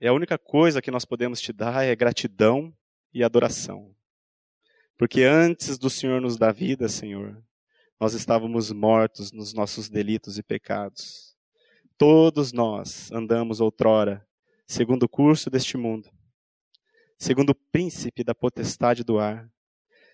é 0.00 0.08
a 0.08 0.12
única 0.12 0.36
coisa 0.36 0.82
que 0.82 0.90
nós 0.90 1.04
podemos 1.04 1.40
te 1.40 1.52
dar 1.52 1.84
é 1.84 1.94
gratidão 1.94 2.76
e 3.12 3.22
adoração. 3.22 3.94
Porque 4.96 5.22
antes 5.22 5.78
do 5.78 5.88
Senhor 5.88 6.20
nos 6.20 6.36
dar 6.36 6.52
vida, 6.52 6.88
Senhor, 6.88 7.42
nós 8.00 8.14
estávamos 8.14 8.70
mortos 8.72 9.32
nos 9.32 9.52
nossos 9.52 9.88
delitos 9.88 10.38
e 10.38 10.42
pecados. 10.42 11.36
Todos 11.98 12.52
nós 12.52 13.10
andamos 13.10 13.60
outrora, 13.60 14.26
segundo 14.66 15.04
o 15.04 15.08
curso 15.08 15.48
deste 15.48 15.76
mundo 15.76 16.10
segundo 17.18 17.50
o 17.50 17.54
príncipe 17.54 18.22
da 18.22 18.34
potestade 18.34 19.02
do 19.02 19.18
ar, 19.18 19.50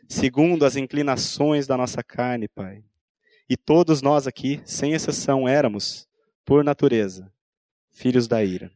segundo 0.09 0.64
as 0.64 0.76
inclinações 0.76 1.66
da 1.66 1.76
nossa 1.76 2.03
carne, 2.03 2.49
Pai. 2.49 2.85
E 3.49 3.57
todos 3.57 4.01
nós 4.01 4.26
aqui, 4.26 4.62
sem 4.64 4.93
exceção, 4.93 5.49
éramos, 5.49 6.09
por 6.45 6.64
natureza, 6.64 7.33
filhos 7.91 8.28
da 8.28 8.43
ira. 8.43 8.72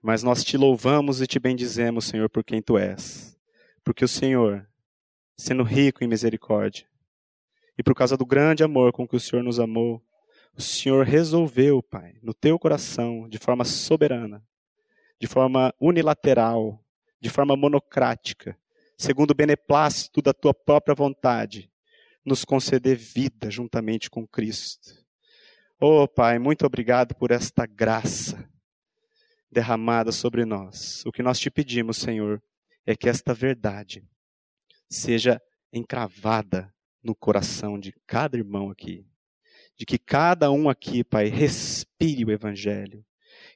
Mas 0.00 0.22
nós 0.22 0.42
te 0.42 0.56
louvamos 0.56 1.20
e 1.20 1.26
te 1.26 1.38
bendizemos, 1.38 2.06
Senhor, 2.06 2.28
por 2.28 2.42
quem 2.42 2.62
tu 2.62 2.78
és. 2.78 3.36
Porque 3.84 4.04
o 4.04 4.08
Senhor, 4.08 4.66
sendo 5.36 5.62
rico 5.62 6.02
em 6.02 6.08
misericórdia, 6.08 6.86
e 7.76 7.82
por 7.82 7.94
causa 7.94 8.16
do 8.16 8.26
grande 8.26 8.62
amor 8.62 8.92
com 8.92 9.06
que 9.06 9.16
o 9.16 9.20
Senhor 9.20 9.42
nos 9.42 9.58
amou, 9.58 10.02
o 10.56 10.60
Senhor 10.60 11.06
resolveu, 11.06 11.82
Pai, 11.82 12.16
no 12.22 12.34
teu 12.34 12.58
coração, 12.58 13.28
de 13.28 13.38
forma 13.38 13.64
soberana, 13.64 14.44
de 15.18 15.26
forma 15.26 15.74
unilateral, 15.80 16.84
de 17.20 17.30
forma 17.30 17.56
monocrática, 17.56 18.58
segundo 18.98 19.30
o 19.30 19.34
beneplácito 19.34 20.20
da 20.20 20.32
tua 20.32 20.52
própria 20.52 20.94
vontade, 20.94 21.70
nos 22.24 22.44
conceder 22.44 22.96
vida 22.96 23.50
juntamente 23.50 24.10
com 24.10 24.26
Cristo. 24.26 25.02
Oh, 25.80 26.06
Pai, 26.06 26.38
muito 26.38 26.64
obrigado 26.66 27.14
por 27.14 27.30
esta 27.30 27.66
graça 27.66 28.48
derramada 29.50 30.12
sobre 30.12 30.44
nós. 30.44 31.04
O 31.04 31.10
que 31.10 31.22
nós 31.22 31.38
te 31.38 31.50
pedimos, 31.50 31.96
Senhor, 31.96 32.42
é 32.86 32.94
que 32.94 33.08
esta 33.08 33.34
verdade 33.34 34.04
seja 34.88 35.40
encravada 35.72 36.72
no 37.02 37.14
coração 37.14 37.78
de 37.78 37.92
cada 38.06 38.36
irmão 38.36 38.70
aqui. 38.70 39.04
De 39.76 39.84
que 39.84 39.98
cada 39.98 40.50
um 40.50 40.68
aqui, 40.68 41.02
Pai, 41.02 41.26
respire 41.26 42.24
o 42.24 42.30
Evangelho. 42.30 43.04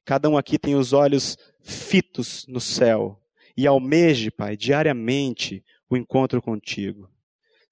Cada 0.04 0.28
um 0.28 0.36
aqui 0.36 0.58
tem 0.58 0.74
os 0.74 0.92
olhos 0.92 1.36
fitos 1.60 2.46
no 2.48 2.60
céu, 2.60 3.20
e 3.56 3.66
almeje, 3.66 4.30
Pai, 4.30 4.56
diariamente 4.56 5.64
o 5.88 5.96
encontro 5.96 6.40
contigo. 6.42 7.10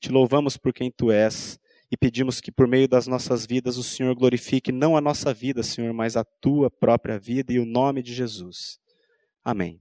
Te 0.00 0.10
louvamos 0.10 0.56
por 0.56 0.72
quem 0.72 0.90
tu 0.90 1.10
és 1.10 1.58
e 1.90 1.96
pedimos 1.96 2.40
que 2.40 2.50
por 2.50 2.66
meio 2.66 2.88
das 2.88 3.06
nossas 3.06 3.46
vidas 3.46 3.76
o 3.76 3.82
Senhor 3.82 4.14
glorifique 4.14 4.72
não 4.72 4.96
a 4.96 5.00
nossa 5.00 5.32
vida, 5.32 5.62
Senhor, 5.62 5.92
mas 5.92 6.16
a 6.16 6.24
tua 6.24 6.70
própria 6.70 7.18
vida 7.18 7.52
e 7.52 7.58
o 7.58 7.64
nome 7.64 8.02
de 8.02 8.12
Jesus. 8.12 8.80
Amém. 9.44 9.78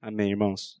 Amém, 0.00 0.30
irmãos. 0.30 0.80